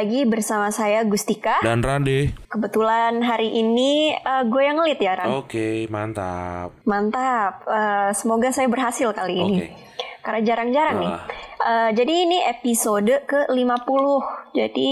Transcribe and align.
Lagi 0.00 0.24
bersama 0.24 0.72
saya 0.72 1.04
Gustika. 1.04 1.60
Dan 1.60 1.84
Rande. 1.84 2.32
Kebetulan 2.48 3.20
hari 3.20 3.52
ini 3.52 4.16
eh, 4.16 4.42
gue 4.48 4.62
yang 4.64 4.80
ngelit 4.80 4.96
ya, 4.96 5.12
Ran. 5.12 5.28
Oke, 5.36 5.84
mantap. 5.92 6.72
Mantap. 6.88 7.68
Eh, 7.68 8.10
semoga 8.16 8.48
saya 8.48 8.64
berhasil 8.72 9.12
kali 9.12 9.36
ini. 9.36 9.56
Oke. 9.60 9.68
Karena 10.24 10.40
jarang-jarang 10.40 10.96
nih. 11.04 11.12
Ah. 11.12 11.20
Eh, 11.60 11.90
jadi 12.00 12.14
ini 12.24 12.38
episode 12.48 13.12
ke-50. 13.28 14.04
Jadi 14.56 14.90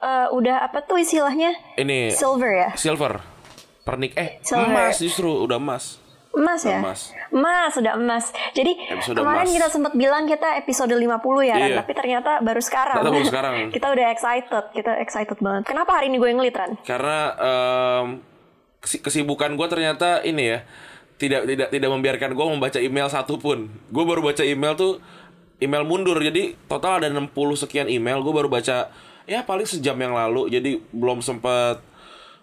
eh, 0.00 0.26
udah 0.32 0.64
apa 0.64 0.80
tuh 0.80 0.96
istilahnya? 0.96 1.52
Ini 1.76 2.16
Silver 2.16 2.48
ya? 2.48 2.70
silver. 2.72 3.20
Pernik 3.84 4.16
eh 4.16 4.40
Silver. 4.40 4.64
emas 4.64 4.96
justru 4.96 5.28
udah 5.44 5.60
emas. 5.60 6.00
Emas 6.28 6.60
ya? 6.62 6.78
Emas. 6.78 7.00
Emas, 7.32 7.70
sudah 7.72 7.92
emas. 7.96 8.30
Jadi 8.52 8.76
Episode 8.88 9.16
kemarin 9.16 9.48
emas. 9.48 9.56
kita 9.56 9.66
sempat 9.72 9.92
bilang 9.96 10.28
kita 10.28 10.60
episode 10.60 10.92
50 10.92 11.00
ya, 11.42 11.54
Ran. 11.56 11.68
Iya. 11.72 11.76
Tapi 11.82 11.92
ternyata 11.96 12.30
baru 12.38 12.60
sekarang. 12.60 12.96
Ternyata 13.00 13.14
baru 13.16 13.26
sekarang. 13.26 13.54
kita 13.74 13.86
udah 13.90 14.06
excited. 14.12 14.64
Kita 14.70 14.92
excited 15.00 15.38
banget. 15.40 15.62
Kenapa 15.66 15.90
hari 15.98 16.12
ini 16.12 16.20
gue 16.20 16.30
ngelit, 16.30 16.54
Ran? 16.54 16.72
Karena 16.84 17.18
kesi- 18.78 19.02
kesibukan 19.02 19.56
gue 19.56 19.66
ternyata 19.66 20.22
ini 20.22 20.44
ya 20.56 20.58
tidak 21.18 21.50
tidak 21.50 21.68
tidak 21.74 21.90
membiarkan 21.90 22.30
gue 22.30 22.46
membaca 22.46 22.78
email 22.78 23.08
satupun. 23.10 23.66
Gue 23.90 24.04
baru 24.06 24.22
baca 24.22 24.42
email 24.46 24.78
tuh 24.78 25.02
email 25.58 25.82
mundur. 25.82 26.20
Jadi 26.22 26.54
total 26.70 27.02
ada 27.02 27.08
60 27.10 27.34
sekian 27.58 27.90
email. 27.90 28.22
Gue 28.22 28.30
baru 28.30 28.46
baca 28.46 28.92
ya 29.26 29.40
paling 29.42 29.66
sejam 29.66 29.98
yang 29.98 30.14
lalu. 30.14 30.46
Jadi 30.52 30.78
belum 30.94 31.18
sempet 31.18 31.82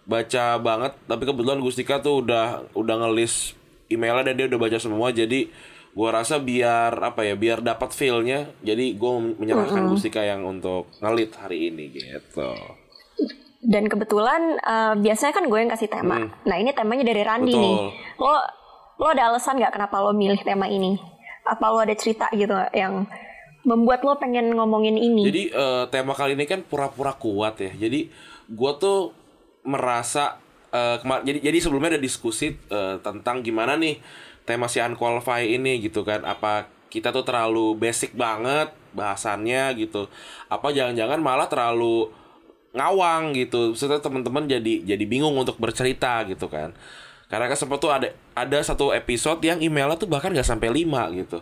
baca 0.03 0.45
banget. 0.59 0.92
Tapi 1.08 1.23
kebetulan 1.23 1.64
Gustika 1.64 2.03
tuh 2.03 2.20
udah 2.25 2.67
udah 2.75 2.95
ngelis 3.08 3.55
emailnya 3.88 4.31
dan 4.31 4.36
dia 4.36 4.45
udah 4.47 4.59
baca 4.59 4.78
semua. 4.78 5.09
Jadi 5.09 5.50
gue 5.95 6.09
rasa 6.11 6.38
biar 6.38 6.91
apa 7.00 7.23
ya 7.23 7.33
biar 7.33 7.64
dapat 7.64 7.92
feelnya. 7.92 8.52
Jadi 8.61 8.94
gue 8.94 9.11
menyerahkan 9.39 9.88
Gustika 9.88 10.22
yang 10.22 10.44
untuk 10.44 10.92
ngelit 11.00 11.31
hari 11.38 11.69
ini 11.69 11.92
gitu. 11.92 12.52
Dan 13.66 13.89
kebetulan 13.89 14.59
eh, 14.59 14.94
biasanya 15.00 15.33
kan 15.33 15.45
gue 15.47 15.58
yang 15.58 15.72
kasih 15.72 15.89
tema. 15.89 16.30
Nah 16.45 16.55
ini 16.59 16.69
temanya 16.72 17.02
dari 17.02 17.22
Randi 17.25 17.50
Hmm. 17.50 17.58
Betul. 17.58 17.66
nih. 17.66 17.77
Lo 18.22 18.33
lo 18.95 19.05
ada 19.11 19.23
alasan 19.27 19.58
nggak 19.58 19.73
kenapa 19.73 19.95
lo 19.99 20.11
milih 20.11 20.39
tema 20.42 20.70
ini? 20.70 20.95
Apa 21.44 21.73
lo 21.73 21.81
ada 21.81 21.94
cerita 21.94 22.30
gitu 22.31 22.53
yang 22.72 23.05
membuat 23.66 24.05
lo 24.05 24.16
pengen 24.16 24.53
ngomongin 24.53 24.94
ini? 24.95 25.25
Jadi 25.25 25.42
eh, 25.49 25.83
tema 25.89 26.14
kali 26.14 26.38
ini 26.38 26.45
kan 26.45 26.61
pura-pura 26.61 27.17
kuat 27.17 27.58
ya. 27.59 27.72
Jadi 27.73 28.08
gue 28.45 28.72
tuh 28.77 29.09
merasa 29.66 30.38
eh, 30.75 30.95
kema- 30.99 31.23
jadi 31.23 31.39
jadi 31.41 31.57
sebelumnya 31.57 31.89
ada 31.91 32.01
diskusi 32.01 32.51
eh, 32.51 32.95
tentang 32.99 33.39
gimana 33.39 33.73
nih 33.75 34.03
tema 34.43 34.67
si 34.67 34.77
unqualify 34.77 35.47
ini 35.47 35.79
gitu 35.79 36.03
kan. 36.03 36.21
Apa 36.21 36.67
kita 36.87 37.09
tuh 37.09 37.23
terlalu 37.23 37.75
basic 37.75 38.11
banget 38.13 38.67
bahasannya 38.91 39.71
gitu. 39.77 40.11
Apa 40.47 40.69
jangan-jangan 40.69 41.19
malah 41.19 41.47
terlalu 41.47 42.11
ngawang 42.71 43.31
gitu. 43.33 43.71
Maksudnya 43.71 43.99
teman-teman 43.99 44.43
jadi 44.45 44.83
jadi 44.85 45.05
bingung 45.05 45.33
untuk 45.33 45.55
bercerita 45.55 46.23
gitu 46.25 46.45
kan. 46.45 46.75
Karena 47.25 47.47
kan 47.47 47.58
sempat 47.58 47.80
tuh 47.80 47.89
ada 47.89 48.08
ada 48.33 48.58
satu 48.61 48.91
episode 48.91 49.41
yang 49.41 49.58
emailnya 49.58 49.95
tuh 49.95 50.05
bahkan 50.05 50.30
nggak 50.30 50.45
sampai 50.45 50.69
5 50.69 50.85
gitu. 51.15 51.39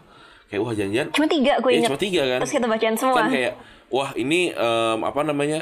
Kayak 0.47 0.61
wah 0.61 0.73
jangan-jangan 0.73 1.09
Cuma 1.11 1.27
tiga 1.27 1.53
gue 1.57 1.69
Iya, 1.69 1.75
inget. 1.75 1.89
cuma 1.89 1.99
tiga 1.99 2.22
kan. 2.23 2.39
Terus 2.39 2.53
kita 2.53 2.67
bacain 2.67 2.95
semua. 2.95 3.16
Kan 3.16 3.25
kayak 3.29 3.53
wah 3.89 4.09
ini 4.16 4.39
em, 4.49 4.99
apa 5.01 5.22
namanya? 5.22 5.59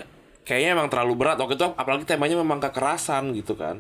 Kayaknya 0.48 0.70
emang 0.78 0.88
terlalu 0.92 1.14
berat 1.22 1.38
waktu 1.38 1.56
itu 1.60 1.66
apalagi 1.78 2.04
temanya 2.10 2.36
memang 2.42 2.60
kekerasan 2.60 3.32
gitu 3.38 3.54
kan. 3.54 3.80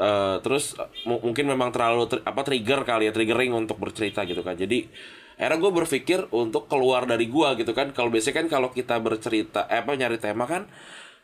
Eh, 0.00 0.36
terus 0.44 0.74
mu- 1.04 1.20
mungkin 1.20 1.44
memang 1.50 1.70
terlalu 1.74 2.08
apa 2.24 2.40
trigger 2.46 2.80
kali 2.88 3.08
ya 3.08 3.12
triggering 3.12 3.52
untuk 3.52 3.76
bercerita 3.76 4.24
gitu 4.24 4.40
kan. 4.40 4.56
Jadi 4.56 4.88
akhirnya 5.40 5.58
gue 5.60 5.72
berpikir 5.72 6.20
untuk 6.32 6.68
keluar 6.72 7.04
dari 7.08 7.28
gua 7.28 7.52
gitu 7.56 7.72
kan. 7.76 7.92
Kalau 7.92 8.08
biasanya 8.12 8.36
kan 8.44 8.46
kalau 8.48 8.68
kita 8.72 8.96
bercerita 9.00 9.68
eh, 9.68 9.80
apa 9.84 9.92
nyari 9.96 10.16
tema 10.20 10.44
kan 10.48 10.64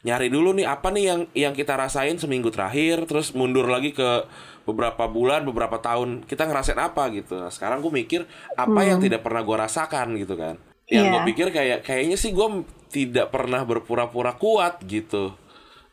nyari 0.06 0.28
dulu 0.30 0.54
nih 0.54 0.66
apa 0.68 0.88
nih 0.94 1.04
yang 1.10 1.20
yang 1.34 1.54
kita 1.56 1.74
rasain 1.74 2.14
seminggu 2.20 2.52
terakhir 2.54 3.08
terus 3.10 3.34
mundur 3.34 3.66
lagi 3.66 3.90
ke 3.90 4.28
beberapa 4.68 5.10
bulan 5.10 5.42
beberapa 5.42 5.82
tahun 5.82 6.22
kita 6.30 6.46
ngerasain 6.46 6.78
apa 6.78 7.10
gitu 7.10 7.34
nah 7.42 7.50
sekarang 7.50 7.82
gue 7.82 7.90
mikir 7.90 8.22
apa 8.54 8.80
yang 8.86 8.98
tidak 9.02 9.26
pernah 9.26 9.42
gue 9.42 9.56
rasakan 9.56 10.14
gitu 10.20 10.38
kan 10.38 10.54
yang 10.86 11.04
Iya. 11.04 11.12
gue 11.12 11.22
pikir 11.26 11.46
kayak 11.50 11.78
kayaknya 11.82 12.14
sih 12.14 12.30
gue 12.30 12.62
tidak 12.88 13.28
pernah 13.28 13.62
berpura-pura 13.62 14.32
kuat 14.32 14.80
gitu 14.82 15.34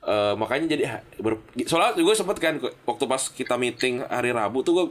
Eh, 0.04 0.36
makanya 0.36 0.68
jadi 0.68 0.84
ber- 1.16 1.40
soalnya 1.64 1.96
gue 1.96 2.12
sempet 2.12 2.36
kan 2.36 2.60
waktu 2.84 3.08
pas 3.08 3.24
kita 3.24 3.56
meeting 3.56 4.04
hari 4.04 4.36
Rabu 4.36 4.60
tuh 4.60 4.74
gue 4.76 4.86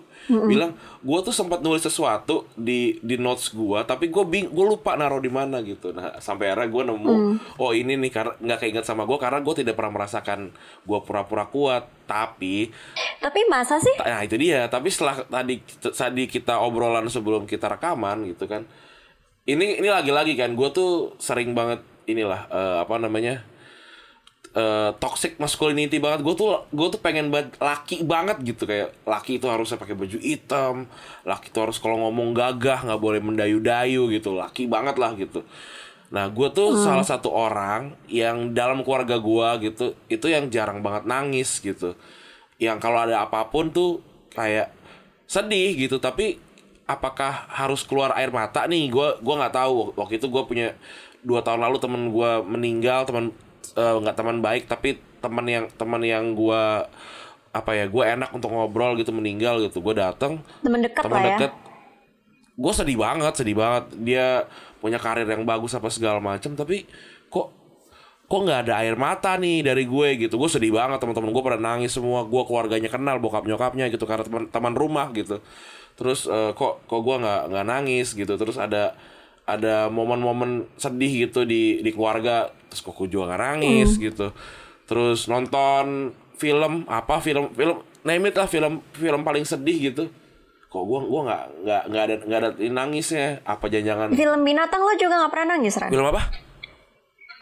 bilang 0.49 0.73
gue 0.99 1.19
tuh 1.21 1.29
sempat 1.31 1.61
nulis 1.61 1.85
sesuatu 1.85 2.49
di 2.57 2.97
di 2.99 3.21
notes 3.21 3.53
gue 3.53 3.77
tapi 3.85 4.09
gue 4.09 4.25
bing 4.25 4.49
gue 4.49 4.65
lupa 4.67 4.97
naruh 4.97 5.21
di 5.21 5.29
mana 5.29 5.61
gitu 5.61 5.93
nah 5.93 6.17
sampai 6.17 6.49
akhirnya 6.49 6.73
gue 6.73 6.83
nemu 6.89 7.13
oh 7.55 7.77
ini 7.77 8.01
nih 8.01 8.09
karena 8.09 8.33
nggak 8.41 8.59
keinget 8.59 8.89
sama 8.89 9.05
gue 9.05 9.21
karena 9.21 9.45
gue 9.45 9.53
tidak 9.55 9.77
pernah 9.77 9.93
merasakan 9.93 10.49
gue 10.81 10.99
pura-pura 11.05 11.45
kuat 11.45 11.93
tapi 12.09 12.73
Tapi 13.21 13.41
masa 13.47 13.77
sih? 13.77 13.93
Nah 13.99 14.25
itu 14.25 14.35
dia. 14.35 14.65
Tapi 14.67 14.89
setelah 14.89 15.21
tadi 15.23 15.61
tadi 15.93 16.25
kita 16.25 16.57
obrolan 16.57 17.05
sebelum 17.07 17.45
kita 17.45 17.69
rekaman 17.71 18.27
gitu 18.27 18.49
kan. 18.49 18.65
Ini 19.43 19.83
ini 19.83 19.89
lagi-lagi 19.91 20.39
kan. 20.39 20.55
Gue 20.55 20.71
tuh 20.71 21.19
sering 21.19 21.51
banget 21.57 21.83
inilah 22.07 22.47
eh, 22.47 22.77
apa 22.87 22.95
namanya 22.99 23.43
eh, 24.55 24.91
toxic 25.03 25.43
masculinity 25.43 25.99
banget. 25.99 26.23
Gue 26.23 26.35
tuh 26.39 26.63
gue 26.71 26.89
tuh 26.95 27.01
pengen 27.03 27.35
banget 27.35 27.59
laki 27.59 28.07
banget 28.07 28.39
gitu 28.47 28.67
kayak 28.71 28.95
laki 29.03 29.43
itu 29.43 29.47
harusnya 29.51 29.83
pakai 29.83 29.99
baju 29.99 30.19
hitam. 30.23 30.87
Laki 31.27 31.51
itu 31.51 31.59
harus 31.59 31.83
kalau 31.83 32.07
ngomong 32.07 32.31
gagah 32.35 32.87
nggak 32.87 33.03
boleh 33.03 33.19
mendayu-dayu 33.19 34.07
gitu. 34.15 34.39
Laki 34.39 34.71
banget 34.71 34.95
lah 34.99 35.15
gitu. 35.19 35.43
Nah, 36.13 36.29
gue 36.29 36.49
tuh 36.53 36.77
salah 36.77 37.09
satu 37.09 37.33
orang 37.33 37.97
yang 38.05 38.53
dalam 38.53 38.85
keluarga 38.85 39.17
gue 39.17 39.73
gitu, 39.73 39.97
itu 40.13 40.27
yang 40.29 40.53
jarang 40.53 40.85
banget 40.85 41.09
nangis 41.09 41.57
gitu. 41.57 41.97
Yang 42.61 42.85
kalau 42.85 43.09
ada 43.09 43.25
apa 43.25 43.49
pun 43.49 43.73
tuh 43.73 44.05
kayak 44.37 44.69
sedih 45.25 45.73
gitu, 45.73 45.97
tapi 46.05 46.37
apakah 46.87 47.47
harus 47.49 47.83
keluar 47.87 48.13
air 48.19 48.31
mata 48.35 48.67
nih? 48.67 48.91
Gue 48.93 49.09
gua 49.23 49.35
nggak 49.47 49.55
tahu. 49.55 49.95
Waktu 49.97 50.15
itu 50.21 50.27
gue 50.29 50.43
punya 50.47 50.69
dua 51.23 51.41
tahun 51.41 51.63
lalu 51.63 51.77
temen 51.79 52.03
gue 52.11 52.31
meninggal, 52.47 53.07
teman 53.07 53.25
eh, 53.79 53.95
nggak 54.03 54.17
teman 54.19 54.39
baik, 54.43 54.65
tapi 54.67 54.99
teman 55.23 55.47
yang 55.47 55.65
teman 55.79 56.03
yang 56.03 56.35
gue 56.35 56.63
apa 57.53 57.71
ya, 57.77 57.85
gue 57.85 58.05
enak 58.05 58.31
untuk 58.33 58.51
ngobrol 58.51 58.97
gitu 58.99 59.13
meninggal 59.15 59.61
gitu. 59.63 59.79
Gue 59.85 59.95
datang 59.97 60.41
Temen 60.65 60.81
dekat 60.83 61.03
teman 61.05 61.21
lah 61.23 61.39
ya. 61.39 61.51
gue 62.53 62.73
sedih 62.77 63.01
banget 63.01 63.33
sedih 63.33 63.57
banget 63.57 63.85
dia 63.97 64.45
punya 64.77 65.01
karir 65.01 65.25
yang 65.25 65.43
bagus 65.49 65.73
apa 65.73 65.89
segala 65.89 66.21
macam 66.21 66.53
tapi 66.53 66.85
kok 67.33 67.49
kok 68.29 68.41
nggak 68.45 68.69
ada 68.69 68.75
air 68.85 68.97
mata 68.97 69.37
nih 69.41 69.65
dari 69.65 69.89
gue 69.89 70.09
gitu 70.29 70.37
gue 70.37 70.51
sedih 70.53 70.73
banget 70.73 71.01
teman-teman 71.01 71.33
gue 71.33 71.43
pada 71.45 71.59
nangis 71.61 71.97
semua 71.97 72.25
gue 72.29 72.43
keluarganya 72.45 72.93
kenal 72.93 73.17
bokap 73.21 73.49
nyokapnya 73.49 73.89
gitu 73.89 74.05
karena 74.05 74.25
teman 74.25 74.45
teman 74.53 74.75
rumah 74.77 75.09
gitu 75.17 75.41
terus 76.03 76.27
eh, 76.27 76.51
kok 76.59 76.83
kok 76.91 77.01
gue 77.07 77.17
nggak 77.23 77.55
nggak 77.55 77.67
nangis 77.71 78.19
gitu. 78.19 78.35
Terus 78.35 78.59
ada 78.59 78.99
ada 79.47 79.87
momen-momen 79.87 80.67
sedih 80.75 81.31
gitu 81.31 81.47
di 81.47 81.79
di 81.79 81.91
keluarga. 81.95 82.51
Terus 82.67 82.83
kok 82.83 82.99
gue 82.99 83.07
juga 83.07 83.31
nggak 83.31 83.43
nangis 83.47 83.95
gitu. 84.03 84.35
Terus 84.91 85.31
nonton 85.31 86.11
film 86.35 86.83
apa 86.91 87.23
film 87.23 87.55
film 87.55 87.87
name 88.03 88.29
it 88.29 88.35
lah 88.35 88.51
film 88.51 88.83
film 88.99 89.23
paling 89.23 89.47
sedih 89.47 89.95
gitu. 89.95 90.11
Kok 90.73 90.83
gua 90.89 91.01
gua 91.05 91.21
nggak 91.29 91.43
nggak 91.63 91.83
nggak 91.93 92.03
ada 92.03 92.15
nggak 92.27 92.41
ada 92.43 92.51
nangisnya. 92.73 93.45
Apa 93.47 93.71
jangan-jangan? 93.71 94.09
Film 94.19 94.41
binatang 94.43 94.81
lo 94.83 94.93
juga 94.99 95.15
nggak 95.23 95.33
pernah 95.33 95.47
nangis, 95.55 95.77
Ran? 95.79 95.93
film 95.93 96.09
apa? 96.11 96.23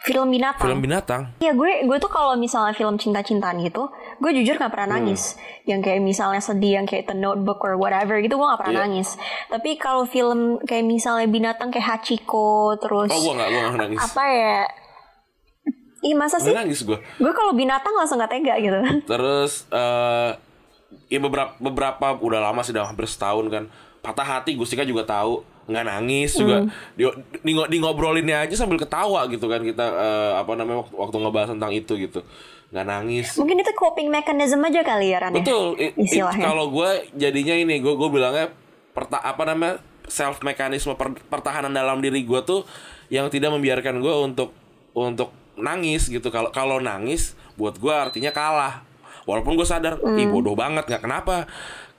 Film 0.01 0.27
binatang. 0.33 0.65
film 0.65 0.79
binatang. 0.81 1.21
Iya 1.37 1.53
gue 1.53 1.85
gue 1.85 1.97
tuh 2.01 2.09
kalau 2.09 2.33
misalnya 2.33 2.73
film 2.73 2.97
cinta-cintaan 2.97 3.61
gitu, 3.61 3.85
gue 4.21 4.31
jujur 4.37 4.53
nggak 4.55 4.69
pernah 4.69 4.85
Hmm. 4.87 4.97
nangis. 5.01 5.33
Yang 5.65 5.81
kayak 5.81 5.99
misalnya 5.99 6.37
sedih, 6.37 6.77
yang 6.77 6.85
kayak 6.85 7.09
The 7.09 7.17
Notebook 7.17 7.57
or 7.59 7.73
whatever 7.73 8.15
gitu, 8.17 8.37
gue 8.37 8.45
nggak 8.45 8.61
pernah 8.61 8.75
Iya. 8.77 8.83
nangis. 8.85 9.09
Tapi 9.49 9.69
kalau 9.75 10.05
film 10.05 10.39
kayak 10.61 10.85
misalnya 10.85 11.25
binatang 11.25 11.73
kayak 11.73 11.97
Hachiko, 11.97 12.77
terus 12.77 13.09
oh 13.09 13.33
nggak 13.33 13.49
gua 13.49 13.61
nggak 13.65 13.81
nangis 13.81 13.99
apa 13.99 14.23
ya? 14.23 14.59
Ih 16.01 16.13
masa 16.13 16.37
sih? 16.37 16.49
Nggak 16.49 16.61
nangis 16.61 16.81
gue. 16.81 16.97
Gue 16.97 17.31
kalau 17.31 17.53
binatang 17.53 17.93
langsung 17.93 18.17
gak 18.17 18.29
tega 18.29 18.57
gitu. 18.57 18.77
Terus 19.05 19.65
eh 19.69 20.31
ya 21.07 21.19
beberapa 21.19 21.53
beberapa 21.57 22.17
udah 22.17 22.41
lama 22.41 22.61
sih 22.61 22.73
udah 22.73 22.89
hampir 22.89 23.05
setahun 23.05 23.45
kan. 23.47 23.63
Patah 24.01 24.25
hati 24.37 24.53
Gustika 24.53 24.81
juga 24.81 25.01
tahu 25.03 25.45
nggak 25.61 25.85
nangis 25.87 26.33
juga 26.35 26.65
di, 26.97 27.05
di, 27.45 27.51
di 27.53 27.77
ngobrolinnya 27.77 28.43
aja 28.43 28.57
sambil 28.57 28.75
ketawa 28.75 29.29
gitu 29.29 29.45
kan 29.45 29.61
kita 29.61 29.85
eh, 29.87 30.33
apa 30.35 30.57
namanya 30.57 30.83
waktu, 30.83 30.95
waktu 30.97 31.15
ngebahas 31.21 31.49
tentang 31.53 31.71
itu 31.71 31.93
gitu 32.01 32.19
nggak 32.71 32.85
nangis. 32.85 33.35
Mungkin 33.35 33.59
itu 33.59 33.71
coping 33.73 34.07
mechanism 34.07 34.63
aja 34.63 34.81
kali 34.81 35.11
ya 35.11 35.19
Ran 35.19 35.31
ya? 35.31 35.43
betul. 35.43 35.75
Kalau 36.33 36.71
gue 36.71 36.89
jadinya 37.13 37.53
ini 37.53 37.77
gue 37.77 37.93
gue 37.93 38.09
bilangnya 38.09 38.47
perta 38.91 39.19
apa 39.19 39.43
namanya 39.43 39.79
self 40.07 40.39
mekanisme 40.39 40.95
per- 40.95 41.19
pertahanan 41.21 41.71
dalam 41.71 41.99
diri 41.99 42.21
gue 42.21 42.39
tuh 42.41 42.63
yang 43.07 43.27
tidak 43.27 43.51
membiarkan 43.51 43.99
gue 43.99 44.13
untuk 44.17 44.55
untuk 44.91 45.29
nangis 45.55 46.07
gitu. 46.07 46.27
Kalau 46.27 46.47
kalau 46.49 46.79
nangis 46.79 47.35
buat 47.53 47.75
gue 47.75 47.91
artinya 47.91 48.31
kalah. 48.31 48.87
Walaupun 49.21 49.53
gue 49.53 49.63
sadar 49.63 49.99
ih 50.15 50.25
Hmm. 50.25 50.31
bodoh 50.31 50.55
banget 50.55 50.87
nggak 50.87 51.03
kenapa. 51.03 51.45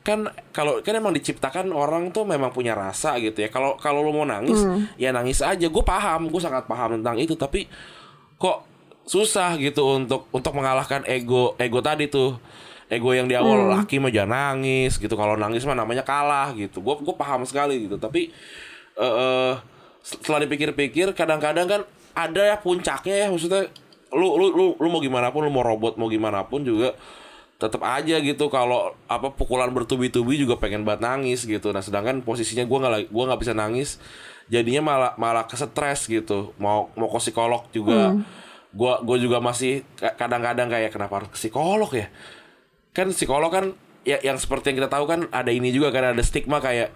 Kan 0.03 0.25
kalau 0.51 0.81
kan 0.81 0.93
emang 0.93 1.13
diciptakan 1.13 1.71
orang 1.71 2.11
tuh 2.11 2.25
memang 2.25 2.49
punya 2.49 2.73
rasa 2.73 3.15
gitu 3.17 3.39
ya. 3.39 3.49
Kalau 3.49 3.77
kalau 3.77 4.01
lo 4.01 4.11
mau 4.11 4.25
nangis 4.25 4.59
Hmm. 4.59 4.89
ya 4.97 5.13
nangis 5.13 5.39
aja. 5.39 5.69
Gue 5.69 5.85
paham 5.85 6.27
gue 6.27 6.41
sangat 6.41 6.65
paham 6.65 6.97
tentang 6.97 7.17
itu. 7.17 7.33
Tapi 7.33 7.69
kok 8.35 8.72
susah 9.07 9.59
gitu 9.59 9.99
untuk 9.99 10.31
untuk 10.31 10.53
mengalahkan 10.55 11.03
ego 11.07 11.59
ego 11.59 11.83
tadi 11.83 12.07
tuh. 12.07 12.39
Ego 12.93 13.17
yang 13.17 13.25
di 13.25 13.33
awal 13.33 13.73
laki 13.73 13.97
mah 13.97 14.13
jangan 14.13 14.61
nangis 14.61 15.01
gitu. 15.01 15.17
Kalau 15.17 15.33
nangis 15.33 15.65
mah 15.65 15.73
namanya 15.73 16.05
kalah 16.05 16.53
gitu. 16.53 16.85
Gue 16.85 17.01
gue 17.01 17.17
paham 17.17 17.41
sekali 17.49 17.89
gitu. 17.89 17.97
Tapi 17.97 18.29
eh 19.01 19.15
eh, 19.17 19.53
setelah 20.05 20.45
dipikir-pikir 20.45 21.17
kadang-kadang 21.17 21.65
kan 21.65 21.81
ada 22.13 22.53
ya 22.53 22.61
puncaknya 22.61 23.17
ya. 23.17 23.27
Maksudnya 23.33 23.73
lu 24.13 24.37
lu 24.37 24.47
lu 24.53 24.65
lu 24.77 24.89
mau 24.93 25.01
gimana 25.01 25.33
pun 25.33 25.41
lu 25.41 25.49
mau 25.49 25.65
robot 25.65 25.97
mau 25.97 26.13
gimana 26.13 26.45
pun 26.45 26.69
juga 26.69 26.93
tetap 27.57 27.81
aja 27.81 28.21
gitu. 28.21 28.53
Kalau 28.53 28.93
apa 29.09 29.33
pukulan 29.33 29.73
bertubi-tubi 29.73 30.37
juga 30.37 30.61
pengen 30.61 30.85
banget 30.85 31.09
nangis 31.09 31.49
gitu. 31.49 31.73
Nah 31.73 31.81
sedangkan 31.81 32.21
posisinya 32.21 32.69
gua 32.69 32.79
nggak 32.85 33.09
gua 33.09 33.33
nggak 33.33 33.41
bisa 33.41 33.57
nangis. 33.57 33.97
Jadinya 34.53 34.85
malah 34.85 35.13
malah 35.17 35.49
kesetres 35.49 36.13
gitu. 36.13 36.53
Mau 36.61 36.93
mau 36.93 37.09
ke 37.09 37.19
psikolog 37.25 37.65
juga 37.73 38.21
gua 38.73 39.01
gua 39.01 39.17
juga 39.17 39.39
masih 39.39 39.85
ka- 39.95 40.17
kadang-kadang 40.17 40.67
kayak 40.67 40.91
kenapa 40.91 41.15
harus 41.19 41.29
ke 41.29 41.39
psikolog 41.39 41.91
ya? 41.91 42.09
Kan 42.91 43.11
psikolog 43.11 43.49
kan 43.49 43.65
ya 44.03 44.19
yang 44.19 44.35
seperti 44.35 44.73
yang 44.73 44.83
kita 44.83 44.91
tahu 44.91 45.05
kan 45.05 45.21
ada 45.29 45.49
ini 45.49 45.71
juga 45.71 45.89
kan 45.89 46.11
ada 46.11 46.23
stigma 46.23 46.59
kayak 46.59 46.91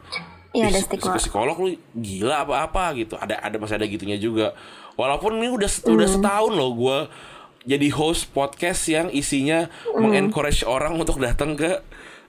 Iya, 0.51 0.67
ada 0.67 0.79
"Ih, 0.79 0.83
stigma." 0.83 1.15
psikolog 1.15 1.57
lu 1.59 1.69
gila 1.93 2.43
apa 2.43 2.65
apa 2.65 2.85
gitu. 2.95 3.15
Ada 3.15 3.39
ada 3.39 3.57
masih 3.57 3.77
ada 3.77 3.85
gitunya 3.85 4.17
juga. 4.17 4.57
Walaupun 4.95 5.37
ini 5.37 5.49
udah 5.49 5.69
udah 5.87 6.09
setahun 6.11 6.53
loh 6.53 6.73
gua 6.73 6.99
jadi 7.63 7.91
host 7.91 8.31
podcast 8.31 8.87
yang 8.87 9.11
isinya 9.11 9.69
mengencourage 9.93 10.63
orang 10.63 10.97
untuk 10.97 11.19
datang 11.19 11.55
ke 11.55 11.71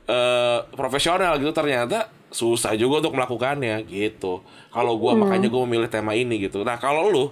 eh, 0.05 0.59
profesional 0.73 1.35
gitu. 1.37 1.51
Ternyata 1.51 2.07
susah 2.27 2.75
juga 2.75 2.99
untuk 2.99 3.15
melakukannya 3.15 3.87
gitu. 3.87 4.43
Kalau 4.69 4.99
gua 4.99 5.15
makanya 5.15 5.47
gua 5.47 5.63
memilih 5.63 5.87
tema 5.87 6.11
ini 6.11 6.43
gitu. 6.43 6.61
Nah 6.61 6.75
kalau 6.75 7.07
lu 7.07 7.25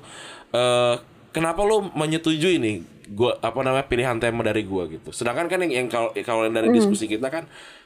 eh, 0.51 0.95
kenapa 1.35 1.59
lu 1.61 1.91
menyetujui 1.91 2.55
nih 2.55 2.75
gua 3.07 3.35
apa 3.37 3.59
namanya 3.59 3.83
pilihan 3.83 4.15
tema 4.15 4.39
dari 4.39 4.63
gua 4.63 4.87
gitu 4.87 5.11
sedangkan 5.11 5.45
kan 5.45 5.59
yang 5.61 5.85
yang 5.85 5.87
kalau 6.23 6.47
dari 6.47 6.71
diskusi 6.71 7.05
kita 7.05 7.27
kan 7.27 7.43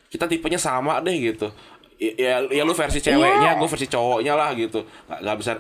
kita 0.07 0.25
tipenya 0.25 0.57
sama 0.57 1.01
deh 1.01 1.13
gitu 1.13 1.50
ya 1.98 2.13
ya, 2.16 2.34
ya 2.48 2.62
lu 2.62 2.72
versi 2.72 2.98
ceweknya 3.00 3.51
Iya. 3.51 3.60
gue 3.60 3.68
versi 3.68 3.86
cowoknya 3.86 4.34
lah 4.34 4.54
gitu 4.54 4.86
nggak 5.06 5.19
nggak 5.19 5.38
bisa 5.38 5.51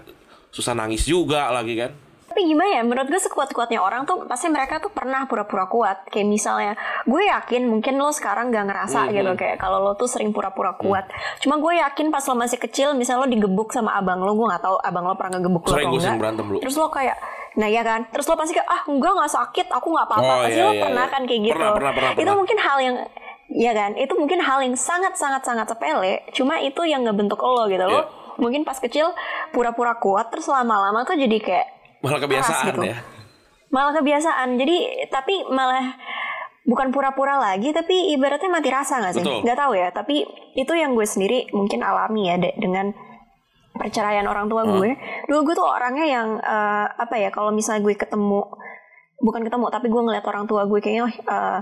susah 0.49 0.71
nangis 0.71 1.03
juga 1.03 1.49
lagi 1.49 1.75
kan 1.75 1.91
Tapi 2.29 2.45
gimana 2.45 2.69
ya, 2.69 2.85
menurut 2.85 3.09
gue 3.09 3.17
sekuat-kuatnya 3.17 3.81
orang 3.81 4.05
tuh 4.05 4.29
pasti 4.29 4.53
mereka 4.53 4.77
tuh 4.77 4.93
pernah 4.93 5.25
pura-pura 5.25 5.65
kuat. 5.65 6.05
Kayak 6.07 6.29
misalnya, 6.29 6.73
gue 7.03 7.25
yakin 7.25 7.65
mungkin 7.65 7.97
lo 7.97 8.13
sekarang 8.13 8.53
gak 8.53 8.69
ngerasa 8.69 9.09
Hmm, 9.09 9.17
gitu. 9.17 9.33
Kayak 9.33 9.57
kalau 9.57 9.81
lo 9.81 9.97
tuh 9.97 10.05
sering 10.05 10.29
pura-pura 10.29 10.77
kuat. 10.77 11.09
Cuma 11.41 11.57
gue 11.57 11.81
yakin 11.81 12.13
pas 12.13 12.21
lo 12.21 12.37
masih 12.37 12.61
kecil, 12.61 12.93
misalnya 12.93 13.25
lo 13.25 13.33
digebuk 13.33 13.73
sama 13.73 13.97
abang 13.97 14.21
lo, 14.21 14.37
gue 14.37 14.45
gak 14.45 14.61
tahu 14.61 14.77
abang 14.77 15.09
lo 15.09 15.17
pernah 15.17 15.41
ngegebuk 15.41 15.63
lo 15.63 15.73
atau 15.73 15.89
enggak. 15.91 16.15
berantem. 16.21 16.45
Terus 16.61 16.75
lo 16.77 16.87
kayak, 16.87 17.17
nah 17.57 17.65
ya 17.65 17.81
kan, 17.81 18.05
terus 18.13 18.27
lo 18.27 18.35
pasti 18.35 18.53
kayak, 18.53 18.69
ah 18.69 18.81
enggak 18.85 19.13
gak 19.15 19.31
sakit, 19.33 19.67
aku 19.71 19.87
gak 19.95 20.05
apa-apa. 20.05 20.29
Oh, 20.29 20.39
pasti 20.45 20.59
iya, 20.59 20.67
lo 20.67 20.73
iya, 20.75 20.83
pernah 20.85 21.05
iya. 21.05 21.13
kan 21.13 21.21
kayak 21.25 21.41
gitu. 21.41 21.55
Pernah, 21.57 21.73
pernah, 21.73 21.91
pernah, 21.95 22.11
Itu 22.11 22.19
pernah. 22.21 22.35
mungkin 22.37 22.57
hal 22.59 22.77
yang 22.79 22.97
Ya 23.49 23.73
kan, 23.73 23.97
itu 23.97 24.13
mungkin 24.13 24.45
hal 24.45 24.61
yang 24.61 24.77
sangat-sangat-sangat 24.77 25.65
sepele. 25.65 26.21
Cuma 26.37 26.61
itu 26.61 26.85
yang 26.85 27.01
ngebentuk 27.01 27.41
lo 27.41 27.65
gitu. 27.65 27.81
Lo 27.81 27.89
Iya. 27.89 28.03
mungkin 28.37 28.61
pas 28.61 28.77
kecil 28.77 29.09
pura-pura 29.49 29.97
kuat, 29.97 30.29
terus 30.29 30.45
lama-lama 30.45 31.01
tuh 31.01 31.17
jadi 31.17 31.37
kayak 31.41 31.67
malah 31.99 32.19
kebiasaan 32.21 32.65
gitu. 32.71 32.81
ya 32.85 32.97
malah 33.69 33.93
kebiasaan 33.93 34.57
jadi 34.57 34.77
tapi 35.13 35.45
malah 35.45 35.93
bukan 36.65 36.89
pura-pura 36.89 37.37
lagi 37.37 37.69
tapi 37.69 38.13
ibaratnya 38.13 38.49
mati 38.49 38.69
rasa 38.69 39.01
nggak 39.01 39.13
sih 39.13 39.23
Betul. 39.25 39.39
nggak 39.45 39.57
tahu 39.57 39.73
ya 39.77 39.89
tapi 39.93 40.25
itu 40.53 40.73
yang 40.73 40.93
gue 40.93 41.05
sendiri 41.05 41.49
mungkin 41.53 41.81
alami 41.81 42.29
ya 42.29 42.35
de- 42.37 42.57
dengan 42.57 42.93
perceraian 43.79 44.27
orang 44.27 44.51
tua 44.51 44.67
gue. 44.67 44.99
Dulu 45.31 45.39
gue 45.47 45.55
tuh 45.55 45.63
orangnya 45.63 46.05
yang 46.05 46.27
eh, 46.37 46.85
apa 46.91 47.15
ya 47.15 47.31
kalau 47.31 47.55
misalnya 47.55 47.87
gue 47.87 47.95
ketemu 47.95 48.43
bukan 49.19 49.41
ketemu 49.47 49.65
tapi 49.71 49.87
gue 49.87 50.01
ngeliat 50.03 50.25
orang 50.27 50.45
tua 50.47 50.67
gue 50.67 50.79
kayaknya 50.83 51.07
eh, 51.07 51.59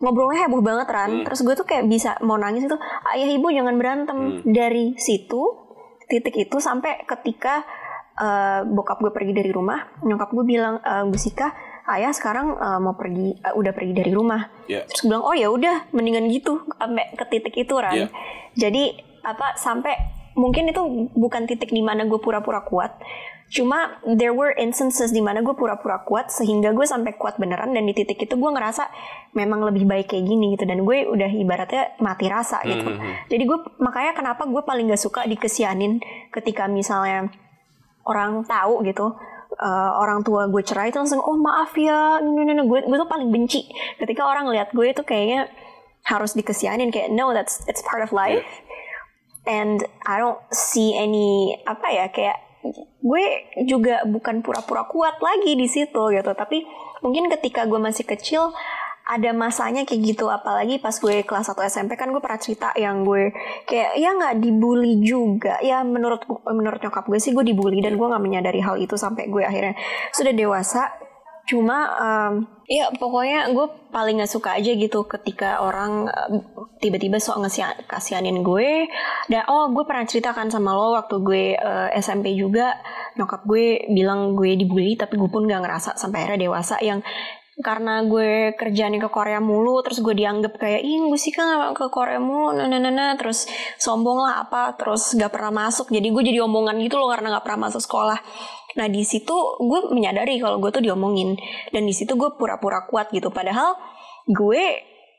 ngobrolnya 0.00 0.48
heboh 0.48 0.64
banget 0.64 0.88
Ran. 0.88 1.12
Terus 1.28 1.44
gue 1.44 1.54
tuh 1.54 1.66
kayak 1.68 1.84
bisa 1.86 2.16
mau 2.24 2.40
nangis 2.40 2.64
itu 2.64 2.76
ayah 3.12 3.28
ibu 3.28 3.46
jangan 3.52 3.76
berantem. 3.76 4.40
Dari 4.48 4.96
situ 4.96 5.40
titik 6.08 6.48
itu 6.48 6.56
sampai 6.58 7.04
ketika 7.04 7.62
eh, 8.16 8.64
bokap 8.64 8.98
gue 9.04 9.12
pergi 9.12 9.32
dari 9.36 9.52
rumah 9.52 10.00
nyokap 10.00 10.32
gue 10.32 10.44
bilang 10.48 10.80
eh, 10.80 11.04
Gusika 11.12 11.52
ayah 11.92 12.14
sekarang 12.14 12.56
eh, 12.56 12.78
mau 12.80 12.96
pergi 12.96 13.36
eh, 13.36 13.54
udah 13.54 13.72
pergi 13.76 13.92
dari 13.92 14.12
rumah. 14.14 14.40
Ya. 14.66 14.88
Terus 14.88 15.04
gue 15.04 15.08
bilang 15.12 15.24
oh 15.28 15.36
ya 15.36 15.52
udah 15.52 15.92
mendingan 15.92 16.26
gitu 16.32 16.64
sampai 16.80 17.12
ke 17.14 17.24
titik 17.28 17.54
itu 17.60 17.74
Ran. 17.76 17.94
Iya. 17.94 18.08
jadi 18.52 18.84
apa 19.24 19.56
sampai 19.56 19.94
mungkin 20.34 20.68
itu 20.70 20.82
bukan 21.12 21.44
titik 21.44 21.70
di 21.70 21.84
mana 21.84 22.08
gue 22.08 22.18
pura-pura 22.20 22.64
kuat. 22.64 22.96
Cuma 23.52 24.00
there 24.08 24.32
were 24.32 24.56
instances 24.56 25.12
di 25.12 25.20
mana 25.20 25.44
gue 25.44 25.52
pura-pura 25.52 26.00
kuat 26.08 26.32
sehingga 26.32 26.72
gue 26.72 26.88
sampai 26.88 27.20
kuat 27.20 27.36
beneran 27.36 27.76
dan 27.76 27.84
di 27.84 27.92
titik 27.92 28.16
itu 28.24 28.34
gue 28.40 28.50
ngerasa 28.50 28.88
memang 29.36 29.68
lebih 29.68 29.84
baik 29.84 30.08
kayak 30.08 30.24
gini 30.24 30.56
gitu 30.56 30.64
dan 30.64 30.80
gue 30.88 31.04
udah 31.04 31.28
ibaratnya 31.28 31.92
mati 32.00 32.32
rasa 32.32 32.64
gitu. 32.64 32.88
Mhm. 32.88 33.28
jadi 33.28 33.44
gue 33.44 33.58
makanya 33.76 34.12
kenapa 34.16 34.48
gue 34.48 34.62
paling 34.64 34.88
gak 34.88 35.04
suka 35.04 35.28
dikesianin 35.28 36.00
ketika 36.32 36.64
misalnya 36.64 37.28
orang 38.08 38.48
tahu 38.48 38.88
gitu 38.88 39.20
eh, 39.60 39.92
orang 40.00 40.24
tua 40.24 40.48
gue 40.48 40.64
cerai 40.64 40.88
itu 40.88 40.96
langsung 40.96 41.20
oh 41.20 41.36
maaf 41.36 41.76
ya 41.76 42.24
no, 42.24 42.32
no, 42.32 42.52
no. 42.56 42.64
gue 42.64 42.88
gue 42.88 42.98
tuh 43.04 43.10
paling 43.12 43.28
benci. 43.28 43.68
Ketika 44.00 44.24
orang 44.24 44.48
lihat 44.48 44.72
gue 44.72 44.96
itu 44.96 45.04
kayaknya 45.04 45.52
harus 46.08 46.34
dikesianin 46.34 46.90
kayak 46.90 47.14
no 47.14 47.30
that's 47.30 47.62
it's 47.70 47.84
part 47.84 48.02
of 48.02 48.10
life 48.10 48.42
and 49.46 49.82
I 50.06 50.22
don't 50.22 50.38
see 50.52 50.94
any 50.94 51.58
apa 51.66 51.88
ya 51.90 52.06
kayak 52.10 52.38
gue 53.02 53.24
juga 53.66 54.06
bukan 54.06 54.46
pura-pura 54.46 54.86
kuat 54.86 55.18
lagi 55.18 55.58
di 55.58 55.66
situ 55.66 56.14
gitu. 56.14 56.30
Tapi 56.32 56.62
mungkin 57.02 57.26
ketika 57.26 57.66
gue 57.66 57.78
masih 57.82 58.06
kecil 58.06 58.54
ada 59.02 59.34
masanya 59.34 59.82
kayak 59.82 60.14
gitu. 60.14 60.30
Apalagi 60.30 60.78
pas 60.78 60.94
gue 60.94 61.26
kelas 61.26 61.50
1 61.50 61.58
SMP 61.66 61.98
kan 61.98 62.14
gue 62.14 62.22
pernah 62.22 62.38
cerita 62.38 62.70
yang 62.78 63.02
gue 63.02 63.34
kayak 63.66 63.98
ya 63.98 64.14
nggak 64.14 64.38
dibully 64.38 65.02
juga. 65.02 65.58
Ya 65.58 65.82
menurut 65.82 66.22
menurut 66.46 66.78
nyokap 66.78 67.10
gue 67.10 67.18
sih 67.18 67.34
gue 67.34 67.42
dibully 67.42 67.82
dan 67.82 67.98
gue 67.98 68.06
nggak 68.06 68.22
menyadari 68.22 68.62
hal 68.62 68.78
itu 68.78 68.94
sampai 68.94 69.26
gue 69.26 69.42
akhirnya 69.42 69.74
sudah 70.14 70.30
dewasa 70.30 71.01
cuma 71.42 71.78
em, 71.98 72.34
ya 72.70 72.88
pokoknya 72.94 73.50
gue 73.52 73.66
paling 73.92 74.22
nggak 74.22 74.32
suka 74.32 74.56
aja 74.56 74.72
gitu 74.72 75.04
ketika 75.04 75.60
orang 75.60 76.08
tiba-tiba 76.80 77.20
sok 77.20 77.46
ngesia- 77.46 77.78
kasihanin 77.86 78.40
gue. 78.40 78.88
Dan 79.28 79.46
oh 79.50 79.70
gue 79.70 79.84
pernah 79.86 80.08
ceritakan 80.08 80.48
sama 80.48 80.74
lo 80.74 80.96
waktu 80.96 81.16
gue 81.22 81.44
eh, 81.58 81.88
SMP 81.98 82.34
juga. 82.34 82.74
Nyokap 83.18 83.44
gue 83.44 83.86
bilang 83.92 84.34
gue 84.34 84.56
dibully 84.56 84.96
tapi 84.96 85.20
gue 85.20 85.28
pun 85.28 85.44
nggak 85.44 85.62
ngerasa 85.62 85.90
sampai 86.00 86.24
akhirnya 86.26 86.48
dewasa. 86.50 86.80
Yang 86.80 87.04
karena 87.62 88.00
gue 88.08 88.56
kerjanya 88.56 88.96
ke 88.96 89.12
Korea 89.12 89.36
mulu 89.36 89.84
terus 89.84 90.00
gue 90.00 90.16
dianggap 90.16 90.56
kayak 90.56 90.82
ih 90.82 91.04
gue 91.04 91.20
sih 91.20 91.36
kan 91.36 91.76
ke 91.76 91.92
Korea 91.92 92.16
mulu 92.16 92.56
nah, 92.56 92.64
nah, 92.64 92.80
nah, 92.80 92.88
nah." 92.88 93.12
terus 93.20 93.44
sombong 93.76 94.24
lah 94.24 94.48
apa 94.48 94.72
terus 94.80 95.12
gak 95.14 95.30
pernah 95.30 95.68
masuk. 95.68 95.92
Jadi 95.92 96.08
gue 96.08 96.22
jadi 96.32 96.40
omongan 96.42 96.80
gitu 96.80 96.96
loh 96.96 97.12
karena 97.12 97.36
gak 97.36 97.44
pernah 97.44 97.68
masuk 97.68 97.84
sekolah 97.84 98.18
nah 98.78 98.88
di 98.88 99.04
situ 99.04 99.34
gue 99.60 99.92
menyadari 99.92 100.40
kalau 100.40 100.58
gue 100.58 100.70
tuh 100.72 100.84
diomongin 100.84 101.36
dan 101.70 101.84
di 101.84 101.94
situ 101.94 102.16
gue 102.16 102.34
pura-pura 102.36 102.88
kuat 102.88 103.12
gitu 103.12 103.28
padahal 103.28 103.76
gue 104.28 104.62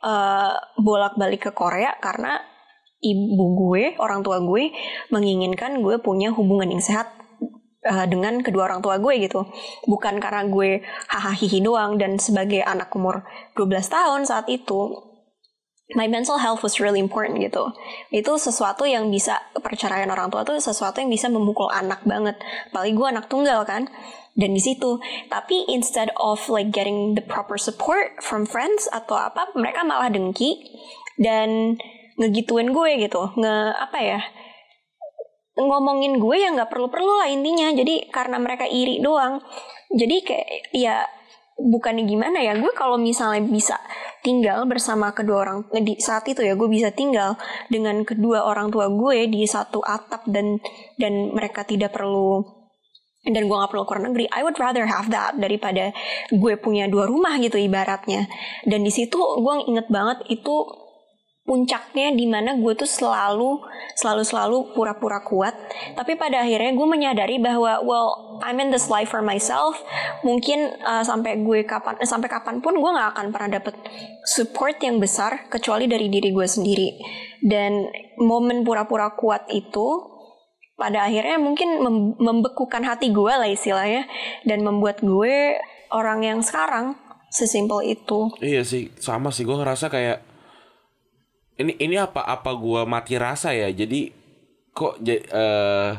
eh, 0.04 0.54
bolak-balik 0.80 1.50
ke 1.50 1.52
Korea 1.52 1.96
karena 2.00 2.40
ibu 3.04 3.46
gue 3.60 4.00
orang 4.00 4.24
tua 4.24 4.40
gue 4.40 4.72
menginginkan 5.12 5.84
gue 5.84 6.00
punya 6.00 6.32
hubungan 6.32 6.72
yang 6.72 6.80
sehat 6.80 7.12
eh, 7.84 8.08
dengan 8.08 8.40
kedua 8.40 8.72
orang 8.72 8.80
tua 8.80 8.98
gue 8.98 9.14
gitu. 9.20 9.44
Bukan 9.86 10.24
karena 10.24 10.48
gue 10.48 10.82
hahaha 11.12 11.60
doang 11.60 12.00
dan 12.00 12.16
sebagai 12.18 12.64
anak 12.64 12.90
umur 12.96 13.28
12 13.60 13.76
tahun 13.92 14.22
saat 14.24 14.48
itu 14.48 15.13
my 15.92 16.08
mental 16.08 16.40
health 16.40 16.64
was 16.64 16.80
really 16.80 17.04
important 17.04 17.36
gitu. 17.44 17.76
Itu 18.08 18.40
sesuatu 18.40 18.88
yang 18.88 19.12
bisa 19.12 19.44
perceraian 19.60 20.08
orang 20.08 20.32
tua 20.32 20.48
tuh 20.48 20.56
sesuatu 20.56 21.04
yang 21.04 21.12
bisa 21.12 21.28
memukul 21.28 21.68
anak 21.68 22.08
banget. 22.08 22.40
Apalagi 22.72 22.96
gue 22.96 23.08
anak 23.08 23.28
tunggal 23.28 23.68
kan. 23.68 23.92
Dan 24.34 24.58
di 24.58 24.62
situ, 24.64 24.98
tapi 25.30 25.62
instead 25.70 26.10
of 26.18 26.42
like 26.50 26.74
getting 26.74 27.14
the 27.14 27.22
proper 27.22 27.54
support 27.54 28.18
from 28.18 28.50
friends 28.50 28.90
atau 28.90 29.14
apa, 29.14 29.54
mereka 29.54 29.86
malah 29.86 30.10
dengki 30.10 30.58
dan 31.22 31.78
ngegituin 32.18 32.74
gue 32.74 32.98
gitu, 32.98 33.30
nge 33.38 33.56
apa 33.78 34.00
ya, 34.02 34.20
ngomongin 35.54 36.18
gue 36.18 36.34
yang 36.34 36.58
nggak 36.58 36.74
perlu-perlu 36.74 37.14
lah 37.22 37.30
intinya. 37.30 37.70
Jadi 37.78 38.10
karena 38.10 38.42
mereka 38.42 38.66
iri 38.66 38.98
doang. 39.06 39.38
Jadi 39.94 40.26
kayak 40.26 40.50
ya 40.74 41.06
bukannya 41.58 42.10
gimana 42.10 42.42
ya 42.42 42.58
gue 42.58 42.74
kalau 42.74 42.98
misalnya 42.98 43.46
bisa 43.46 43.78
tinggal 44.26 44.66
bersama 44.66 45.14
kedua 45.14 45.46
orang 45.46 45.58
di 45.84 46.00
saat 46.02 46.26
itu 46.26 46.42
ya 46.42 46.58
gue 46.58 46.66
bisa 46.66 46.90
tinggal 46.90 47.38
dengan 47.70 48.02
kedua 48.02 48.48
orang 48.48 48.74
tua 48.74 48.90
gue 48.90 49.30
di 49.30 49.46
satu 49.46 49.84
atap 49.86 50.26
dan 50.26 50.58
dan 50.98 51.36
mereka 51.36 51.62
tidak 51.62 51.94
perlu 51.94 52.42
dan 53.24 53.48
gue 53.48 53.56
gak 53.56 53.72
perlu 53.72 53.88
keluar 53.88 54.12
negeri. 54.12 54.28
I 54.36 54.44
would 54.44 54.60
rather 54.60 54.84
have 54.84 55.08
that 55.16 55.40
daripada 55.40 55.96
gue 56.28 56.54
punya 56.60 56.92
dua 56.92 57.08
rumah 57.08 57.40
gitu 57.40 57.56
ibaratnya. 57.56 58.28
Dan 58.68 58.84
di 58.84 58.92
situ 58.92 59.16
gue 59.16 59.54
inget 59.64 59.88
banget 59.88 60.28
itu 60.28 60.83
puncaknya 61.44 62.16
di 62.16 62.24
mana 62.24 62.56
gue 62.56 62.72
tuh 62.72 62.88
selalu 62.88 63.60
selalu 64.00 64.24
selalu 64.24 64.58
pura-pura 64.72 65.20
kuat. 65.28 65.52
Tapi 65.92 66.16
pada 66.16 66.40
akhirnya 66.40 66.72
gue 66.72 66.88
menyadari 66.88 67.36
bahwa 67.36 67.84
well 67.84 68.40
I'm 68.40 68.64
in 68.64 68.72
this 68.72 68.88
life 68.88 69.12
for 69.12 69.20
myself. 69.20 69.76
Mungkin 70.24 70.80
uh, 70.88 71.04
sampai 71.04 71.44
gue 71.44 71.68
kapan 71.68 72.00
eh, 72.00 72.08
sampai 72.08 72.32
kapan 72.32 72.64
pun 72.64 72.80
gue 72.80 72.92
nggak 72.96 73.10
akan 73.16 73.26
pernah 73.36 73.60
dapet 73.60 73.76
support 74.24 74.80
yang 74.80 75.04
besar 75.04 75.52
kecuali 75.52 75.86
dari 75.92 76.08
diri 76.08 76.32
gue 76.32 76.48
sendiri. 76.48 76.90
Dan 77.44 77.92
momen 78.24 78.64
pura-pura 78.64 79.12
kuat 79.20 79.52
itu 79.52 80.16
pada 80.80 81.06
akhirnya 81.06 81.38
mungkin 81.44 81.70
mem- 81.84 82.16
membekukan 82.24 82.88
hati 82.88 83.12
gue 83.12 83.34
lah 83.36 83.52
istilahnya. 83.52 84.08
Dan 84.48 84.64
membuat 84.64 85.04
gue 85.04 85.60
orang 85.92 86.24
yang 86.24 86.40
sekarang 86.40 86.96
sesimpel 87.36 87.84
itu. 87.84 88.32
Iya 88.40 88.64
sih, 88.64 88.96
sama 88.96 89.28
sih. 89.36 89.44
Gue 89.44 89.60
ngerasa 89.60 89.92
kayak 89.92 90.33
ini 91.62 91.74
ini 91.78 91.96
apa 91.98 92.22
apa 92.26 92.52
gua 92.58 92.84
mati 92.86 93.16
rasa 93.18 93.54
ya. 93.54 93.70
Jadi 93.70 94.10
kok 94.74 94.98
ja- 95.06 95.22
eh, 95.30 95.92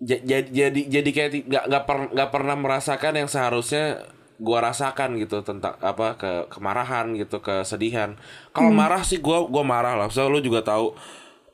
ja- 0.00 0.22
ja- 0.24 0.48
jadi 0.50 0.80
jadi 0.88 1.10
kayak 1.12 1.30
nggak 1.48 1.64
nggak 1.68 1.84
per, 1.84 1.98
pernah 2.32 2.56
merasakan 2.56 3.14
yang 3.20 3.28
seharusnya 3.28 4.00
gua 4.40 4.64
rasakan 4.72 5.20
gitu 5.20 5.44
tentang 5.44 5.76
apa 5.84 6.16
ke 6.16 6.30
kemarahan 6.48 7.12
gitu 7.20 7.44
kesedihan. 7.44 8.16
Kalau 8.56 8.72
marah 8.72 9.04
sih 9.04 9.20
gua 9.20 9.44
gua 9.44 9.60
marah 9.64 9.94
lah. 10.00 10.08
So 10.08 10.24
lu 10.32 10.40
juga 10.40 10.64
tahu 10.64 10.96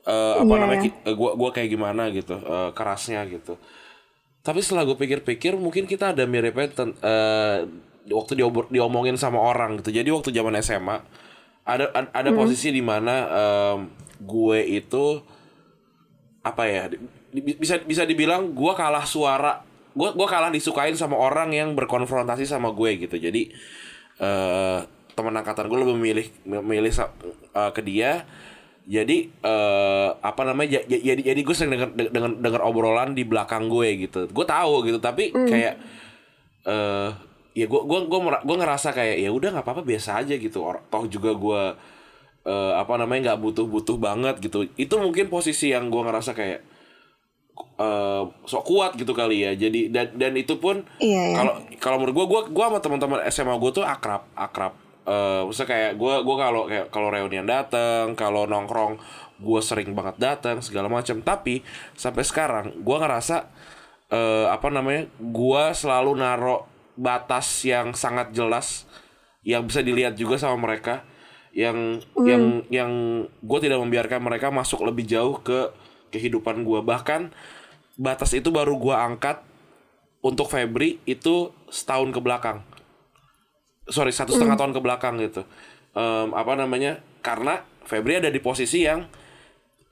eh, 0.07 0.35
apa 0.39 0.53
Iya, 0.55 0.63
namanya 0.63 0.81
iya. 0.87 1.11
eh, 1.11 1.15
gua 1.19 1.35
gua 1.35 1.51
kayak 1.51 1.71
gimana 1.75 2.07
gitu 2.15 2.39
eh, 2.39 2.71
kerasnya 2.79 3.27
gitu. 3.27 3.59
Tapi 4.47 4.63
setelah 4.63 4.87
gue 4.87 4.95
pikir-pikir 4.95 5.59
mungkin 5.59 5.91
kita 5.91 6.15
ada 6.15 6.23
miripnya 6.23 6.71
ten- 6.71 6.95
eh, 7.03 7.67
waktu 8.15 8.39
diobor- 8.39 8.71
diomongin 8.71 9.19
sama 9.19 9.43
orang 9.43 9.83
gitu. 9.83 9.91
Jadi 9.91 10.07
waktu 10.15 10.31
zaman 10.31 10.55
SMA 10.63 11.03
ada 11.67 11.91
ad- 11.91 12.15
ada 12.15 12.31
posisi 12.33 12.71
di 12.71 12.81
mana 12.81 13.15
em, 13.27 13.79
gue 14.19 14.59
itu 14.65 15.19
apa 16.41 16.63
ya 16.65 16.87
di- 16.89 17.03
bisa 17.59 17.83
bisa 17.83 18.03
dibilang 18.03 18.55
gue 18.55 18.73
kalah 18.73 19.03
suara 19.03 19.61
gue 19.93 20.09
gua 20.13 20.29
kalah 20.29 20.49
disukain 20.49 20.93
sama 20.93 21.17
orang 21.17 21.51
yang 21.51 21.73
berkonfrontasi 21.73 22.45
sama 22.45 22.71
gue 22.71 23.03
gitu. 23.03 23.17
Jadi 23.17 23.49
eh 24.17 24.79
teman 25.13 25.33
angkatan 25.33 25.67
gue 25.67 25.79
lebih 25.81 25.97
memilih 25.97 26.27
memilih 26.45 26.93
eh, 26.93 27.71
ke 27.73 27.81
dia. 27.81 28.29
Jadi 28.87 29.33
eh 29.35 30.09
apa 30.15 30.43
namanya 30.45 30.79
ja- 30.79 30.87
ja- 30.87 31.03
jadi 31.03 31.35
jadi 31.35 31.41
gue 31.41 31.55
sering 31.57 31.73
denger 31.75 31.91
dengan 32.13 32.31
dengar 32.39 32.63
obrolan 32.63 33.13
di 33.13 33.25
belakang 33.25 33.67
gue 33.67 34.07
gitu. 34.07 34.29
Gue 34.31 34.45
tahu 34.45 34.85
gitu 34.85 35.01
tapi 35.01 35.33
kayak 35.49 35.75
eh 36.63 37.11
ya 37.57 37.65
gue 37.65 37.81
gua 37.89 38.05
gua 38.05 38.21
gua 38.45 38.57
ngerasa 38.61 38.93
kayak 38.93 39.17
ya 39.17 39.33
udah 39.33 39.49
nggak 39.57 39.65
apa-apa 39.65 39.83
biasa 39.89 40.21
aja 40.21 40.37
gitu. 40.37 40.61
Or, 40.61 40.85
toh 40.93 41.09
juga 41.09 41.33
gue 41.33 41.63
eh 42.47 42.73
apa 42.77 42.95
namanya 43.01 43.33
nggak 43.33 43.41
butuh-butuh 43.43 43.97
banget 43.97 44.37
gitu. 44.45 44.69
Itu 44.77 45.01
mungkin 45.01 45.33
posisi 45.33 45.73
yang 45.73 45.89
gue 45.89 46.03
ngerasa 46.05 46.37
kayak 46.37 46.61
eh 47.81 48.23
sok 48.45 48.65
kuat 48.69 48.93
gitu 49.01 49.17
kali 49.17 49.49
ya. 49.49 49.53
Jadi 49.57 49.89
dan 49.89 50.13
dan 50.21 50.37
itu 50.37 50.61
pun 50.61 50.85
Iya, 51.01 51.23
iya. 51.33 51.37
kalau 51.41 51.55
kalau 51.81 51.97
menurut 52.05 52.15
gue 52.15 52.27
gue 52.29 52.41
gue 52.53 52.65
sama 52.69 52.79
teman-teman 52.85 53.25
SMA 53.33 53.57
gue 53.57 53.71
tuh 53.73 53.85
akrab 53.89 54.29
akrab 54.37 54.77
eh 55.07 55.41
maksudnya 55.47 55.69
kayak 55.71 55.93
gue 55.97 56.15
gue 56.27 56.37
kalau 56.37 56.63
kayak 56.67 56.87
kalau 56.93 57.09
reunian 57.15 57.47
dateng 57.47 58.19
kalau 58.19 58.45
nongkrong 58.45 58.99
gue 59.39 59.61
sering 59.63 59.95
banget 59.95 60.17
datang 60.19 60.59
segala 60.61 60.91
macam 60.91 61.23
tapi 61.23 61.63
sampai 61.95 62.25
sekarang 62.27 62.67
gue 62.83 62.97
ngerasa 62.97 63.47
eh 64.11 64.47
apa 64.51 64.69
namanya 64.69 65.07
gue 65.17 65.65
selalu 65.73 66.19
naro 66.19 66.76
batas 66.97 67.63
yang 67.63 67.93
sangat 67.93 68.33
jelas 68.33 68.89
yang 69.47 69.63
bisa 69.69 69.85
dilihat 69.85 70.19
juga 70.19 70.41
sama 70.41 70.59
mereka 70.59 71.07
yang 71.57 72.05
yang 72.21 72.67
yang 72.69 72.93
gue 73.25 73.59
tidak 73.65 73.81
membiarkan 73.81 74.21
mereka 74.21 74.53
masuk 74.53 74.85
lebih 74.85 75.09
jauh 75.09 75.41
ke 75.41 75.73
kehidupan 76.13 76.61
gue 76.67 76.81
bahkan 76.85 77.33
batas 77.97 78.37
itu 78.37 78.53
baru 78.53 78.77
gue 78.77 78.93
angkat 78.93 79.41
untuk 80.21 80.53
Febri 80.53 81.01
itu 81.09 81.55
setahun 81.71 82.11
ke 82.11 82.21
belakang. 82.21 82.67
Sorry 83.87 84.11
satu 84.11 84.35
setengah 84.35 84.59
tahun 84.59 84.75
ke 84.75 84.81
belakang 84.83 85.15
gitu. 85.23 85.47
Em, 85.95 86.35
apa 86.35 86.59
namanya? 86.59 86.99
Karena 87.23 87.63
Febri 87.87 88.19
ada 88.19 88.29
di 88.29 88.43
posisi 88.43 88.83
yang 88.83 89.07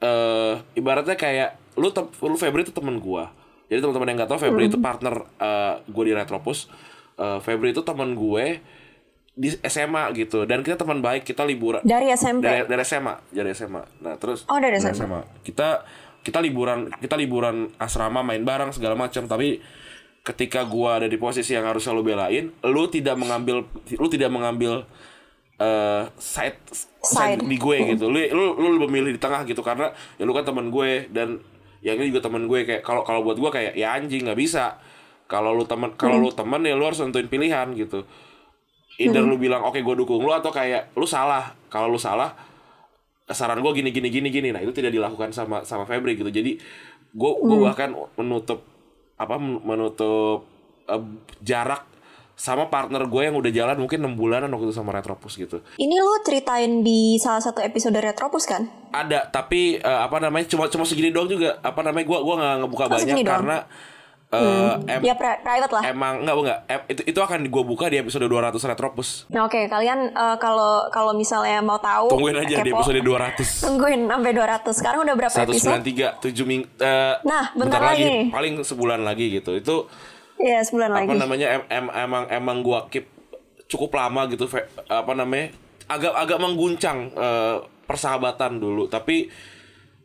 eh 0.02 0.54
ibaratnya 0.74 1.14
kayak 1.14 1.78
lu 1.78 1.88
lu 2.28 2.36
Febri 2.36 2.66
itu 2.66 2.74
temen 2.74 2.98
gua. 2.98 3.30
Jadi 3.70 3.80
teman-teman 3.80 4.10
yang 4.10 4.16
nggak 4.20 4.30
tahu 4.34 4.40
Febri 4.42 4.68
itu 4.68 4.78
partner 4.82 5.14
eh 5.38 5.74
gue 5.86 6.04
di 6.04 6.12
Retropus 6.12 6.68
Eh, 7.14 7.38
Febri 7.40 7.70
itu 7.70 7.80
teman 7.80 8.12
gue 8.12 8.58
di 9.34 9.50
SMA 9.60 10.14
gitu. 10.14 10.42
Dan 10.44 10.62
kita 10.62 10.74
teman 10.76 10.98
baik 10.98 11.22
kita 11.22 11.42
liburan. 11.42 11.82
Dari 11.82 12.10
SMP 12.10 12.42
dari 12.42 12.66
dari 12.66 12.82
SMA 12.82 13.14
dari 13.30 13.50
SMA 13.50 13.82
nah 14.00 14.14
terus 14.14 14.42
Oh, 14.46 14.58
dari 14.58 14.78
SMA. 14.78 15.22
kita 15.42 15.82
kita 16.22 16.38
liburan 16.38 16.90
kita 16.98 17.14
liburan 17.14 17.70
asrama 17.76 18.22
main 18.22 18.42
bareng 18.42 18.70
segala 18.70 18.94
macam. 18.94 19.26
Tapi 19.26 19.58
ketika 20.22 20.64
gua 20.64 20.98
ada 20.98 21.06
di 21.06 21.14
posisi 21.14 21.52
yang 21.52 21.66
harus 21.66 21.84
selalu 21.84 22.14
belain 22.14 22.48
lu 22.64 22.88
tidak 22.88 23.14
mengambil 23.14 23.62
lu 23.90 24.08
tidak 24.08 24.30
mengambil 24.32 24.88
eh 25.54 26.02
side, 26.16 26.58
side 26.98 27.38
Side. 27.38 27.46
di 27.46 27.54
gue 27.54 27.76
gitu. 27.94 28.10
Lu 28.10 28.18
lu 28.18 28.44
lu 28.58 28.86
memilih 28.86 29.14
di 29.14 29.20
tengah 29.20 29.46
gitu. 29.46 29.62
Karena 29.62 29.90
ya 30.18 30.26
lu 30.26 30.34
kan 30.34 30.42
teman 30.42 30.66
gue 30.66 31.06
dan 31.10 31.38
yang 31.78 31.94
ini 31.94 32.10
juga 32.10 32.26
teman 32.26 32.46
gue. 32.46 32.66
Kayak 32.66 32.82
kalau 32.82 33.06
kalau 33.06 33.22
buat 33.22 33.38
gue 33.38 33.50
kayak 33.52 33.72
ya 33.74 33.94
anjing 33.94 34.26
nggak 34.26 34.34
bisa 34.34 34.78
kalau 35.24 35.56
lu 35.56 35.64
teman 35.64 35.96
kalau 35.96 36.20
lu 36.20 36.30
teman 36.30 36.60
ya 36.62 36.76
lu 36.76 36.84
harus 36.84 37.00
nentuin 37.00 37.28
pilihan 37.28 37.72
gitu. 37.74 38.04
Either 39.00 39.26
lu 39.26 39.34
bilang 39.40 39.66
oke 39.66 39.80
gue 39.80 39.94
dukung 39.98 40.22
lu 40.22 40.30
atau 40.30 40.54
kayak 40.54 40.94
lu 40.94 41.08
salah. 41.08 41.56
Kalau 41.72 41.90
lu 41.90 41.98
salah 41.98 42.36
saran 43.24 43.64
gue 43.64 43.72
gini 43.72 43.90
gini 43.90 44.08
gini 44.12 44.28
gini. 44.28 44.48
Nah 44.52 44.60
itu 44.60 44.70
tidak 44.76 44.92
dilakukan 44.92 45.32
sama 45.32 45.64
sama 45.64 45.88
Febri 45.88 46.14
gitu. 46.14 46.28
Jadi 46.28 46.60
gue 47.14 47.32
gue 47.40 47.58
bahkan 47.62 47.90
menutup 48.20 48.62
apa 49.16 49.38
menutup 49.40 50.44
eh, 50.90 51.02
jarak 51.40 51.94
sama 52.34 52.66
partner 52.66 53.06
gue 53.06 53.22
yang 53.22 53.38
udah 53.38 53.52
jalan 53.54 53.78
mungkin 53.78 54.02
enam 54.02 54.18
bulanan 54.18 54.50
waktu 54.50 54.66
itu 54.68 54.74
sama 54.74 54.90
Retropus 54.90 55.38
gitu. 55.38 55.62
Ini 55.78 55.96
lo 56.02 56.18
ceritain 56.26 56.82
di 56.82 57.14
salah 57.22 57.38
satu 57.38 57.62
episode 57.62 57.94
Retropus 57.94 58.44
kan? 58.44 58.66
ada 58.94 59.26
tapi 59.26 59.78
eh, 59.78 60.00
apa 60.06 60.22
namanya 60.22 60.46
cuma 60.50 60.66
cuma 60.66 60.82
segini 60.86 61.14
doang 61.14 61.30
juga. 61.30 61.58
Apa 61.62 61.82
namanya 61.86 62.06
gue 62.06 62.18
gua 62.18 62.34
nggak 62.38 62.54
ngebuka 62.62 62.84
Oh, 62.84 62.90
banyak 62.90 63.16
doang. 63.22 63.46
Karena 64.36 64.74
eh, 64.82 64.92
em- 64.92 65.04
Ya 65.04 65.14
pri- 65.14 65.40
private 65.40 65.72
lah. 65.72 65.82
emang 65.86 66.14
nggak 66.20 66.34
enggak 66.36 66.58
em- 66.66 66.86
itu 66.88 67.02
itu 67.06 67.20
akan 67.20 67.40
gue 67.44 67.62
buka 67.64 67.86
di 67.86 67.96
episode 67.96 68.24
200 68.24 68.58
Retropus 68.60 69.08
Nah, 69.28 69.44
Oke, 69.44 69.64
kalian 69.64 70.10
eh, 70.10 70.36
kalau 70.38 70.88
kalau 70.88 71.12
misalnya 71.12 71.58
mau 71.58 71.76
tahu 71.76 72.08
tungguin 72.08 72.34
aja 72.36 72.56
di 72.58 72.68
kepo, 72.68 72.78
episode 72.78 73.00
200 73.00 73.40
Tungguin 73.66 74.00
sampai 74.04 74.30
200. 74.30 74.70
Sekarang 74.70 75.00
udah 75.02 75.14
berapa 75.16 75.36
episode? 75.36 75.80
193 75.80 76.24
7 76.24 76.44
minggu 76.44 76.66
eh, 76.76 77.14
Nah, 77.22 77.44
bentar 77.52 77.80
lagi 77.80 78.02
nih. 78.02 78.24
paling 78.28 78.54
sebulan 78.60 79.00
lagi 79.00 79.26
gitu 79.34 79.52
itu 79.52 79.76
Iya, 80.36 80.60
sebulan 80.60 80.90
lagi. 80.90 81.06
apa 81.06 81.14
namanya 81.16 81.46
em, 81.52 81.62
em- 81.68 81.94
emang 81.96 82.24
emang 82.26 82.56
gua 82.60 82.86
keep 82.86 83.06
cukup 83.64 83.90
lama 83.92 84.26
gitu 84.26 84.44
fe- 84.44 84.66
apa 84.84 85.12
namanya 85.12 85.54
agak 85.84 86.12
agak 86.12 86.38
mengguncang 86.38 87.08
eh, 87.10 87.56
persahabatan 87.84 88.56
dulu 88.56 88.86
tapi 88.86 89.28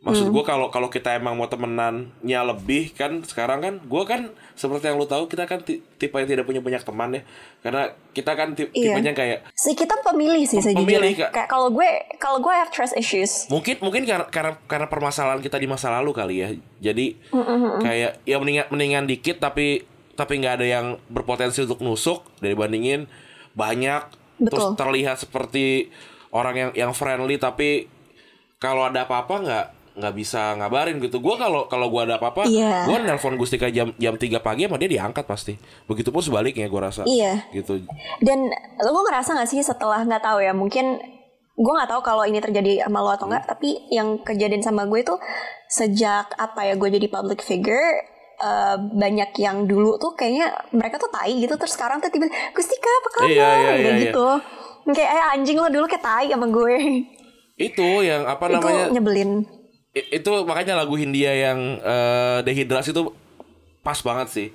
maksud 0.00 0.26
Hmm. 0.26 0.32
gua 0.32 0.44
kalau 0.46 0.66
kalau 0.66 0.88
kita 0.88 1.12
emang 1.12 1.34
mau 1.34 1.44
temenannya 1.44 2.40
lebih 2.46 2.90
kan 2.90 3.20
sekarang 3.20 3.60
kan 3.60 3.74
gua 3.84 4.02
kan 4.02 4.20
seperti 4.54 4.88
yang 4.88 4.96
lu 4.96 5.04
tahu 5.04 5.26
kita 5.26 5.44
kan 5.44 5.60
ti- 5.60 5.84
tipe 5.94 6.12
yang 6.14 6.24
tidak 6.26 6.44
punya 6.44 6.58
banyak 6.58 6.80
teman 6.80 7.10
ya 7.10 7.22
karena 7.60 7.82
kita 8.10 8.32
kan 8.32 8.48
ti- 8.50 8.64
Iya. 8.70 8.96
tipenya 8.96 9.12
kayak 9.12 9.38
Si 9.52 9.72
kita 9.72 10.00
pemilih 10.00 10.40
sih 10.42 10.56
Pemilih, 10.58 11.12
sejujurnya. 11.12 11.28
Kayak 11.30 11.48
kalau 11.48 11.68
gue 11.68 11.84
kalau 12.16 12.38
gue 12.38 12.48
have 12.50 12.70
trust 12.70 12.92
issues. 12.94 13.44
mungkin 13.46 13.76
mungkin 13.78 14.02
karena 14.02 14.24
karena 14.26 14.52
karena 14.64 14.86
permasalahan 14.86 15.38
kita 15.38 15.56
di 15.56 15.66
masa 15.66 15.92
lalu 15.92 16.10
kali 16.10 16.34
ya 16.38 16.48
jadi 16.80 17.20
kayak 17.78 18.24
ya 18.24 18.36
mendingan 18.36 18.66
mendingan 18.68 19.04
dikit 19.04 19.36
tapi 19.38 19.84
tapi 20.12 20.36
nggak 20.36 20.54
ada 20.54 20.66
yang 20.66 20.86
berpotensi 21.06 21.60
untuk 21.62 21.80
nusuk 21.80 22.24
dari 22.38 22.52
bandingin 22.52 23.04
banyak 23.50 24.00
terus 24.38 24.64
Betul. 24.66 24.76
terlihat 24.78 25.16
seperti 25.18 25.92
orang 26.30 26.54
yang 26.54 26.70
yang 26.74 26.92
friendly 26.92 27.36
tapi 27.36 27.84
kalau 28.56 28.84
ada 28.84 29.04
apa-apa 29.04 29.34
nggak 29.38 29.66
nggak 30.00 30.12
bisa 30.12 30.56
ngabarin 30.56 30.96
gitu. 30.98 31.20
Gua 31.20 31.36
kalau 31.36 31.64
kalau 31.66 31.86
gua 31.86 32.02
ada 32.02 32.16
apa-apa, 32.16 32.44
Iya. 32.44 32.84
gua 32.84 32.98
nelpon 32.98 33.36
Gustika 33.36 33.68
jam 33.68 33.92
jam 33.94 34.14
3 34.14 34.40
pagi 34.40 34.64
sama 34.64 34.74
dia 34.74 34.88
diangkat 34.90 35.22
pasti. 35.22 35.54
Begitupun 35.84 36.18
sebaliknya 36.18 36.66
gua 36.66 36.88
rasa. 36.88 37.04
Iya. 37.04 37.44
Gitu. 37.50 37.84
Dan 38.18 38.48
lo 38.80 39.00
ngerasa 39.02 39.34
gak 39.34 39.46
sih 39.46 39.60
setelah 39.60 40.00
nggak 40.00 40.24
tahu 40.24 40.40
ya 40.40 40.50
mungkin 40.50 40.98
gue 41.52 41.68
nggak 41.70 41.90
tahu 41.90 42.00
kalau 42.00 42.24
ini 42.24 42.40
terjadi 42.40 42.88
sama 42.88 42.98
lo 42.98 43.12
atau 43.12 43.28
enggak 43.28 43.44
tapi 43.44 43.84
yang 43.88 44.16
kejadian 44.18 44.64
sama 44.64 44.88
gue 44.88 45.04
itu 45.04 45.12
sejak 45.68 46.32
apa 46.34 46.64
ya 46.64 46.74
gue 46.74 46.88
jadi 46.90 47.04
public 47.06 47.40
figure 47.40 48.00
eh, 48.38 48.76
banyak 48.80 49.36
yang 49.36 49.68
dulu 49.68 49.94
tuh 49.94 50.16
kayaknya 50.16 50.48
mereka 50.72 50.96
tuh 50.96 51.12
tai 51.12 51.36
gitu 51.36 51.52
terus 51.54 51.76
sekarang 51.76 52.00
tuh 52.00 52.08
tiba 52.08 52.26
Gustika 52.50 52.88
apa 52.88 53.08
kabar 53.12 53.28
Iya, 53.28 53.48
iya, 53.52 53.72
iya, 53.76 53.90
iya. 53.92 54.02
gitu 54.02 54.26
kayak 54.88 55.10
eh, 55.10 55.32
anjing 55.36 55.60
lo 55.60 55.68
dulu 55.68 55.84
kayak 55.84 56.00
tai 56.00 56.26
sama 56.26 56.48
gue 56.48 56.74
Itu 57.60 57.88
yang 58.00 58.24
apa 58.24 58.48
itu 58.48 58.56
namanya? 58.56 58.84
nyebelin 58.90 59.30
I- 59.44 59.59
itu 59.92 60.30
makanya 60.46 60.78
lagu 60.78 60.94
Hindia 60.94 61.34
yang 61.34 61.58
eh, 61.78 62.38
dehidrasi 62.42 62.90
itu 62.90 63.10
pas 63.80 63.98
banget 63.98 64.28
sih. 64.30 64.48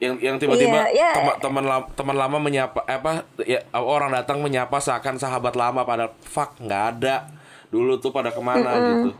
Yang 0.00 0.14
yang 0.24 0.36
tiba-tiba 0.40 0.80
Iya, 0.80 0.86
iya. 0.90 1.10
teman 1.12 1.36
teman 1.38 1.64
teman 1.92 2.16
lama 2.16 2.38
menyapa 2.40 2.80
eh, 2.84 2.96
apa 2.96 3.28
ya 3.44 3.60
orang 3.74 4.10
datang 4.10 4.40
menyapa 4.40 4.80
seakan 4.80 5.20
sahabat 5.20 5.54
lama 5.54 5.84
pada 5.84 6.10
fuck 6.20 6.56
nggak 6.58 6.82
ada. 6.96 7.28
Dulu 7.70 8.00
tuh 8.00 8.10
pada 8.10 8.34
ke 8.34 8.40
mana 8.40 8.74
gitu. 8.74 9.10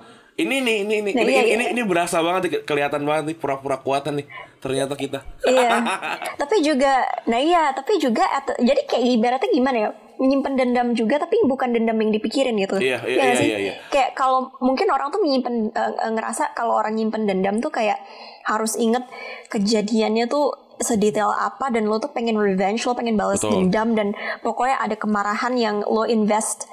Ini 0.41 0.57
nih 0.65 0.77
ini 0.83 0.95
ini 1.05 1.11
Nah, 1.13 1.21
ini, 1.21 1.33
iya, 1.37 1.43
ini, 1.53 1.65
iya. 1.69 1.71
ini 1.77 1.83
berasa 1.85 2.25
banget 2.25 2.65
kelihatan 2.65 3.05
banget 3.05 3.25
nih 3.29 3.37
pura-pura 3.37 3.77
kuatan 3.77 4.25
nih 4.25 4.27
ternyata 4.59 4.97
kita. 4.97 5.21
Iya. 5.45 5.85
Tapi 6.41 6.57
juga 6.65 7.05
nah 7.29 7.37
iya 7.37 7.71
tapi 7.71 8.01
juga 8.01 8.25
at- 8.25 8.57
jadi 8.59 8.83
kayak 8.89 9.05
ibaratnya 9.05 9.51
gimana 9.53 9.77
ya 9.79 9.91
menyimpan 10.21 10.53
dendam 10.53 10.89
juga 10.93 11.17
tapi 11.17 11.41
bukan 11.43 11.73
dendam 11.73 11.97
yang 11.97 12.12
dipikirin 12.12 12.53
gitu 12.55 12.77
Iya, 12.77 13.00
iya, 13.03 13.17
nggak 13.17 13.27
iya, 13.27 13.35
sih? 13.35 13.49
iya, 13.49 13.59
iya. 13.59 13.75
kayak 13.89 14.12
kalau 14.12 14.53
mungkin 14.61 14.87
orang 14.87 15.09
tuh 15.09 15.19
menyimpan 15.19 15.55
eh, 15.73 16.11
ngerasa 16.11 16.53
kalau 16.53 16.77
orang 16.77 16.93
nyimpen 16.93 17.25
dendam 17.25 17.59
tuh 17.59 17.73
kayak 17.73 17.97
harus 18.43 18.77
inget 18.77 19.03
kejadiannya 19.49 20.27
tuh 20.27 20.53
sedetail 20.77 21.29
apa 21.29 21.69
dan 21.69 21.85
lo 21.85 21.97
tuh 21.97 22.09
pengen 22.09 22.37
revenge 22.37 22.81
lo 22.83 22.93
pengen 22.93 23.12
balas 23.15 23.41
Betul. 23.41 23.65
dendam 23.65 23.93
dan 23.93 24.09
pokoknya 24.41 24.77
ada 24.79 24.97
kemarahan 24.97 25.53
yang 25.55 25.77
lo 25.83 26.05
invest 26.05 26.65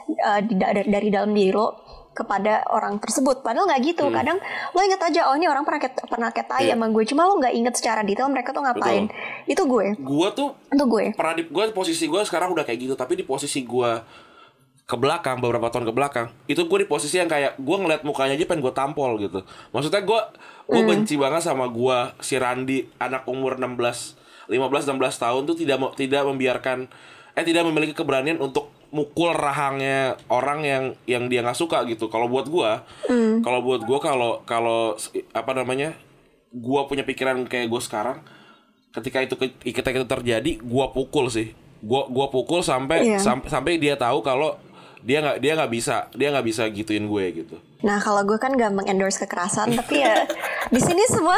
di- 0.43 0.55
dari, 0.55 0.83
dari 0.85 1.07
dalam 1.07 1.31
diri 1.31 1.51
lo 1.51 1.75
kepada 2.17 2.65
orang 2.67 2.97
tersebut. 2.97 3.45
Padahal 3.45 3.69
nggak 3.69 3.81
gitu. 3.85 4.09
Kadang 4.09 4.41
lo 4.73 4.79
inget 4.81 4.97
aja 4.97 5.29
oh 5.29 5.37
ini 5.37 5.45
orang 5.45 5.61
pernah 5.61 5.77
ket- 5.77 6.01
pernah 6.03 6.33
kayak 6.33 6.47
tai 6.47 6.57
Hmm. 6.57 6.65
Iya. 6.65 6.73
sama 6.73 6.85
gue. 6.89 7.03
Cuma 7.05 7.21
lo 7.23 7.37
nggak 7.37 7.53
inget 7.53 7.73
secara 7.77 8.01
detail 8.01 8.25
mereka 8.27 8.49
tuh 8.49 8.65
ngapain. 8.65 9.05
Itu 9.45 9.63
gue. 9.63 9.93
Gua 9.97 10.33
tuh 10.33 10.57
itu 10.67 10.83
gue. 10.83 11.05
pernah 11.13 11.33
di 11.33 11.45
gua 11.45 11.69
posisi 11.69 12.09
gua 12.09 12.25
sekarang 12.25 12.49
udah 12.51 12.65
kayak 12.65 12.79
gitu. 12.81 12.93
Tapi 12.93 13.13
di 13.13 13.23
posisi 13.23 13.61
gua 13.61 14.01
ke 14.83 14.95
belakang 14.95 15.37
beberapa 15.37 15.67
tahun 15.67 15.83
ke 15.83 15.91
belakang 15.91 16.27
itu 16.47 16.63
gue 16.63 16.79
di 16.79 16.87
posisi 16.87 17.19
yang 17.19 17.27
kayak 17.27 17.59
gue 17.59 17.75
ngeliat 17.75 18.07
mukanya 18.07 18.39
aja 18.39 18.47
pengen 18.47 18.63
gue 18.63 18.71
tampol 18.71 19.19
gitu. 19.19 19.43
Maksudnya 19.75 19.99
gue 19.99 20.21
gue 20.63 20.81
benci 20.81 21.19
banget 21.19 21.43
sama 21.43 21.67
gue 21.67 21.97
si 22.23 22.39
Randi 22.39 22.87
anak 22.95 23.27
umur 23.27 23.59
16 23.59 23.75
15 24.47 24.55
16 24.87 24.95
tahun 24.95 25.41
tuh 25.43 25.59
tidak 25.59 25.77
tidak 25.99 26.23
membiarkan 26.23 26.87
eh 27.35 27.43
tidak 27.43 27.67
memiliki 27.67 27.91
keberanian 27.91 28.39
untuk 28.39 28.71
mukul 28.97 29.29
rahangnya 29.29 29.99
orang 30.27 30.59
yang 30.63 30.83
yang 31.05 31.29
dia 31.29 31.39
nggak 31.39 31.53
suka 31.55 31.85
gitu. 31.85 32.09
Kalau 32.09 32.25
buat 32.25 32.49
gue 32.49 32.71
kalau 33.39 33.61
buat 33.61 33.81
gue 33.81 33.99
kalau 33.99 34.41
kalau 34.43 34.97
apa 35.31 35.51
namanya 35.53 35.93
gue 36.49 36.81
punya 36.83 37.03
pikiran 37.03 37.45
kayak 37.45 37.69
gue 37.69 37.79
sekarang 37.79 38.17
ketika 38.89 39.21
itu 39.21 39.35
ketika 39.61 39.93
itu 39.93 40.07
terjadi 40.07 40.51
gua 40.59 40.89
pukul 40.89 41.29
sih. 41.29 41.53
Gua 41.77 42.09
gua 42.09 42.27
pukul 42.27 42.65
sampai 42.65 43.05
Iya. 43.05 43.19
sam- 43.21 43.45
sampai 43.45 43.77
dia 43.77 43.93
tahu 43.93 44.25
kalau 44.25 44.57
dia 45.05 45.21
nggak 45.21 45.37
dia 45.37 45.53
nggak 45.57 45.71
bisa 45.71 45.95
dia 46.13 46.27
nggak 46.33 46.45
bisa 46.45 46.63
gituin 46.69 47.05
gue 47.05 47.25
gitu 47.43 47.57
Nah 47.85 48.01
kalau 48.01 48.25
gue 48.25 48.41
kan 48.41 48.57
gak 48.57 48.73
mengendorse 48.73 49.21
kekerasan 49.21 49.77
tapi 49.77 50.01
ya 50.01 50.25
di 50.73 50.81
sini 50.81 51.03
semua 51.05 51.37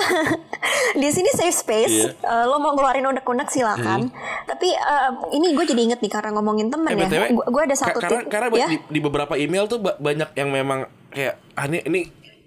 di 1.02 1.10
sini 1.12 1.28
safe 1.36 1.52
space. 1.52 1.96
Iya. 2.00 2.16
Eh, 2.16 2.46
lo 2.48 2.64
mau 2.64 2.72
ngeluarin 2.72 3.04
unek-unek 3.04 3.52
silakan. 3.52 4.08
Tapi 4.48 4.72
eh, 4.72 5.12
ini 5.36 5.52
gue 5.52 5.66
jadi 5.68 5.82
inget 5.92 6.00
nih 6.00 6.08
karena 6.08 6.32
ngomongin 6.40 6.72
temen 6.72 6.88
eh 6.88 6.96
ya. 6.96 7.04
btw 7.04 7.24
Gue 7.36 7.46
gue 7.52 7.62
ada 7.68 7.76
satu 7.76 8.00
karena 8.00 8.24
tip 8.24 8.32
karena 8.32 8.48
ya. 8.56 8.68
di, 8.72 8.78
di 8.88 9.00
beberapa 9.04 9.36
email 9.36 9.68
tuh 9.68 9.84
ba- 9.84 10.00
banyak 10.00 10.32
yang 10.40 10.50
memang 10.56 10.88
kayak 11.12 11.36
ah, 11.60 11.68
ini 11.68 11.84
ini 11.84 12.00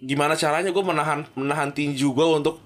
gimana 0.02 0.34
caranya 0.34 0.72
gue 0.72 0.84
menahan 0.84 1.28
menahan 1.36 1.70
tinju 1.70 2.10
gue 2.16 2.26
untuk 2.26 2.61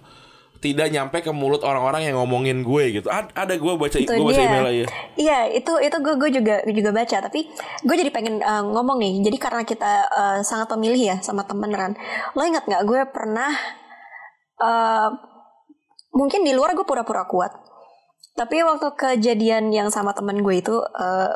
tidak 0.66 0.90
nyampe 0.90 1.18
ke 1.20 1.30
mulut 1.30 1.62
orang-orang 1.62 2.02
yang 2.04 2.18
ngomongin 2.18 2.60
gue 2.60 2.90
gitu 2.92 3.06
Ad- 3.06 3.30
ada 3.32 3.54
gue 3.54 3.72
baca 3.72 3.94
Itu 3.94 4.10
gue 4.10 4.24
baca 4.24 4.34
dia. 4.34 4.44
email 4.44 4.66
aja 4.66 4.84
Iya, 5.14 5.38
itu 5.54 5.72
itu 5.78 5.96
gue 5.96 6.14
gue 6.16 6.30
juga 6.34 6.54
juga 6.66 6.90
baca. 6.90 7.16
Tapi 7.22 7.40
gue 7.80 7.94
jadi 7.96 8.10
pengen 8.10 8.38
eh, 8.38 8.64
ngomong 8.64 8.98
nih. 8.98 9.22
Jadi 9.22 9.36
karena 9.36 9.62
kita 9.62 9.92
eh, 10.06 10.38
sangat 10.42 10.66
pemilih 10.66 10.98
ya 10.98 11.16
sama 11.20 11.42
temen 11.42 11.70
Ran. 11.70 11.94
Lo 12.32 12.42
ingat 12.42 12.64
nggak 12.64 12.82
gue 12.82 13.00
pernah 13.08 13.54
eh, 14.58 15.08
mungkin 16.10 16.42
di 16.42 16.52
luar 16.52 16.72
gue 16.72 16.82
pura-pura 16.82 17.24
kuat. 17.24 17.52
Tapi 18.32 18.60
waktu 18.60 18.92
kejadian 18.92 19.72
yang 19.72 19.88
sama 19.88 20.12
temen 20.12 20.40
gue 20.40 20.60
itu 20.60 20.74
eh, 20.76 21.30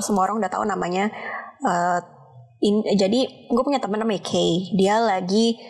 semua 0.00 0.24
orang 0.24 0.40
udah 0.40 0.48
tahu 0.48 0.64
namanya. 0.64 1.12
eh, 1.58 2.00
in- 2.58 2.88
jadi 2.96 3.20
gue 3.46 3.62
punya 3.62 3.78
temen 3.78 3.98
namanya 3.98 4.22
Kay. 4.22 4.72
Dia 4.72 4.96
lagi 4.98 5.60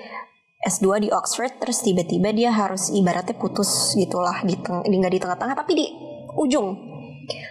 S2 0.66 1.07
di 1.07 1.09
Oxford 1.14 1.62
terus 1.62 1.79
tiba-tiba 1.87 2.35
dia 2.35 2.50
harus 2.50 2.90
ibaratnya 2.90 3.38
putus 3.38 3.94
gitulah 3.94 4.42
di 4.42 4.59
nggak 4.59 5.12
di 5.14 5.20
tengah-tengah 5.22 5.55
tapi 5.55 5.72
di 5.79 5.87
ujung. 6.35 6.74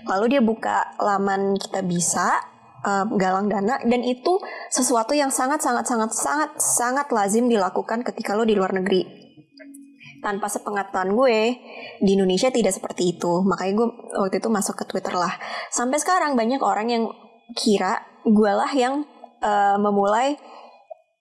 Lalu 0.08 0.26
dia 0.36 0.42
buka 0.44 1.00
laman 1.00 1.56
kita 1.56 1.80
bisa 1.88 2.44
eh, 2.84 3.06
galang 3.16 3.48
dana 3.48 3.80
dan 3.80 4.02
itu 4.04 4.40
sesuatu 4.68 5.16
yang 5.16 5.32
sangat 5.32 5.64
sangat 5.64 5.88
sangat 5.88 6.12
sangat 6.12 6.52
sangat 6.60 7.08
lazim 7.16 7.48
dilakukan 7.48 8.04
ketika 8.04 8.36
lo 8.36 8.44
di 8.44 8.56
luar 8.56 8.76
negeri. 8.76 9.24
Tanpa 10.20 10.50
sepengetahuan 10.50 11.14
gue 11.14 11.38
di 12.02 12.12
Indonesia 12.18 12.50
tidak 12.52 12.76
seperti 12.76 13.16
itu. 13.16 13.46
Makanya 13.46 13.74
gue 13.78 13.88
waktu 14.20 14.42
itu 14.42 14.50
masuk 14.50 14.76
ke 14.82 14.84
Twitter 14.90 15.16
lah. 15.16 15.32
Sampai 15.72 16.02
sekarang 16.02 16.36
banyak 16.36 16.60
orang 16.60 16.88
yang 16.92 17.04
kira 17.56 18.04
gue 18.26 18.52
lah 18.52 18.72
yang 18.76 19.08
eh, 19.40 19.78
memulai 19.80 20.36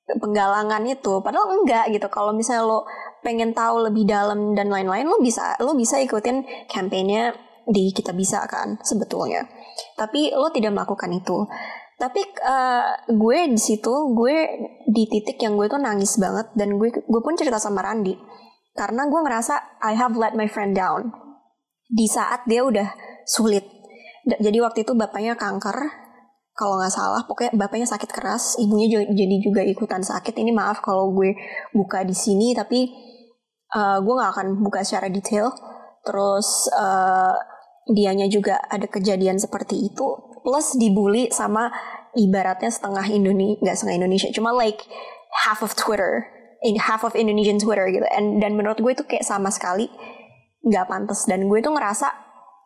penggalangan 0.04 0.84
itu. 0.84 1.20
Padahal 1.24 1.64
enggak 1.64 1.88
gitu. 1.92 2.06
Kalau 2.12 2.36
misalnya 2.36 2.68
lo 2.68 2.84
pengen 3.24 3.56
tahu 3.56 3.88
lebih 3.88 4.04
dalam 4.04 4.52
dan 4.52 4.68
lain-lain 4.68 5.08
lo 5.08 5.16
bisa 5.16 5.56
lo 5.64 5.72
bisa 5.72 5.96
ikutin 5.96 6.44
kampanye 6.68 7.32
di 7.64 7.90
kita 7.96 8.12
bisa 8.12 8.44
kan 8.44 8.76
sebetulnya. 8.84 9.48
Tapi 9.96 10.36
lo 10.36 10.52
tidak 10.52 10.76
melakukan 10.76 11.08
itu. 11.16 11.48
Tapi 11.96 12.20
eh, 12.20 12.88
gue 13.08 13.38
di 13.48 13.60
situ 13.60 14.12
gue 14.12 14.36
di 14.84 15.08
titik 15.08 15.40
yang 15.40 15.56
gue 15.56 15.70
tuh 15.72 15.80
nangis 15.80 16.20
banget 16.20 16.52
dan 16.52 16.76
gue 16.76 16.92
gue 16.92 17.20
pun 17.24 17.34
cerita 17.38 17.56
sama 17.56 17.80
Randi. 17.80 18.12
Karena 18.74 19.08
gue 19.08 19.20
ngerasa 19.22 19.80
I 19.80 19.96
have 19.96 20.18
let 20.18 20.36
my 20.36 20.50
friend 20.50 20.76
down. 20.76 21.14
Di 21.88 22.04
saat 22.10 22.44
dia 22.44 22.66
udah 22.66 22.92
sulit. 23.24 23.64
Jadi 24.24 24.58
waktu 24.60 24.84
itu 24.84 24.92
bapaknya 24.96 25.36
kanker 25.36 26.03
kalau 26.54 26.78
nggak 26.78 26.94
salah 26.94 27.26
pokoknya 27.26 27.52
bapaknya 27.58 27.86
sakit 27.90 28.10
keras 28.14 28.54
ibunya 28.62 29.02
jadi 29.10 29.36
juga 29.42 29.62
ikutan 29.66 30.06
sakit. 30.06 30.38
Ini 30.38 30.54
maaf 30.54 30.78
kalau 30.80 31.10
gue 31.10 31.34
buka 31.74 32.06
di 32.06 32.14
sini 32.14 32.54
tapi 32.54 32.94
uh, 33.74 33.98
gue 33.98 34.14
nggak 34.14 34.30
akan 34.38 34.48
buka 34.62 34.86
secara 34.86 35.10
detail. 35.10 35.50
Terus 36.06 36.70
uh, 36.70 37.34
dianya 37.90 38.30
juga 38.30 38.62
ada 38.70 38.86
kejadian 38.86 39.36
seperti 39.36 39.92
itu 39.92 40.06
plus 40.44 40.76
dibully 40.78 41.32
sama 41.34 41.72
ibaratnya 42.14 42.70
setengah 42.70 43.04
Indonesia 43.10 43.58
nggak 43.60 43.76
setengah 43.76 43.96
Indonesia 44.04 44.28
cuma 44.30 44.54
like 44.54 44.86
half 45.44 45.60
of 45.60 45.74
Twitter 45.74 46.22
in 46.62 46.78
half 46.78 47.02
of 47.02 47.18
Indonesian 47.18 47.58
Twitter 47.58 47.90
gitu. 47.90 48.06
And 48.14 48.38
dan 48.38 48.54
menurut 48.54 48.78
gue 48.78 48.92
itu 48.94 49.04
kayak 49.04 49.26
sama 49.26 49.50
sekali 49.50 49.90
nggak 50.64 50.86
pantas. 50.86 51.26
Dan 51.26 51.50
gue 51.50 51.58
tuh 51.60 51.74
ngerasa 51.74 52.08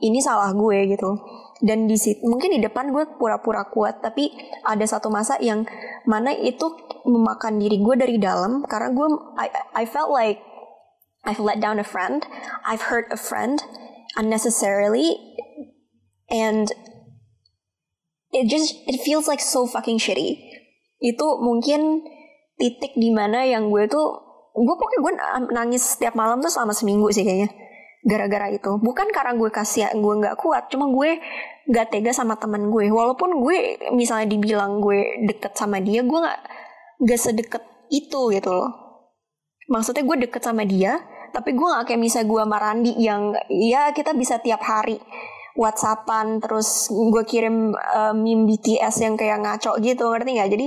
ini 0.05 0.22
salah 0.22 0.55
gue 0.55 0.79
gitu 0.94 1.11
dan 1.59 1.90
di 1.90 1.99
situ 1.99 2.23
mungkin 2.23 2.55
di 2.55 2.61
depan 2.62 2.94
gue 2.94 3.18
pura-pura 3.18 3.66
kuat 3.66 3.99
tapi 3.99 4.31
ada 4.62 4.85
satu 4.87 5.11
masa 5.11 5.38
yang 5.42 5.66
mana 6.07 6.31
itu 6.31 6.71
memakan 7.03 7.59
diri 7.59 7.83
gue 7.83 7.94
dari 7.99 8.16
dalam 8.18 8.62
karena 8.66 8.94
gue 8.94 9.09
I, 9.38 9.49
I 9.75 9.85
felt 9.87 10.14
like 10.14 10.38
I've 11.27 11.42
let 11.42 11.59
down 11.59 11.83
a 11.83 11.87
friend 11.87 12.23
I've 12.62 12.90
hurt 12.90 13.11
a 13.11 13.18
friend 13.18 13.59
unnecessarily 14.14 15.18
and 16.31 16.71
it 18.33 18.49
just 18.49 18.77
it 18.87 19.01
feels 19.01 19.29
like 19.29 19.40
so 19.40 19.66
fucking 19.66 19.99
shitty. 19.99 20.37
Itu 21.01 21.40
mungkin 21.40 22.05
titik 22.59 22.92
di 22.99 23.11
mana 23.14 23.47
yang 23.47 23.71
gue 23.71 23.87
tuh 23.87 24.07
gue 24.59 24.75
pokoknya 24.75 25.01
gue 25.01 25.12
nangis 25.55 25.94
setiap 25.94 26.18
malam 26.18 26.42
tuh 26.42 26.51
selama 26.51 26.75
seminggu 26.75 27.07
sih 27.14 27.23
kayaknya 27.23 27.55
gara-gara 28.09 28.49
itu. 28.49 28.81
Bukan 28.81 29.12
karena 29.12 29.37
gue 29.37 29.51
kasih 29.53 29.92
gue 29.92 30.14
nggak 30.25 30.40
kuat 30.40 30.73
cuma 30.73 30.88
gue 30.88 31.21
gak 31.68 31.92
tega 31.92 32.16
sama 32.16 32.40
teman 32.40 32.73
gue. 32.73 32.88
Walaupun 32.88 33.44
gue 33.44 33.77
misalnya 33.92 34.33
dibilang 34.33 34.81
gue 34.81 35.29
deket 35.29 35.53
sama 35.53 35.85
dia 35.85 36.01
gue 36.01 36.18
nggak 36.18 36.40
gak 37.05 37.21
sedekat 37.21 37.62
itu 37.92 38.33
gitu 38.33 38.51
loh. 38.51 38.73
Maksudnya 39.68 40.03
gue 40.09 40.16
deket 40.25 40.40
sama 40.40 40.64
dia 40.64 40.97
tapi 41.29 41.53
gue 41.53 41.66
nggak 41.68 41.85
kayak 41.92 42.01
bisa 42.01 42.25
gue 42.25 42.40
sama 42.40 42.57
Randi 42.57 42.97
yang 42.97 43.37
ya 43.53 43.92
kita 43.92 44.16
bisa 44.16 44.40
tiap 44.40 44.64
hari 44.64 44.97
WhatsAppan 45.61 46.40
terus 46.40 46.88
gue 46.88 47.23
kirim 47.29 47.77
uh, 47.77 48.16
meme 48.16 48.49
BTS 48.49 49.05
yang 49.05 49.14
kayak 49.18 49.44
ngaco 49.44 49.77
gitu 49.85 50.09
ngerti 50.09 50.31
nggak? 50.40 50.51
Jadi 50.57 50.66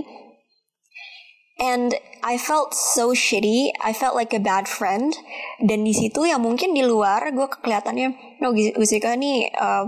and 1.62 1.94
I 2.26 2.42
felt 2.42 2.74
so 2.74 3.14
shitty. 3.14 3.70
I 3.86 3.94
felt 3.94 4.18
like 4.18 4.34
a 4.34 4.42
bad 4.42 4.66
friend. 4.66 5.14
Dan 5.62 5.86
di 5.86 5.94
situ 5.94 6.26
yang 6.26 6.42
mungkin 6.42 6.74
di 6.74 6.82
luar 6.82 7.30
gue 7.30 7.48
kelihatannya 7.62 8.42
no 8.42 8.54
Gusika 8.54 9.14
nih 9.14 9.54
uh, 9.54 9.86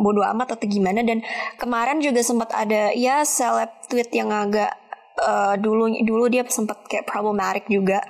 bodoh 0.00 0.24
amat 0.24 0.56
atau 0.56 0.66
gimana? 0.66 1.04
Dan 1.04 1.20
kemarin 1.60 2.00
juga 2.00 2.24
sempat 2.24 2.56
ada 2.56 2.96
ya 2.96 3.20
seleb 3.24 3.68
tweet 3.92 4.08
yang 4.16 4.32
agak 4.32 4.72
uh, 5.20 5.54
dulu 5.60 5.92
dulu 6.04 6.24
dia 6.32 6.44
sempat 6.48 6.80
kayak 6.88 7.04
problematic 7.04 7.68
juga 7.68 8.00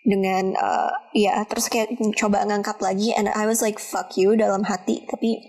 dengan 0.00 0.56
uh, 0.56 0.92
ya 1.12 1.44
terus 1.44 1.68
kayak 1.68 1.92
coba 2.16 2.40
ngangkat 2.48 2.80
lagi 2.80 3.12
and 3.12 3.28
I 3.28 3.44
was 3.44 3.60
like 3.60 3.76
fuck 3.76 4.16
you 4.16 4.32
dalam 4.34 4.64
hati. 4.64 5.04
Tapi 5.04 5.40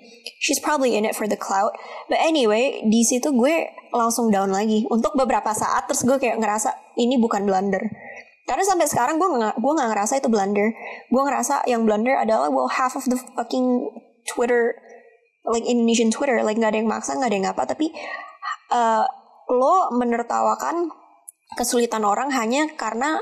she's 0.43 0.59
probably 0.59 0.99
in 0.99 1.07
it 1.07 1.15
for 1.15 1.25
the 1.25 1.39
clout. 1.39 1.75
But 2.11 2.19
anyway 2.19 2.83
di 2.83 3.01
situ 3.07 3.31
gue 3.31 3.71
langsung 3.95 4.29
down 4.29 4.51
lagi. 4.51 4.83
Untuk 4.91 5.15
beberapa 5.15 5.55
saat 5.55 5.87
terus 5.87 6.03
gue 6.03 6.19
kayak 6.19 6.39
ngerasa 6.39 6.75
ini 6.99 7.15
bukan 7.15 7.47
blunder. 7.47 7.81
Karena 8.43 8.67
sampai 8.67 8.89
sekarang 8.91 9.15
gue 9.15 9.29
nggak 9.31 9.55
gue 9.63 9.71
nggak 9.71 9.89
ngerasa 9.95 10.13
itu 10.19 10.27
blunder. 10.27 10.75
Gue 11.07 11.21
ngerasa 11.23 11.63
yang 11.71 11.87
blunder 11.87 12.19
adalah 12.19 12.51
well 12.51 12.67
half 12.67 12.99
of 12.99 13.07
the 13.07 13.15
fucking 13.39 13.87
Twitter 14.27 14.75
like 15.47 15.65
Indonesian 15.65 16.13
Twitter 16.13 16.43
like 16.45 16.57
nggak 16.57 16.75
ada 16.75 16.79
yang 16.83 16.91
maksa 16.91 17.17
nggak 17.17 17.29
ada 17.33 17.37
yang 17.37 17.49
apa 17.49 17.63
tapi 17.65 17.89
uh, 18.69 19.05
lo 19.49 19.89
menertawakan 19.97 20.93
kesulitan 21.57 22.05
orang 22.05 22.31
hanya 22.31 22.69
karena 22.77 23.19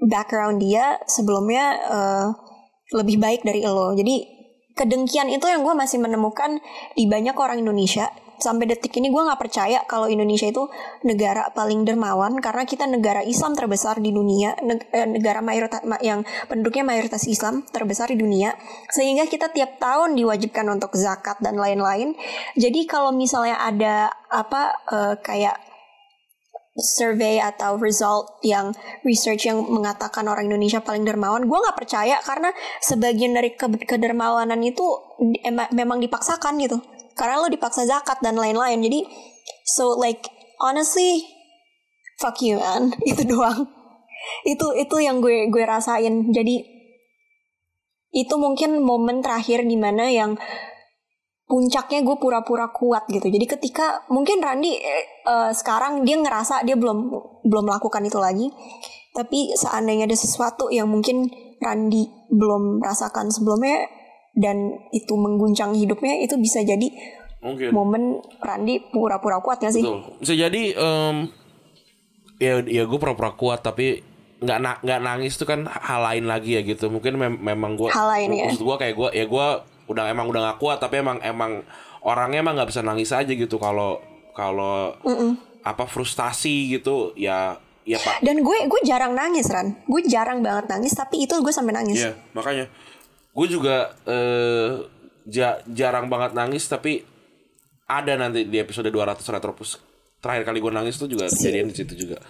background 0.00 0.60
dia 0.60 0.96
sebelumnya 1.04 1.64
uh, 1.88 2.26
lebih 2.96 3.20
baik 3.20 3.44
dari 3.44 3.62
lo. 3.62 3.92
Jadi 3.94 4.40
kedengkian 4.74 5.28
itu 5.28 5.44
yang 5.44 5.60
gue 5.60 5.74
masih 5.76 6.00
menemukan 6.00 6.58
di 6.96 7.04
banyak 7.04 7.36
orang 7.36 7.60
Indonesia. 7.60 8.08
Sampai 8.40 8.64
detik 8.64 8.96
ini 8.96 9.12
gue 9.12 9.20
nggak 9.20 9.36
percaya 9.36 9.84
kalau 9.84 10.08
Indonesia 10.08 10.48
itu 10.48 10.64
negara 11.04 11.52
paling 11.52 11.84
dermawan 11.84 12.40
karena 12.40 12.64
kita 12.64 12.88
negara 12.88 13.20
Islam 13.20 13.52
terbesar 13.52 14.00
di 14.00 14.16
dunia, 14.16 14.56
eh, 14.96 15.04
negara 15.04 15.44
mayoritas 15.44 15.84
yang 16.00 16.24
penduduknya 16.48 16.88
mayoritas 16.88 17.28
Islam 17.28 17.68
terbesar 17.68 18.08
di 18.08 18.16
dunia, 18.16 18.56
sehingga 18.88 19.28
kita 19.28 19.52
tiap 19.52 19.76
tahun 19.76 20.16
diwajibkan 20.16 20.64
untuk 20.72 20.96
zakat 20.96 21.36
dan 21.44 21.60
lain-lain. 21.60 22.16
Jadi 22.56 22.88
kalau 22.88 23.12
misalnya 23.12 23.60
ada 23.60 24.08
apa 24.32 24.72
uh, 24.88 25.14
kayak 25.20 25.69
survey 26.82 27.38
atau 27.38 27.76
result 27.76 28.40
yang 28.42 28.74
research 29.04 29.46
yang 29.46 29.60
mengatakan 29.68 30.26
orang 30.26 30.48
Indonesia 30.48 30.80
paling 30.80 31.04
dermawan, 31.06 31.46
gue 31.46 31.58
nggak 31.58 31.78
percaya 31.78 32.16
karena 32.24 32.50
sebagian 32.82 33.36
dari 33.36 33.54
ke 33.54 33.68
kedermawanan 33.86 34.58
itu 34.64 34.82
memang 35.72 36.00
dipaksakan 36.00 36.58
gitu. 36.58 36.80
Karena 37.14 37.40
lo 37.40 37.48
dipaksa 37.52 37.84
zakat 37.84 38.24
dan 38.24 38.40
lain-lain. 38.40 38.80
Jadi 38.80 39.04
so 39.64 39.92
like 39.94 40.24
honestly 40.58 41.28
fuck 42.16 42.40
you 42.40 42.56
man 42.56 42.96
itu 43.10 43.24
doang. 43.24 43.68
Itu 44.44 44.76
itu 44.76 44.96
yang 45.00 45.20
gue 45.20 45.48
gue 45.48 45.64
rasain. 45.64 46.32
Jadi 46.32 46.80
itu 48.10 48.34
mungkin 48.34 48.82
momen 48.82 49.22
terakhir 49.22 49.62
di 49.62 49.78
mana 49.78 50.10
yang 50.10 50.34
puncaknya 51.50 52.06
gue 52.06 52.16
pura-pura 52.22 52.70
kuat 52.70 53.10
gitu. 53.10 53.26
Jadi 53.26 53.42
ketika 53.50 54.06
mungkin 54.06 54.38
Randi 54.38 54.78
uh, 55.26 55.50
sekarang 55.50 56.06
dia 56.06 56.14
ngerasa 56.14 56.62
dia 56.62 56.78
belum 56.78 57.10
belum 57.42 57.64
melakukan 57.66 58.06
itu 58.06 58.22
lagi, 58.22 58.46
tapi 59.10 59.50
seandainya 59.58 60.06
ada 60.06 60.14
sesuatu 60.14 60.70
yang 60.70 60.86
mungkin 60.86 61.26
Randi 61.58 62.06
belum 62.30 62.78
rasakan 62.78 63.34
sebelumnya 63.34 63.90
dan 64.38 64.78
itu 64.94 65.18
mengguncang 65.18 65.74
hidupnya 65.74 66.22
itu 66.22 66.38
bisa 66.38 66.62
jadi 66.62 66.86
mungkin. 67.42 67.74
momen 67.74 68.22
Randi 68.38 68.78
pura-pura 68.94 69.42
kuat 69.42 69.58
ya 69.66 69.74
sih? 69.74 69.82
Betul. 69.82 70.22
Bisa 70.22 70.34
jadi 70.38 70.62
um, 70.78 71.26
ya 72.38 72.62
ya 72.62 72.86
gue 72.86 72.98
pura-pura 73.02 73.34
kuat 73.34 73.66
tapi 73.66 74.06
nggak 74.40 74.58
na 74.62 74.72
nggak 74.80 75.00
nangis 75.04 75.36
itu 75.36 75.44
kan 75.44 75.68
hal 75.68 76.00
lain 76.00 76.24
lagi 76.24 76.56
ya 76.56 76.64
gitu 76.64 76.88
mungkin 76.88 77.20
mem 77.20 77.36
memang 77.36 77.76
gue 77.76 77.92
hal 77.92 78.08
lain 78.08 78.32
ya 78.32 78.48
gue 78.56 78.76
kayak 78.80 78.94
gue 78.96 79.08
ya 79.12 79.24
gue 79.28 79.48
udah 79.90 80.06
emang 80.06 80.30
udah 80.30 80.54
gak 80.54 80.58
kuat 80.62 80.78
tapi 80.78 81.02
emang 81.02 81.18
emang 81.26 81.66
orangnya 82.06 82.40
emang 82.46 82.54
nggak 82.54 82.70
bisa 82.70 82.80
nangis 82.86 83.10
aja 83.10 83.26
gitu 83.26 83.58
kalau 83.58 83.98
kalau 84.32 84.94
mm 85.02 85.10
-mm. 85.10 85.30
apa 85.66 85.84
frustasi 85.84 86.78
gitu 86.78 87.12
ya 87.18 87.58
ya 87.84 87.98
pak. 87.98 88.22
Dan 88.22 88.46
gue 88.46 88.58
gue 88.70 88.80
jarang 88.86 89.12
nangis 89.12 89.50
ran. 89.50 89.74
Gue 89.84 90.06
jarang 90.06 90.40
banget 90.40 90.70
nangis 90.70 90.94
tapi 90.94 91.26
itu 91.26 91.34
gue 91.34 91.52
sampai 91.52 91.74
nangis. 91.74 92.06
Iya 92.06 92.14
makanya. 92.32 92.70
Gue 93.34 93.46
juga 93.50 93.92
eh, 94.06 94.86
ja, 95.26 95.58
jarang 95.66 96.06
banget 96.06 96.32
nangis 96.38 96.64
tapi 96.70 97.02
ada 97.90 98.14
nanti 98.14 98.46
di 98.46 98.56
episode 98.62 98.88
200 98.88 99.20
retropus. 99.20 99.82
Terakhir 100.22 100.46
kali 100.46 100.58
gue 100.62 100.72
nangis 100.72 100.96
tuh 101.00 101.10
juga 101.10 101.26
kejadian 101.26 101.72
di 101.72 101.74
situ 101.74 102.06
juga. 102.06 102.22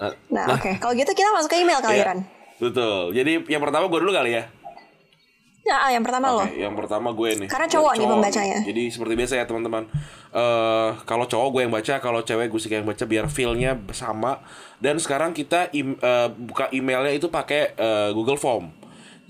Nah, 0.00 0.12
nah, 0.28 0.44
nah 0.44 0.56
oke. 0.56 0.62
Okay. 0.62 0.74
kalau 0.76 0.94
gitu 0.94 1.12
kita 1.16 1.32
masuk 1.32 1.50
ke 1.50 1.58
email 1.64 1.80
kali 1.80 2.00
Ran. 2.04 2.20
betul. 2.60 3.16
Jadi 3.16 3.48
yang 3.48 3.62
pertama 3.64 3.88
gue 3.88 4.00
dulu 4.04 4.12
kali 4.12 4.36
ya 4.36 4.44
Ya, 5.60 5.76
yang 5.92 6.02
pertama 6.02 6.32
okay, 6.34 6.56
lo. 6.56 6.64
Yang 6.66 6.74
pertama 6.80 7.08
gue 7.12 7.30
nih. 7.44 7.48
Karena 7.48 7.68
cowok, 7.68 7.92
cowok 7.92 7.98
nih 8.00 8.06
pembacanya. 8.08 8.58
Jadi 8.64 8.82
seperti 8.88 9.14
biasa 9.14 9.32
ya 9.38 9.44
teman-teman. 9.44 9.84
Uh, 10.32 10.90
kalau 11.04 11.24
cowok 11.28 11.48
gue 11.52 11.60
yang 11.68 11.74
baca, 11.74 11.94
kalau 12.00 12.20
cewek 12.24 12.48
gue 12.48 12.60
sih 12.60 12.70
yang 12.72 12.88
baca 12.88 13.04
biar 13.04 13.26
feelnya 13.28 13.76
sama. 13.92 14.40
Dan 14.80 14.96
sekarang 14.96 15.36
kita 15.36 15.68
im, 15.76 16.00
uh, 16.00 16.32
buka 16.32 16.72
emailnya 16.72 17.12
itu 17.12 17.28
pakai 17.28 17.76
uh, 17.76 18.10
Google 18.16 18.40
Form. 18.40 18.72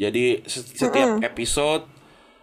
Jadi 0.01 0.41
setiap 0.49 0.95
mm 0.95 1.15
-hmm. 1.21 1.29
episode 1.29 1.85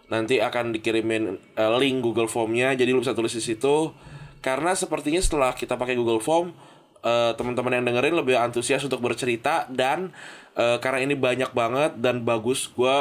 nanti 0.08 0.38
akan 0.38 0.70
dikirimin 0.72 1.34
uh, 1.58 1.74
link 1.80 2.04
Google 2.04 2.30
Formnya. 2.30 2.76
Jadi 2.76 2.92
lu 2.92 3.00
bisa 3.00 3.16
tulis 3.16 3.32
di 3.32 3.42
situ. 3.42 3.90
Karena 4.38 4.76
sepertinya 4.76 5.18
setelah 5.18 5.50
kita 5.56 5.74
pakai 5.74 5.98
Google 5.98 6.22
Form, 6.22 6.54
uh, 7.02 7.32
teman-teman 7.34 7.80
yang 7.80 7.84
dengerin 7.88 8.14
lebih 8.14 8.38
antusias 8.38 8.82
untuk 8.86 9.02
bercerita 9.02 9.66
dan 9.70 10.14
uh, 10.54 10.78
karena 10.78 11.10
ini 11.10 11.14
banyak 11.18 11.50
banget 11.50 11.98
dan 11.98 12.22
bagus 12.22 12.70
gue 12.70 12.96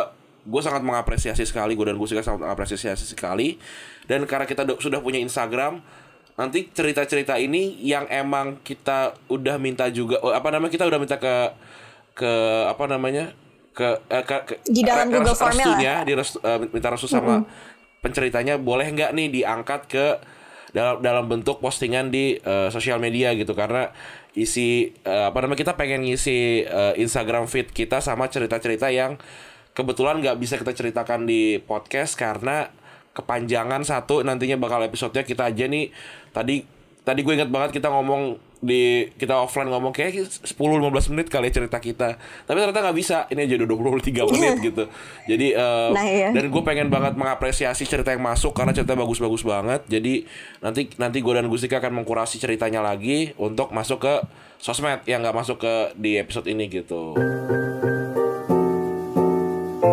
gue 0.47 0.61
sangat 0.63 0.79
mengapresiasi 0.79 1.43
sekali 1.43 1.75
gue 1.75 1.85
dan 1.85 1.99
gue 1.99 2.07
juga 2.07 2.23
sangat 2.23 2.47
mengapresiasi 2.47 3.03
sekali 3.03 3.59
dan 4.07 4.23
karena 4.23 4.47
kita 4.47 4.63
sudah 4.79 5.03
punya 5.03 5.19
Instagram 5.19 5.83
nanti 6.39 6.69
cerita-cerita 6.71 7.35
ini 7.35 7.81
yang 7.83 8.07
emang 8.07 8.61
kita 8.63 9.17
udah 9.27 9.59
minta 9.59 9.91
juga 9.91 10.23
oh, 10.23 10.31
apa 10.31 10.47
namanya 10.53 10.71
kita 10.71 10.85
udah 10.87 10.99
minta 11.01 11.17
ke 11.19 11.35
ke 12.15 12.33
apa 12.69 12.85
namanya 12.87 13.35
ke, 13.75 13.87
eh, 14.09 14.23
ke, 14.25 14.35
ke 14.45 14.53
di 14.65 14.81
dalam 14.81 15.11
Google 15.11 15.37
Formnya 15.37 15.77
lah. 15.77 16.01
di 16.01 16.13
restu, 16.17 16.37
uh, 16.41 16.57
minta 16.61 16.89
restu 16.89 17.09
sama 17.09 17.41
mm 17.41 17.43
-hmm. 17.43 18.01
penceritanya 18.01 18.55
boleh 18.57 18.87
nggak 18.89 19.11
nih 19.13 19.27
diangkat 19.33 19.81
ke 19.89 20.05
dalam 20.77 21.01
dalam 21.01 21.25
bentuk 21.25 21.57
postingan 21.57 22.13
di 22.13 22.37
uh, 22.45 22.69
sosial 22.69 23.01
media 23.01 23.33
gitu 23.33 23.57
karena 23.57 23.89
isi 24.37 24.93
uh, 25.09 25.33
apa 25.33 25.41
namanya 25.41 25.65
kita 25.65 25.73
pengen 25.73 26.05
ngisi 26.05 26.69
uh, 26.69 26.93
Instagram 26.93 27.49
feed 27.49 27.73
kita 27.73 27.97
sama 27.97 28.29
cerita-cerita 28.29 28.93
yang 28.93 29.17
kebetulan 29.77 30.17
nggak 30.25 30.41
bisa 30.41 30.57
kita 30.57 30.73
ceritakan 30.73 31.29
di 31.29 31.61
podcast 31.61 32.17
karena 32.17 32.65
kepanjangan 33.13 33.85
satu 33.85 34.25
nantinya 34.25 34.57
bakal 34.57 34.81
episodenya 34.81 35.21
kita 35.21 35.53
aja 35.53 35.69
nih. 35.69 35.93
Tadi 36.33 36.65
tadi 37.05 37.19
gue 37.21 37.33
inget 37.37 37.53
banget 37.53 37.77
kita 37.77 37.93
ngomong 37.93 38.41
di 38.57 39.05
kita 39.21 39.37
offline 39.37 39.69
ngomong 39.69 39.93
kayak 39.93 40.17
10-15 40.17 41.13
menit 41.13 41.29
kali 41.29 41.53
ya 41.53 41.61
cerita 41.61 41.77
kita. 41.77 42.17
Tapi 42.17 42.57
ternyata 42.57 42.89
nggak 42.89 42.97
bisa. 42.97 43.29
Ini 43.29 43.45
aja 43.45 43.53
udah 43.61 44.01
23 44.01 44.25
menit 44.33 44.55
gitu. 44.65 44.83
Jadi 45.29 45.47
uh, 45.53 45.93
nah, 45.93 46.05
iya. 46.09 46.33
dan 46.33 46.49
gue 46.49 46.63
pengen 46.65 46.89
banget 46.89 47.13
mengapresiasi 47.13 47.85
cerita 47.85 48.09
yang 48.09 48.25
masuk 48.25 48.57
karena 48.57 48.73
cerita 48.73 48.97
bagus-bagus 48.97 49.45
banget. 49.45 49.85
Jadi 49.85 50.25
nanti 50.65 50.89
nanti 50.97 51.21
gue 51.21 51.33
dan 51.37 51.45
Gustika 51.53 51.77
akan 51.77 52.01
mengkurasi 52.01 52.41
ceritanya 52.41 52.81
lagi 52.81 53.37
untuk 53.37 53.69
masuk 53.69 54.01
ke 54.01 54.13
sosmed 54.57 55.05
yang 55.05 55.21
nggak 55.21 55.37
masuk 55.37 55.61
ke 55.61 55.73
di 55.93 56.17
episode 56.17 56.49
ini 56.49 56.65
gitu 56.65 57.13
Oke, 59.77 59.85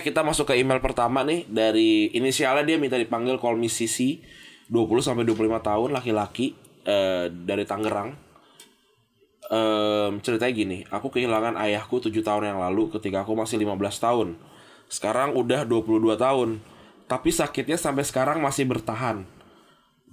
kita 0.00 0.24
masuk 0.24 0.48
ke 0.48 0.56
email 0.56 0.80
pertama 0.80 1.20
nih 1.28 1.44
dari 1.44 2.08
inisialnya 2.16 2.64
dia 2.64 2.80
minta 2.80 2.96
dipanggil 2.96 3.36
call 3.36 3.60
me 3.60 3.68
Sisi 3.68 4.24
20 4.72 5.04
sampai 5.04 5.28
25 5.28 5.60
tahun 5.60 5.88
laki-laki 5.92 6.56
uh, 6.88 7.28
dari 7.28 7.68
Tangerang. 7.68 8.16
Um, 9.52 10.24
ceritanya 10.24 10.52
gini, 10.56 10.78
aku 10.88 11.12
kehilangan 11.12 11.60
ayahku 11.60 12.00
7 12.00 12.16
tahun 12.24 12.56
yang 12.56 12.64
lalu 12.64 12.88
ketika 12.96 13.28
aku 13.28 13.36
masih 13.36 13.60
15 13.60 13.76
tahun. 14.00 14.28
Sekarang 14.88 15.36
udah 15.36 15.68
22 15.68 16.16
tahun. 16.16 16.64
Tapi 17.04 17.28
sakitnya 17.28 17.76
sampai 17.76 18.08
sekarang 18.08 18.40
masih 18.40 18.64
bertahan. 18.64 19.33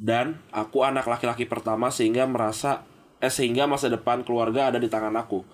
Dan 0.02 0.42
aku 0.50 0.82
anak 0.82 1.06
laki-laki 1.06 1.46
pertama 1.46 1.94
sehingga 1.94 2.26
merasa 2.26 2.82
eh 3.22 3.30
sehingga 3.30 3.70
masa 3.70 3.86
depan 3.86 4.26
keluarga 4.26 4.74
ada 4.74 4.82
di 4.82 4.90
tangan 4.90 5.14
aku. 5.14 5.46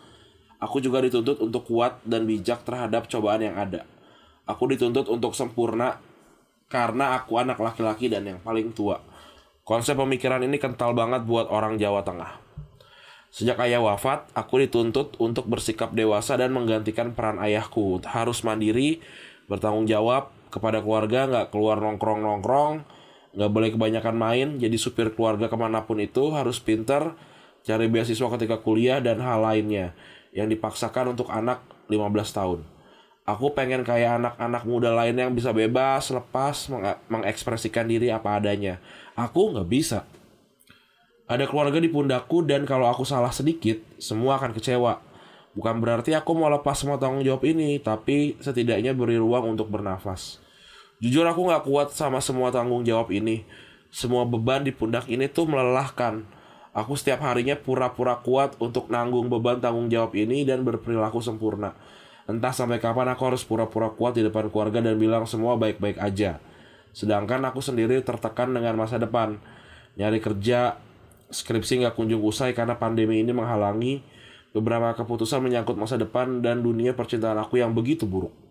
Aku 0.64 0.80
juga 0.80 1.04
dituntut 1.04 1.44
untuk 1.44 1.68
kuat 1.68 2.00
dan 2.08 2.24
bijak 2.24 2.64
terhadap 2.64 3.12
cobaan 3.12 3.44
yang 3.44 3.60
ada 3.60 3.84
Aku 4.48 4.64
dituntut 4.72 5.12
untuk 5.12 5.36
sempurna 5.36 6.00
karena 6.72 7.20
aku 7.20 7.36
anak 7.36 7.60
laki-laki 7.60 8.08
dan 8.08 8.24
yang 8.24 8.40
paling 8.40 8.72
tua. 8.72 9.04
Konsep 9.68 10.00
pemikiran 10.00 10.40
ini 10.40 10.56
kental 10.56 10.96
banget 10.96 11.28
buat 11.28 11.52
orang 11.52 11.76
Jawa 11.76 12.00
Tengah. 12.08 12.40
Sejak 13.28 13.60
ayah 13.68 13.84
wafat, 13.84 14.32
aku 14.32 14.64
dituntut 14.64 15.20
untuk 15.20 15.52
bersikap 15.52 15.92
dewasa 15.92 16.40
dan 16.40 16.56
menggantikan 16.56 17.12
peran 17.12 17.44
ayahku. 17.44 18.00
Harus 18.08 18.48
mandiri, 18.48 19.04
bertanggung 19.52 19.84
jawab 19.84 20.32
kepada 20.48 20.80
keluarga, 20.80 21.28
nggak 21.28 21.48
keluar 21.52 21.84
nongkrong-nongkrong, 21.84 22.88
nggak 23.38 23.52
boleh 23.54 23.70
kebanyakan 23.70 24.16
main, 24.18 24.48
jadi 24.58 24.74
supir 24.82 25.14
keluarga 25.14 25.46
ke 25.46 25.54
mana 25.54 25.86
pun 25.86 26.02
itu 26.02 26.34
harus 26.34 26.58
pinter, 26.58 27.14
cari 27.62 27.86
beasiswa 27.86 28.28
ketika 28.34 28.58
kuliah 28.58 28.98
dan 28.98 29.22
hal 29.22 29.46
lainnya 29.46 29.94
yang 30.34 30.50
dipaksakan 30.50 31.14
untuk 31.14 31.30
anak 31.30 31.62
15 31.86 32.34
tahun. 32.34 32.60
Aku 33.28 33.54
pengen 33.54 33.86
kayak 33.86 34.24
anak-anak 34.24 34.64
muda 34.66 34.90
lainnya 34.90 35.30
yang 35.30 35.36
bisa 35.36 35.54
bebas, 35.54 36.10
lepas, 36.10 36.72
meng- 36.72 36.98
mengekspresikan 37.12 37.86
diri 37.86 38.10
apa 38.10 38.40
adanya. 38.40 38.82
Aku 39.14 39.54
nggak 39.54 39.68
bisa. 39.68 40.08
Ada 41.28 41.44
keluarga 41.44 41.78
di 41.78 41.92
pundakku 41.92 42.42
dan 42.42 42.64
kalau 42.64 42.88
aku 42.88 43.04
salah 43.04 43.36
sedikit, 43.36 43.84
semua 44.00 44.40
akan 44.40 44.56
kecewa. 44.56 45.04
Bukan 45.52 45.76
berarti 45.84 46.16
aku 46.16 46.32
mau 46.34 46.48
lepas 46.48 46.80
semua 46.80 46.96
tanggung 46.96 47.20
jawab 47.20 47.44
ini, 47.44 47.78
tapi 47.84 48.40
setidaknya 48.40 48.96
beri 48.96 49.20
ruang 49.20 49.54
untuk 49.54 49.68
bernafas. 49.68 50.40
Jujur 50.98 51.30
aku 51.30 51.46
nggak 51.46 51.62
kuat 51.62 51.88
sama 51.94 52.18
semua 52.18 52.50
tanggung 52.50 52.82
jawab 52.82 53.14
ini. 53.14 53.46
Semua 53.94 54.26
beban 54.26 54.66
di 54.66 54.74
pundak 54.74 55.06
ini 55.06 55.30
tuh 55.30 55.46
melelahkan. 55.46 56.26
Aku 56.74 56.98
setiap 56.98 57.22
harinya 57.22 57.54
pura-pura 57.54 58.18
kuat 58.18 58.58
untuk 58.58 58.90
nanggung 58.90 59.30
beban 59.30 59.62
tanggung 59.62 59.94
jawab 59.94 60.18
ini 60.18 60.42
dan 60.42 60.66
berperilaku 60.66 61.22
sempurna. 61.22 61.78
Entah 62.26 62.50
sampai 62.50 62.82
kapan 62.82 63.14
aku 63.14 63.30
harus 63.30 63.46
pura-pura 63.46 63.94
kuat 63.94 64.18
di 64.18 64.26
depan 64.26 64.50
keluarga 64.50 64.82
dan 64.82 64.98
bilang 64.98 65.30
semua 65.30 65.54
baik-baik 65.54 66.02
aja. 66.02 66.42
Sedangkan 66.98 67.46
aku 67.46 67.62
sendiri 67.62 68.02
tertekan 68.02 68.50
dengan 68.50 68.74
masa 68.74 68.98
depan. 68.98 69.38
Nyari 70.02 70.18
kerja, 70.18 70.82
skripsi 71.30 71.86
nggak 71.86 71.94
kunjung 71.94 72.26
usai 72.26 72.58
karena 72.58 72.74
pandemi 72.74 73.22
ini 73.22 73.30
menghalangi 73.38 74.02
beberapa 74.50 74.98
keputusan 74.98 75.46
menyangkut 75.46 75.78
masa 75.78 76.02
depan 76.02 76.42
dan 76.42 76.66
dunia 76.66 76.98
percintaan 76.98 77.38
aku 77.38 77.62
yang 77.62 77.78
begitu 77.78 78.10
buruk. 78.10 78.47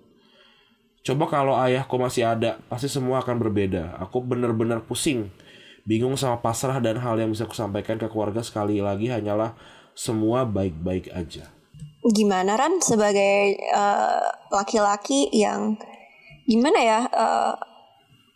Coba 1.07 1.31
kalau 1.31 1.55
ayahku 1.55 1.95
masih 2.03 2.27
ada, 2.27 2.59
pasti 2.67 2.91
semua 2.91 3.23
akan 3.23 3.39
berbeda. 3.39 3.95
Aku 4.03 4.27
bener-bener 4.27 4.83
pusing, 4.83 5.31
bingung 5.87 6.19
sama 6.19 6.43
pasrah 6.43 6.83
dan 6.83 6.99
hal 6.99 7.15
yang 7.15 7.31
bisa 7.31 7.47
kusampaikan 7.47 7.95
ke 7.95 8.11
keluarga 8.11 8.43
sekali 8.43 8.83
lagi 8.83 9.07
hanyalah 9.07 9.55
semua 9.95 10.43
baik-baik 10.43 11.15
aja. 11.15 11.47
Gimana 12.03 12.59
Ran 12.59 12.83
sebagai 12.83 13.55
eh, 13.55 14.29
laki-laki 14.51 15.31
yang 15.31 15.79
gimana 16.43 16.79
ya? 16.83 17.01
eh, 17.07 17.55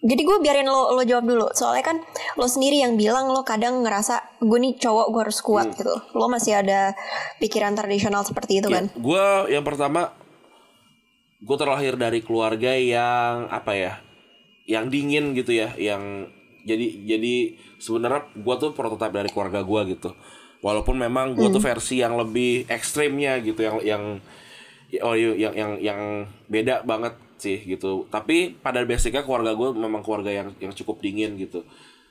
jadi 0.01 0.23
gue 0.25 0.37
biarin 0.41 0.65
lo 0.65 0.97
lo 0.97 1.03
jawab 1.05 1.29
dulu. 1.29 1.47
Soalnya 1.53 1.85
kan 1.85 1.97
lo 2.41 2.49
sendiri 2.49 2.81
yang 2.81 2.97
bilang 2.97 3.29
lo 3.29 3.45
kadang 3.45 3.85
ngerasa 3.85 4.41
gue 4.41 4.59
nih 4.63 4.81
cowok 4.81 5.07
gue 5.13 5.21
harus 5.27 5.41
kuat 5.45 5.77
gitu. 5.77 5.93
Lo 6.17 6.31
masih 6.33 6.57
ada 6.57 6.97
pikiran 7.37 7.77
tradisional 7.77 8.25
seperti 8.25 8.65
itu 8.65 8.73
kan? 8.73 8.89
Gue 8.97 9.53
yang 9.53 9.61
pertama, 9.61 10.17
gue 11.41 11.57
terlahir 11.57 11.97
dari 11.97 12.21
keluarga 12.21 12.77
yang 12.77 13.49
apa 13.49 13.73
ya, 13.73 13.93
yang 14.69 14.93
dingin 14.93 15.33
gitu 15.33 15.57
ya, 15.57 15.73
yang 15.81 16.29
jadi 16.69 16.87
jadi 17.17 17.35
sebenarnya 17.81 18.29
gue 18.37 18.55
tuh 18.61 18.71
prototipe 18.77 19.17
dari 19.17 19.31
keluarga 19.33 19.65
gue 19.65 19.97
gitu. 19.97 20.13
Walaupun 20.61 21.01
memang 21.01 21.33
gue 21.33 21.49
tuh 21.49 21.63
versi 21.65 22.05
yang 22.05 22.21
lebih 22.21 22.69
ekstrimnya 22.69 23.41
gitu, 23.41 23.65
yang 23.65 23.81
yang 23.81 24.03
oh 25.01 25.17
yang 25.17 25.57
yang 25.57 25.73
yang 25.81 26.01
beda 26.53 26.85
banget 26.85 27.17
sih 27.41 27.65
gitu. 27.65 28.05
Tapi 28.13 28.61
pada 28.61 28.85
basicnya 28.85 29.25
keluarga 29.25 29.57
gue 29.57 29.73
memang 29.73 30.05
keluarga 30.05 30.29
yang 30.29 30.53
yang 30.61 30.77
cukup 30.77 31.01
dingin 31.01 31.41
gitu. 31.41 31.65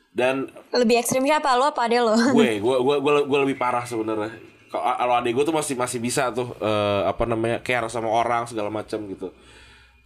Dan 0.10 0.50
Lebih 0.74 1.06
ekstrim 1.06 1.22
siapa 1.22 1.54
lo 1.54 1.70
apa 1.70 1.86
ade 1.86 2.02
lo? 2.02 2.18
gue 2.18 2.58
gue 2.58 2.78
gue 2.82 2.98
gue, 2.98 3.14
gue 3.30 3.40
lebih 3.46 3.62
parah 3.62 3.86
sebenarnya 3.86 4.34
kalau 4.70 5.14
adik 5.18 5.34
gue 5.34 5.46
tuh 5.50 5.56
masih 5.56 5.76
masih 5.76 5.98
bisa 5.98 6.30
tuh 6.30 6.54
eh, 6.62 7.02
apa 7.10 7.26
namanya 7.26 7.60
care 7.66 7.90
sama 7.90 8.10
orang 8.10 8.46
segala 8.46 8.70
macam 8.70 9.02
gitu. 9.10 9.34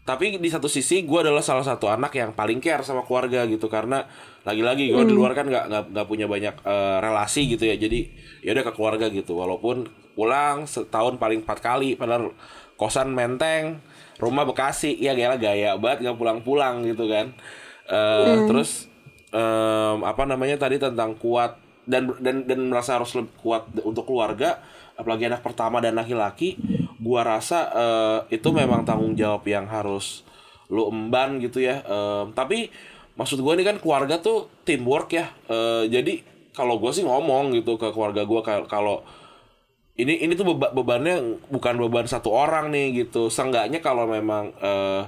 Tapi 0.04 0.36
di 0.36 0.50
satu 0.52 0.68
sisi 0.68 1.08
gue 1.08 1.20
adalah 1.24 1.40
salah 1.40 1.64
satu 1.64 1.88
anak 1.88 2.12
yang 2.20 2.36
paling 2.36 2.60
care 2.60 2.84
sama 2.84 3.08
keluarga 3.08 3.48
gitu. 3.48 3.72
Karena 3.72 4.04
lagi-lagi 4.44 4.92
gue 4.92 5.04
di 5.08 5.16
luar 5.16 5.32
kan 5.32 5.48
nggak 5.48 5.92
nggak 5.92 6.08
punya 6.08 6.28
banyak 6.28 6.56
eh, 6.64 6.98
relasi 7.04 7.48
gitu 7.52 7.68
ya. 7.68 7.76
Jadi 7.76 8.08
ya 8.44 8.56
udah 8.56 8.64
ke 8.68 8.72
keluarga 8.76 9.06
gitu. 9.12 9.36
Walaupun 9.40 9.88
pulang 10.16 10.68
setahun 10.68 11.20
paling 11.20 11.44
empat 11.44 11.60
kali 11.60 11.96
padahal 11.96 12.36
kosan 12.76 13.12
menteng 13.12 13.84
rumah 14.20 14.48
bekasi. 14.48 14.96
Ya 15.00 15.16
gaya 15.16 15.36
gaya 15.36 15.76
banget 15.80 16.08
nggak 16.08 16.18
pulang-pulang 16.20 16.84
gitu 16.88 17.08
kan. 17.12 17.36
Eh, 17.88 18.36
terus 18.48 18.88
em, 19.32 19.98
apa 20.08 20.24
namanya 20.24 20.56
tadi 20.56 20.80
tentang 20.80 21.20
kuat 21.20 21.63
dan 21.84 22.12
dan 22.24 22.48
dan 22.48 22.60
merasa 22.72 22.96
harus 23.00 23.12
lebih 23.16 23.34
kuat 23.44 23.68
untuk 23.84 24.08
keluarga 24.08 24.64
apalagi 24.94 25.26
anak 25.26 25.42
pertama 25.42 25.82
dan 25.82 25.98
laki-laki 25.98 26.56
gua 27.02 27.26
rasa 27.26 27.60
eh, 27.74 28.20
itu 28.40 28.50
memang 28.54 28.86
tanggung 28.88 29.18
jawab 29.18 29.44
yang 29.50 29.68
harus 29.68 30.24
lu 30.72 30.90
emban 30.90 31.38
gitu 31.44 31.60
ya. 31.60 31.84
Em, 31.84 32.32
tapi 32.34 32.72
maksud 33.20 33.42
gua 33.44 33.54
ini 33.58 33.68
kan 33.68 33.78
keluarga 33.78 34.18
tuh 34.22 34.48
teamwork 34.64 35.12
ya. 35.14 35.28
Eh, 35.50 35.92
jadi 35.92 36.24
kalau 36.56 36.80
gua 36.80 36.94
sih 36.96 37.04
ngomong 37.04 37.52
gitu 37.58 37.76
ke 37.76 37.92
keluarga 37.92 38.24
gua 38.24 38.42
kal- 38.46 38.70
kalau 38.70 39.04
ini 39.94 40.26
ini 40.26 40.34
tuh 40.34 40.56
beba- 40.56 40.74
bebannya 40.74 41.38
bukan 41.54 41.78
beban 41.78 42.08
satu 42.10 42.34
orang 42.34 42.74
nih 42.74 43.06
gitu. 43.06 43.30
Seenggaknya 43.30 43.82
kalau 43.84 44.10
memang 44.10 44.54
eh, 44.62 45.04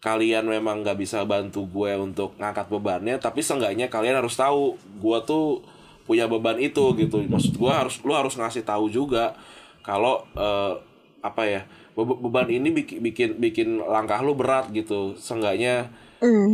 kalian 0.00 0.46
memang 0.46 0.84
nggak 0.86 1.02
bisa 1.02 1.24
bantu 1.26 1.66
gue 1.66 1.92
untuk 1.98 2.36
ngangkat 2.38 2.70
bebannya 2.70 3.16
tapi 3.18 3.42
seenggaknya 3.42 3.90
kalian 3.90 4.20
harus 4.22 4.38
tahu 4.38 4.78
gue 5.02 5.18
tuh 5.26 5.64
punya 6.06 6.30
beban 6.30 6.56
itu 6.62 6.94
gitu. 6.96 7.20
Maksud 7.26 7.58
gue 7.58 7.72
harus 7.72 7.98
lu 8.06 8.14
harus 8.14 8.34
ngasih 8.38 8.62
tahu 8.62 8.88
juga 8.88 9.34
kalau 9.82 10.22
eh, 10.38 10.74
apa 11.20 11.42
ya 11.42 11.60
be- 11.98 12.20
beban 12.22 12.46
ini 12.46 12.70
bikin 12.70 12.98
bikin 13.02 13.30
bikin 13.42 13.68
langkah 13.82 14.22
lu 14.22 14.38
berat 14.38 14.70
gitu. 14.70 15.18
Seenggaknya 15.18 15.90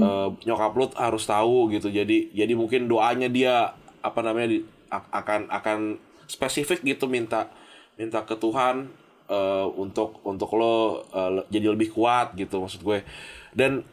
eh, 0.01 0.29
nyokap 0.49 0.73
lu 0.75 0.87
harus 0.97 1.25
tahu 1.29 1.71
gitu. 1.71 1.93
Jadi 1.93 2.33
jadi 2.33 2.53
mungkin 2.57 2.89
doanya 2.89 3.29
dia 3.29 3.77
apa 4.03 4.21
namanya 4.25 4.59
di, 4.59 4.59
akan 4.91 5.47
akan 5.49 5.79
spesifik 6.27 6.81
gitu 6.83 7.07
minta 7.07 7.53
minta 8.01 8.25
ke 8.25 8.35
Tuhan 8.41 8.89
eh, 9.29 9.67
untuk 9.77 10.25
untuk 10.25 10.51
lo 10.57 11.05
le- 11.13 11.47
jadi 11.53 11.71
lebih 11.77 11.93
kuat 11.93 12.33
gitu 12.35 12.65
maksud 12.65 12.81
gue. 12.81 13.05
Dan 13.53 13.85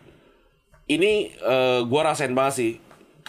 ini 0.89 1.29
eh, 1.29 1.81
gue 1.85 2.01
rasain 2.01 2.33
banget 2.33 2.55
sih 2.55 2.71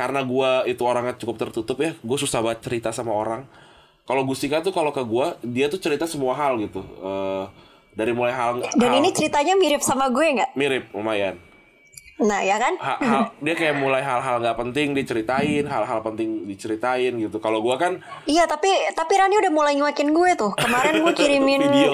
karena 0.00 0.20
gue 0.22 0.50
itu 0.66 0.80
orangnya 0.82 1.12
cukup 1.14 1.36
tertutup 1.38 1.76
ya 1.76 1.92
gue 1.92 2.16
susah 2.16 2.40
banget 2.40 2.60
cerita 2.62 2.88
sama 2.88 3.12
orang 3.12 3.44
kalau 4.02 4.24
Gustika 4.24 4.58
tuh 4.58 4.72
kalau 4.72 4.88
ke 4.88 5.02
gue 5.02 5.26
dia 5.46 5.66
tuh 5.66 5.76
cerita 5.76 6.02
semua 6.04 6.32
hal 6.32 6.56
gitu 6.58 6.80
Eh, 6.80 7.44
dari 7.92 8.10
mulai 8.10 8.32
hal 8.32 8.64
Dan 8.72 8.88
hal- 8.88 8.98
ini 8.98 9.10
ceritanya 9.10 9.52
mirip 9.54 9.80
sama 9.80 10.08
gue 10.08 10.24
nggak? 10.32 10.50
mirip 10.54 10.88
lumayan 10.90 11.36
Nah 12.18 12.36
ya 12.38 12.56
kan? 12.56 12.76
Ha- 12.76 13.00
hal- 13.00 13.28
dia 13.38 13.54
kayak 13.54 13.76
mulai 13.76 14.00
hal-hal 14.00 14.40
nggak 14.40 14.56
penting 14.58 14.92
diceritain 14.92 15.64
hal-hal 15.64 16.00
penting 16.00 16.44
diceritain 16.44 17.12
gitu 17.14 17.36
kalau 17.36 17.60
gue 17.60 17.76
kan 17.76 17.96
Iya 18.24 18.44
tapi 18.44 18.68
tapi 18.90 19.12
Rani 19.14 19.36
udah 19.36 19.48
mulai 19.50 19.72
nyuekin 19.74 20.10
gue 20.10 20.30
tuh. 20.34 20.52
Kemarin 20.54 21.00
gue 21.00 21.12
kirimin 21.18 21.60
Video. 21.62 21.92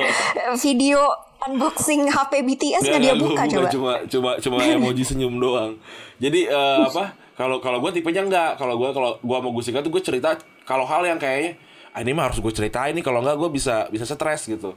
video 0.56 1.00
unboxing 1.38 2.06
HP 2.06 2.32
BTS 2.42 2.82
nggak 2.82 3.00
dia 3.00 3.14
buka 3.14 3.38
gua 3.38 3.46
coba. 3.46 3.68
cuma 3.68 3.92
cuma 4.04 4.30
cuma 4.36 4.56
emoji 4.58 5.04
senyum 5.04 5.36
doang 5.36 5.78
jadi 6.16 6.48
eh, 6.48 6.80
apa 6.82 7.12
kalau 7.36 7.60
kalau 7.60 7.78
gue 7.84 7.92
tipenya 7.92 8.24
enggak. 8.24 8.56
Kalau 8.56 8.80
gue 8.80 8.90
kalau 8.96 9.20
gue 9.20 9.38
mau 9.44 9.52
Gusika 9.52 9.84
tuh 9.84 9.92
gue 9.92 10.02
cerita 10.02 10.40
kalau 10.64 10.88
hal 10.88 11.04
yang 11.04 11.20
kayaknya 11.20 11.60
ah, 11.92 12.00
ini 12.00 12.16
mah 12.16 12.32
harus 12.32 12.40
gue 12.40 12.52
ceritain 12.52 12.96
nih 12.96 13.04
kalau 13.04 13.20
enggak 13.20 13.36
gue 13.36 13.50
bisa 13.52 13.86
bisa 13.92 14.08
stres 14.08 14.48
gitu. 14.48 14.72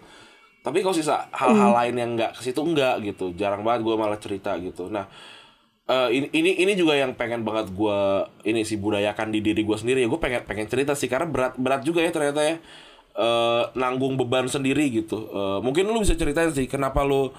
Tapi 0.60 0.84
kalau 0.84 0.92
sisa 0.92 1.32
hal-hal 1.32 1.72
lain 1.72 1.96
yang 1.96 2.10
enggak 2.20 2.36
ke 2.36 2.44
situ 2.44 2.60
enggak 2.60 3.00
gitu. 3.02 3.32
Jarang 3.40 3.64
banget 3.64 3.88
gue 3.88 3.96
malah 3.96 4.20
cerita 4.20 4.60
gitu. 4.60 4.92
Nah 4.92 5.08
eh, 5.88 6.10
ini 6.12 6.28
ini 6.36 6.52
ini 6.68 6.74
juga 6.76 7.00
yang 7.00 7.16
pengen 7.16 7.48
banget 7.48 7.72
gue 7.72 8.00
ini 8.44 8.68
sih 8.68 8.76
budayakan 8.76 9.32
di 9.32 9.40
diri 9.40 9.64
gue 9.64 9.78
sendiri. 9.80 10.04
Ya 10.04 10.12
gue 10.12 10.20
pengen 10.20 10.44
pengen 10.44 10.68
cerita 10.68 11.00
sih 11.00 11.08
karena 11.08 11.32
berat 11.32 11.56
berat 11.56 11.82
juga 11.88 12.04
ya 12.04 12.12
ternyata 12.12 12.44
ya 12.44 12.56
eh, 13.16 13.64
nanggung 13.80 14.20
beban 14.20 14.52
sendiri 14.52 14.92
gitu. 14.92 15.32
Eh, 15.32 15.60
mungkin 15.64 15.88
lu 15.88 16.04
bisa 16.04 16.20
ceritain 16.20 16.52
sih 16.52 16.68
kenapa 16.68 17.08
lu 17.08 17.32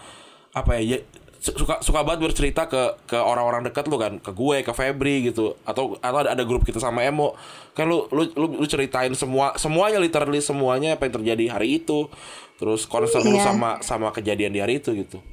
apa 0.57 0.81
ya, 0.81 0.97
ya 0.97 0.99
suka 1.41 1.81
suka 1.81 2.05
banget 2.05 2.21
bercerita 2.29 2.69
ke 2.69 3.09
ke 3.09 3.17
orang-orang 3.17 3.65
dekat 3.65 3.89
lu 3.89 3.97
kan 3.97 4.21
ke 4.21 4.29
gue 4.29 4.61
ke 4.61 4.73
Febri 4.77 5.33
gitu 5.33 5.57
atau 5.65 5.97
atau 5.97 6.19
ada, 6.21 6.37
ada 6.37 6.45
grup 6.45 6.69
kita 6.69 6.77
sama 6.77 7.01
Emo 7.01 7.33
kan 7.73 7.89
lu, 7.89 8.05
lu 8.13 8.29
lu 8.37 8.61
lu 8.61 8.67
ceritain 8.69 9.09
semua 9.17 9.57
semuanya 9.57 9.97
literally 9.97 10.45
semuanya 10.45 11.01
apa 11.01 11.09
yang 11.09 11.17
terjadi 11.25 11.45
hari 11.57 11.81
itu 11.81 12.13
terus 12.61 12.85
concern 12.85 13.25
lu 13.25 13.41
Iya. 13.41 13.57
sama 13.57 13.81
sama 13.81 14.13
kejadian 14.13 14.53
di 14.53 14.61
hari 14.61 14.85
itu 14.85 14.93
gitu 14.93 15.25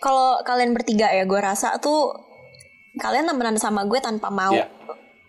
Kalau 0.00 0.40
kalian 0.42 0.72
bertiga 0.72 1.12
ya 1.12 1.28
gue 1.28 1.38
rasa 1.38 1.76
tuh 1.78 2.10
kalian 2.98 3.28
temenan 3.28 3.60
sama 3.60 3.84
gue 3.84 4.00
tanpa 4.00 4.32
mau 4.32 4.50
Iya. 4.56 4.66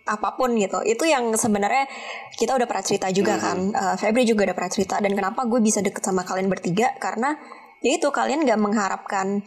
apa 0.01 0.33
pun 0.33 0.57
gitu. 0.57 0.81
Itu 0.81 1.05
yang 1.05 1.29
sebenarnya 1.37 1.85
kita 2.33 2.57
udah 2.57 2.65
pernah 2.65 2.81
cerita 2.81 3.07
juga 3.13 3.37
kan. 3.37 3.69
Eh, 3.69 3.95
Febri 4.01 4.25
juga 4.25 4.49
udah 4.49 4.55
pernah 4.57 4.71
cerita 4.73 4.97
dan 4.97 5.13
kenapa 5.13 5.45
gue 5.45 5.61
bisa 5.61 5.83
deket 5.83 6.01
sama 6.01 6.25
kalian 6.25 6.49
bertiga 6.49 6.95
karena 6.97 7.37
ya 7.81 7.97
itu 7.97 8.07
kalian 8.09 8.45
gak 8.45 8.61
mengharapkan 8.61 9.41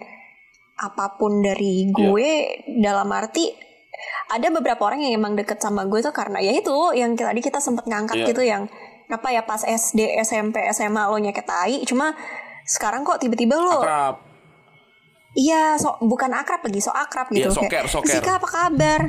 apa 0.74 1.14
pun 1.16 1.38
dari 1.38 1.86
gue 1.88 2.30
dalam 2.82 3.06
arti 3.14 3.54
ada 4.26 4.50
beberapa 4.50 4.90
orang 4.90 5.06
yang 5.06 5.22
emang 5.22 5.38
deket 5.38 5.62
sama 5.62 5.86
gue 5.86 6.02
tuh 6.02 6.10
karena 6.10 6.42
ya 6.42 6.50
itu 6.50 6.74
yang 6.98 7.14
tadi 7.14 7.38
kita 7.38 7.62
sempet 7.62 7.86
ngangkat 7.86 8.18
Iya. 8.20 8.26
gitu 8.34 8.42
yang 8.42 8.66
apa 9.06 9.28
ya 9.30 9.46
pas 9.46 9.62
SD 9.62 10.18
SMP 10.18 10.58
SMA 10.74 11.06
lo 11.06 11.14
nyeket 11.16 11.46
tai 11.46 11.78
cuma 11.86 12.10
sekarang 12.66 13.06
kok 13.06 13.22
tiba-tiba 13.22 13.54
lo 13.54 13.84
Akrab. 13.84 14.16
Iya, 15.34 15.74
so 15.82 15.98
bukan 15.98 16.30
akrab 16.30 16.62
lagi, 16.62 16.78
so 16.78 16.94
akrab 16.94 17.26
gitu. 17.34 17.50
Iya, 17.50 17.50
soker, 17.50 17.66
Kayak, 17.66 17.86
soker. 17.90 18.06
Zika 18.06 18.38
apa 18.38 18.46
kabar? 18.46 19.00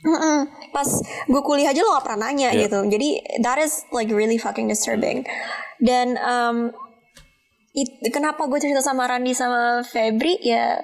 Mm-mm. 0.00 0.48
Pas 0.72 0.88
gue 1.04 1.42
kuliah 1.44 1.68
aja 1.68 1.84
lo 1.84 1.92
gak 1.96 2.04
pernah 2.08 2.32
nanya 2.32 2.48
Iya. 2.52 2.64
gitu. 2.64 2.80
Jadi 2.88 3.08
that 3.44 3.60
is 3.60 3.84
like 3.92 4.08
really 4.08 4.40
fucking 4.40 4.72
disturbing. 4.72 5.20
Dan 5.84 6.16
um, 6.16 6.72
it- 7.74 7.98
kenapa 8.08 8.46
gue 8.46 8.56
cerita 8.56 8.78
sama 8.78 9.04
Randi 9.04 9.34
sama 9.34 9.82
Febri 9.82 10.38
ya 10.40 10.78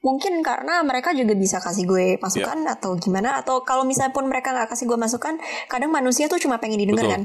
mungkin 0.00 0.38
karena 0.38 0.80
mereka 0.80 1.10
juga 1.10 1.34
bisa 1.34 1.58
kasih 1.58 1.82
gue 1.82 2.06
masukan 2.16 2.62
Iya. 2.62 2.78
atau 2.78 2.94
gimana 2.94 3.42
atau 3.42 3.60
kalau 3.60 3.82
misalnya 3.82 4.14
pun 4.14 4.24
mereka 4.24 4.54
nggak 4.54 4.70
kasih 4.70 4.86
gue 4.86 4.94
masukan 4.94 5.34
kadang 5.66 5.90
manusia 5.90 6.30
tuh 6.30 6.38
cuma 6.38 6.56
pengen 6.56 6.78
didengar 6.78 7.02
Betul. 7.02 7.14
kan 7.16 7.22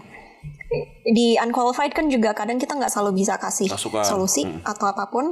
di 1.06 1.38
unqualified 1.38 1.92
kan 1.92 2.08
juga 2.08 2.34
kadang 2.34 2.58
kita 2.58 2.74
nggak 2.74 2.90
selalu 2.90 3.22
bisa 3.22 3.38
kasih 3.38 3.70
Masukan. 3.70 4.02
solusi 4.02 4.50
Hmm. 4.50 4.66
atau 4.66 4.90
apa 4.90 5.08
pun 5.08 5.30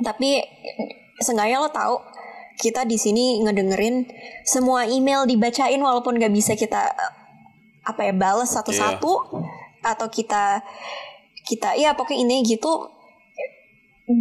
tapi 0.00 0.38
seenggaknya 1.18 1.58
lo 1.58 1.68
tahu 1.68 1.98
kita 2.56 2.84
di 2.84 2.94
sini 2.94 3.40
ngedengerin 3.40 4.04
semua 4.44 4.84
email 4.84 5.24
dibacain 5.24 5.80
walaupun 5.80 6.16
nggak 6.16 6.30
bisa 6.30 6.54
kita 6.54 6.86
eh, 6.86 7.12
apa 7.82 8.04
ya 8.04 8.14
balas 8.14 8.52
satu-satu 8.52 9.12
atau 9.80 10.06
kita 10.06 10.60
kita 11.50 11.74
ya 11.74 11.98
pokoknya 11.98 12.22
ini 12.22 12.36
gitu 12.46 12.86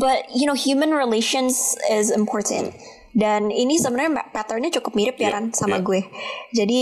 but 0.01 0.25
you 0.33 0.49
know 0.49 0.57
human 0.57 0.89
relations 0.89 1.77
is 1.85 2.09
important 2.09 2.73
dan 3.13 3.49
ini 3.49 3.77
sebenarnya 3.77 4.21
patternnya 4.29 4.69
cukup 4.69 4.93
mirip 4.93 5.17
ya 5.17 5.33
kan 5.33 5.49
sama 5.49 5.81
iya. 5.81 5.85
gue 5.85 6.01
jadi 6.53 6.79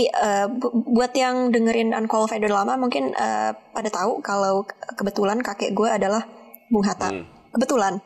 bu- 0.60 0.84
buat 0.92 1.12
yang 1.12 1.48
dengerin 1.48 1.96
unqualified 1.96 2.44
udah 2.44 2.64
lama 2.64 2.76
mungkin 2.76 3.12
eh, 3.12 3.50
pada 3.52 3.88
tahu 3.88 4.20
kalau 4.20 4.64
ke- 4.64 4.76
kebetulan 4.92 5.40
kakek 5.40 5.72
gue 5.72 5.88
adalah 5.88 6.24
Bung 6.68 6.84
Hatta 6.84 7.08
Hmm. 7.12 7.24
kebetulan 7.52 8.00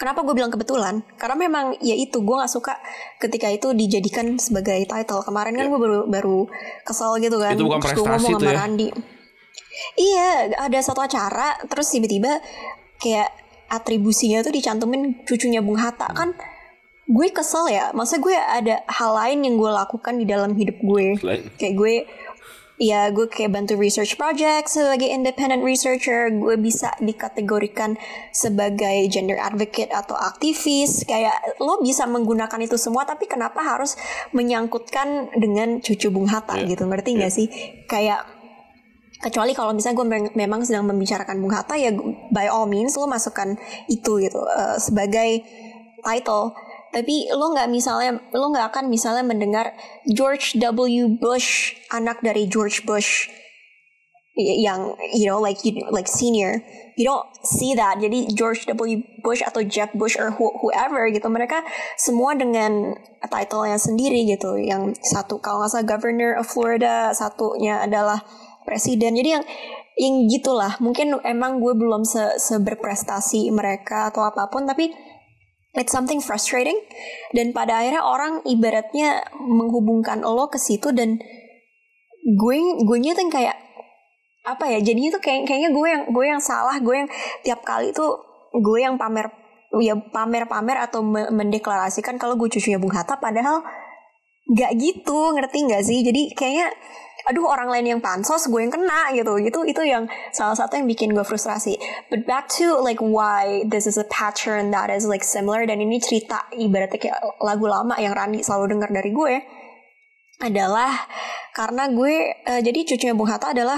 Kenapa 0.00 0.24
gue 0.24 0.32
bilang 0.32 0.48
kebetulan? 0.48 1.04
Karena 1.20 1.36
memang 1.36 1.76
ya 1.84 1.92
itu 1.92 2.24
gue 2.24 2.32
nggak 2.32 2.48
suka 2.48 2.72
ketika 3.20 3.52
itu 3.52 3.76
dijadikan 3.76 4.40
sebagai 4.40 4.80
title. 4.88 5.20
Kemarin 5.20 5.52
kan 5.52 5.68
gue 5.68 5.76
baru 5.76 6.08
baru 6.08 6.48
kesel 6.88 7.20
gitu 7.20 7.36
kan. 7.36 7.52
Itu 7.52 7.68
bukan 7.68 7.84
Terus 7.84 8.00
gue 8.00 8.08
prestasi 8.08 8.32
ngomong 8.32 8.40
tuh 8.40 8.48
sama 8.48 8.48
ya? 8.48 8.60
Randi. 8.64 8.88
Iya, 9.94 10.28
ada 10.56 10.78
satu 10.80 11.00
acara 11.00 11.56
terus 11.66 11.88
tiba-tiba 11.88 12.40
kayak 12.96 13.28
atribusinya 13.66 14.42
tuh 14.42 14.50
dicantumin 14.50 15.22
cucunya 15.22 15.60
Bung 15.60 15.78
Hatta 15.78 16.10
kan. 16.10 16.34
Gue 17.06 17.30
kesel 17.30 17.70
ya. 17.70 17.90
Maksudnya 17.90 18.22
gue 18.22 18.36
ada 18.36 18.74
hal 18.86 19.10
lain 19.14 19.38
yang 19.42 19.54
gue 19.56 19.66
lakukan 19.68 20.14
di 20.14 20.24
dalam 20.24 20.54
hidup 20.54 20.78
gue. 20.78 21.18
Selain- 21.18 21.46
Kayak 21.54 21.74
gue 21.74 21.94
ya 22.80 23.12
gue 23.12 23.28
kayak 23.28 23.52
bantu 23.52 23.76
research 23.76 24.16
project 24.16 24.72
sebagai 24.72 25.04
independent 25.04 25.60
researcher 25.60 26.32
gue 26.32 26.56
bisa 26.56 26.88
dikategorikan 26.96 28.00
sebagai 28.32 29.04
gender 29.12 29.36
advocate 29.36 29.92
atau 29.92 30.16
aktivis 30.16 31.04
kayak 31.04 31.60
lo 31.60 31.76
bisa 31.78 32.08
menggunakan 32.08 32.56
itu 32.56 32.80
semua 32.80 33.04
tapi 33.04 33.28
kenapa 33.28 33.60
harus 33.60 34.00
menyangkutkan 34.32 35.28
dengan 35.36 35.84
cucu 35.84 36.08
Bung 36.08 36.24
Hatta 36.24 36.56
Iya. 36.56 36.72
gitu 36.72 36.88
ngerti 36.88 37.20
nggak 37.20 37.28
sih 37.30 37.46
kayak 37.84 38.24
kecuali 39.20 39.52
kalau 39.52 39.76
misalnya 39.76 39.96
gue 40.00 40.08
mem- 40.08 40.34
memang 40.34 40.64
sedang 40.64 40.88
membicarakan 40.88 41.38
Bung 41.44 41.52
Hatta 41.52 41.76
ya 41.76 41.92
by 42.32 42.48
all 42.48 42.64
means 42.64 42.96
lo 42.96 43.04
masukkan 43.04 43.54
itu 43.86 44.18
gitu 44.18 44.40
eh, 44.48 44.76
sebagai 44.80 45.44
title. 46.00 46.56
Tapi 46.90 47.30
lo 47.30 47.54
nggak 47.54 47.70
misalnya 47.70 48.18
lo 48.34 48.50
nggak 48.50 48.74
akan 48.74 48.90
misalnya 48.90 49.22
mendengar 49.22 49.76
George 50.10 50.58
W. 50.58 51.06
Bush 51.20 51.78
anak 51.94 52.18
dari 52.24 52.50
George 52.50 52.82
Bush 52.82 53.30
yang 54.34 54.96
you 55.12 55.28
know 55.28 55.38
like 55.38 55.60
you, 55.62 55.84
like 55.92 56.08
senior. 56.08 56.58
You 56.98 57.12
don't 57.14 57.28
see 57.46 57.78
that. 57.78 58.02
Jadi 58.02 58.34
George 58.34 58.66
W. 58.66 59.00
Bush 59.22 59.44
atau 59.44 59.62
Jeb 59.62 59.94
Bush 59.94 60.18
or 60.18 60.34
who- 60.34 60.56
whoever 60.64 61.06
gitu 61.12 61.30
mereka 61.30 61.62
semua 61.94 62.34
dengan 62.34 62.96
title 63.30 63.68
yang 63.68 63.78
sendiri 63.78 64.26
gitu. 64.26 64.58
Yang 64.58 64.98
satu 65.04 65.38
kalau 65.38 65.62
nggak 65.62 65.70
salah 65.70 65.86
governor 65.86 66.34
of 66.40 66.50
Florida 66.50 67.14
satunya 67.14 67.84
adalah 67.86 68.24
presiden. 68.64 69.16
Jadi 69.16 69.28
yang 69.38 69.44
yang 70.00 70.14
gitulah. 70.32 70.76
Mungkin 70.80 71.20
emang 71.26 71.60
gue 71.60 71.76
belum 71.76 72.06
se 72.08 72.40
seberprestasi 72.40 73.52
mereka 73.52 74.08
atau 74.08 74.24
apa 74.24 74.48
pun 74.48 74.64
tapi 74.64 74.92
it's 75.76 75.92
something 75.92 76.18
frustrating. 76.24 76.76
Dan 77.36 77.52
pada 77.52 77.84
akhirnya 77.84 78.02
orang 78.04 78.40
ibaratnya 78.48 79.24
menghubungkan 79.36 80.24
lo 80.24 80.48
ke 80.48 80.56
situ 80.56 80.90
dan 80.90 81.20
gue 82.20 82.56
gue 82.84 82.96
tuh 83.00 83.22
yang 83.22 83.32
kayak 83.32 83.56
apa 84.40 84.64
ya 84.72 84.78
jadinya 84.80 85.20
tuh 85.20 85.22
kayak 85.22 85.44
kayaknya 85.44 85.70
gue 85.72 85.86
yang 85.88 86.02
gue 86.08 86.24
yang 86.24 86.40
salah 86.40 86.76
gue 86.80 86.94
yang 86.96 87.08
tiap 87.44 87.60
kali 87.60 87.92
tuh 87.92 88.16
gue 88.56 88.78
yang 88.80 88.96
pamer 88.96 89.28
ya 89.78 89.94
pamer-pamer 89.94 90.80
atau 90.80 91.04
me- 91.04 91.30
mendeklarasikan 91.30 92.18
kalau 92.18 92.34
gue 92.34 92.50
cucunya 92.50 92.80
Bung 92.80 92.90
Hatta 92.90 93.20
padahal 93.20 93.62
nggak 94.50 94.72
gitu 94.82 95.18
ngerti 95.38 95.58
nggak 95.70 95.82
sih? 95.86 95.98
Jadi 96.02 96.34
kayaknya 96.34 96.74
aduh 97.28 97.44
orang 97.48 97.68
lain 97.68 97.96
yang 97.96 98.00
pansos 98.00 98.48
gue 98.48 98.60
yang 98.60 98.72
kena 98.72 99.12
gitu. 99.12 99.36
Gitu 99.40 99.58
itu 99.66 99.82
yang 99.84 100.08
salah 100.30 100.56
satu 100.56 100.78
yang 100.78 100.86
bikin 100.88 101.12
gue 101.12 101.24
frustrasi. 101.24 101.76
But 102.08 102.24
back 102.24 102.48
to 102.60 102.80
like 102.80 103.02
why 103.02 103.64
this 103.68 103.84
is 103.84 104.00
a 104.00 104.06
pattern 104.08 104.70
that 104.72 104.88
is 104.88 105.04
like 105.04 105.26
similar 105.26 105.66
dan 105.66 105.82
ini 105.82 106.00
cerita 106.00 106.48
ibaratnya 106.54 106.98
kayak 107.00 107.20
lagu 107.42 107.66
lama 107.66 107.96
yang 107.98 108.16
Randi 108.16 108.40
selalu 108.40 108.78
dengar 108.78 108.90
dari 108.94 109.10
gue 109.12 109.34
adalah 110.40 110.92
karena 111.52 111.92
gue 111.92 112.14
eh, 112.48 112.60
jadi 112.64 112.80
cucunya 112.88 113.12
Bung 113.12 113.28
Hatta 113.28 113.52
adalah 113.52 113.76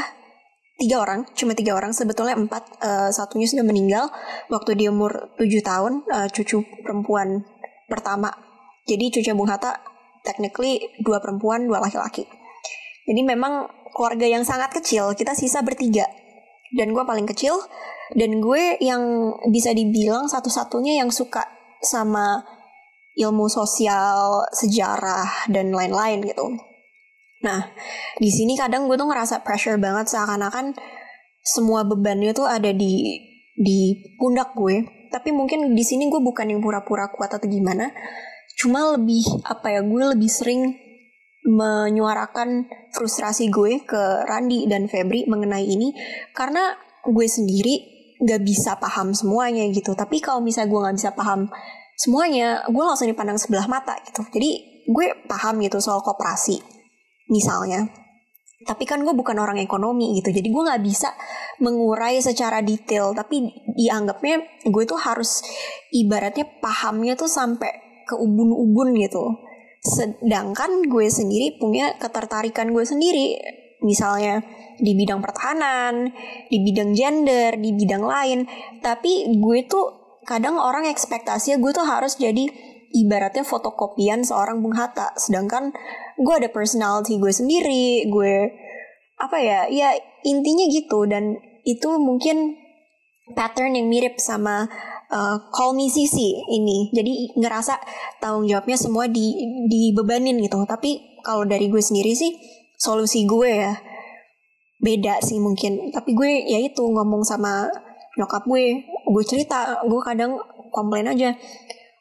tiga 0.79 1.03
orang 1.03 1.27
cuma 1.35 1.59
tiga 1.59 1.75
orang 1.75 1.91
sebetulnya 1.91 2.39
empat 2.39 2.63
Eh, 2.83 3.11
satunya 3.15 3.47
sudah 3.47 3.63
meninggal 3.63 4.11
waktu 4.51 4.75
dia 4.75 4.91
umur 4.91 5.31
tujuh 5.39 5.63
tahun 5.63 6.03
eh, 6.11 6.29
cucu 6.35 6.67
perempuan 6.83 7.47
pertama. 7.87 8.35
Jadi 8.91 9.15
cucunya 9.15 9.39
Bung 9.39 9.47
Hatta 9.47 9.79
technically 10.27 10.83
dua 11.03 11.23
perempuan 11.23 11.67
dua 11.71 11.79
laki-laki 11.79 12.27
jadi 13.09 13.21
memang 13.23 13.69
keluarga 13.93 14.27
yang 14.27 14.45
sangat 14.47 14.73
kecil 14.73 15.13
kita 15.17 15.37
sisa 15.37 15.61
bertiga 15.61 16.09
dan 16.73 16.93
gue 16.97 17.05
paling 17.05 17.29
kecil 17.29 17.57
dan 18.17 18.41
gue 18.41 18.81
yang 18.81 19.35
bisa 19.53 19.73
dibilang 19.73 20.29
satu-satunya 20.29 21.01
yang 21.05 21.13
suka 21.13 21.45
sama 21.85 22.41
ilmu 23.17 23.49
sosial 23.49 24.45
sejarah 24.57 25.49
dan 25.53 25.73
lain-lain 25.73 26.25
gitu 26.25 26.73
Nah, 27.43 27.75
di 28.23 28.31
sini 28.31 28.55
kadang 28.55 28.87
gue 28.87 28.95
tuh 28.95 29.11
ngerasa 29.11 29.43
pressure 29.43 29.79
banget 29.79 30.15
seakan-akan 30.15 30.79
semua 31.43 31.83
bebannya 31.83 32.31
tuh 32.31 32.47
ada 32.47 32.71
di 32.71 33.19
di 33.59 33.99
pundak 34.17 34.55
gue. 34.55 35.11
Tapi 35.11 35.35
mungkin 35.35 35.75
di 35.75 35.85
sini 35.85 36.09
gue 36.09 36.23
bukan 36.23 36.49
yang 36.49 36.63
pura-pura 36.63 37.11
kuat 37.11 37.35
atau 37.35 37.45
gimana. 37.51 37.91
Cuma 38.57 38.95
lebih 38.95 39.27
apa 39.43 39.75
ya, 39.75 39.81
gue 39.83 40.03
lebih 40.17 40.31
sering 40.31 40.71
menyuarakan 41.43 42.71
frustrasi 42.95 43.51
gue 43.51 43.83
ke 43.83 44.03
Randi 44.27 44.71
dan 44.71 44.87
Febri 44.87 45.27
mengenai 45.27 45.67
ini 45.67 45.91
karena 46.31 46.79
gue 47.03 47.27
sendiri 47.27 47.83
gak 48.23 48.47
bisa 48.47 48.79
paham 48.79 49.11
semuanya 49.11 49.67
gitu. 49.75 49.99
Tapi 49.99 50.23
kalau 50.23 50.39
misalnya 50.39 50.71
gue 50.71 50.81
gak 50.87 50.97
bisa 51.03 51.11
paham 51.19 51.51
semuanya, 51.99 52.63
gue 52.71 52.83
langsung 52.83 53.11
dipandang 53.11 53.39
sebelah 53.39 53.67
mata 53.67 53.99
gitu. 54.07 54.23
Jadi 54.31 54.51
gue 54.87 55.07
paham 55.27 55.59
gitu 55.63 55.83
soal 55.83 55.99
kooperasi 56.03 56.63
misalnya. 57.31 57.91
Tapi 58.63 58.87
kan 58.87 59.03
gue 59.03 59.11
bukan 59.11 59.35
orang 59.43 59.59
ekonomi 59.59 60.15
gitu, 60.23 60.31
jadi 60.31 60.47
gue 60.47 60.63
nggak 60.63 60.87
bisa 60.87 61.11
mengurai 61.59 62.23
secara 62.23 62.63
detail. 62.63 63.11
Tapi 63.11 63.43
dianggapnya 63.75 64.63
gue 64.71 64.85
tuh 64.87 65.03
harus 65.03 65.43
ibaratnya 65.91 66.47
pahamnya 66.63 67.19
tuh 67.19 67.27
sampai 67.27 67.75
ke 68.07 68.15
ubun-ubun 68.15 68.95
gitu. 69.03 69.35
Sedangkan 69.83 70.87
gue 70.87 71.11
sendiri 71.11 71.59
punya 71.59 71.99
ketertarikan 71.99 72.71
gue 72.71 72.87
sendiri, 72.87 73.35
misalnya 73.83 74.39
di 74.79 74.95
bidang 74.95 75.19
pertahanan, 75.19 76.15
di 76.47 76.63
bidang 76.63 76.95
gender, 76.95 77.59
di 77.59 77.75
bidang 77.75 78.07
lain. 78.07 78.47
Tapi 78.79 79.35
gue 79.43 79.59
tuh 79.67 80.19
kadang 80.23 80.55
orang 80.55 80.87
ekspektasinya 80.87 81.59
gue 81.59 81.73
tuh 81.75 81.83
harus 81.83 82.15
jadi 82.15 82.47
ibaratnya 82.95 83.43
fotokopian 83.43 84.23
seorang 84.23 84.63
Bung 84.63 84.79
Hatta. 84.79 85.19
Sedangkan 85.19 85.75
gue 86.15 86.35
ada 86.39 86.47
personality 86.47 87.19
gue 87.19 87.33
sendiri, 87.35 88.07
gue 88.07 88.35
apa 89.19 89.37
ya, 89.43 89.67
ya 89.67 89.99
intinya 90.23 90.67
gitu 90.71 91.11
dan 91.11 91.39
itu 91.67 91.91
mungkin 91.99 92.59
pattern 93.35 93.79
yang 93.79 93.87
mirip 93.87 94.19
sama 94.19 94.67
uh, 95.13 95.37
Call 95.53 95.77
Me 95.77 95.87
Sisi 95.93 96.41
ini. 96.49 96.89
Jadi 96.91 97.37
ngerasa 97.37 97.77
tanggung 98.19 98.49
jawabnya 98.49 98.81
semua 98.81 99.07
di 99.07 99.37
dibebanin 99.69 100.41
gitu. 100.41 100.59
Tapi 100.65 101.21
kalau 101.21 101.45
dari 101.45 101.69
gue 101.69 101.79
sendiri 101.79 102.17
sih 102.17 102.33
solusi 102.81 103.29
gue 103.29 103.51
ya 103.53 103.77
beda 104.83 105.21
sih 105.23 105.39
mungkin. 105.39 105.93
Tapi 105.93 106.17
gue 106.17 106.31
ya 106.49 106.59
itu 106.59 106.83
ngomong 106.83 107.23
sama 107.23 107.71
nyokap 108.19 108.45
gue, 108.45 108.85
gue 108.85 109.25
cerita, 109.25 109.81
gue 109.87 110.01
kadang 110.03 110.37
komplain 110.75 111.09
aja. 111.09 111.33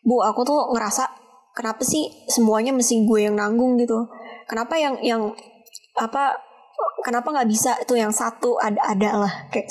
Bu, 0.01 0.26
aku 0.26 0.41
tuh 0.43 0.74
ngerasa 0.74 1.07
kenapa 1.53 1.86
sih 1.86 2.09
semuanya 2.26 2.74
mesti 2.74 3.05
gue 3.05 3.20
yang 3.30 3.38
nanggung 3.38 3.78
gitu? 3.78 4.09
Kenapa 4.49 4.76
yang 4.76 4.97
yang 5.05 5.32
apa 5.95 6.51
kenapa 7.03 7.34
nggak 7.34 7.49
bisa? 7.49 7.75
Tuh 7.86 7.97
yang 7.97 8.13
satu 8.13 8.57
ada 8.61 8.79
ada 8.86 9.09
lah. 9.25 9.34
Kayak 9.49 9.69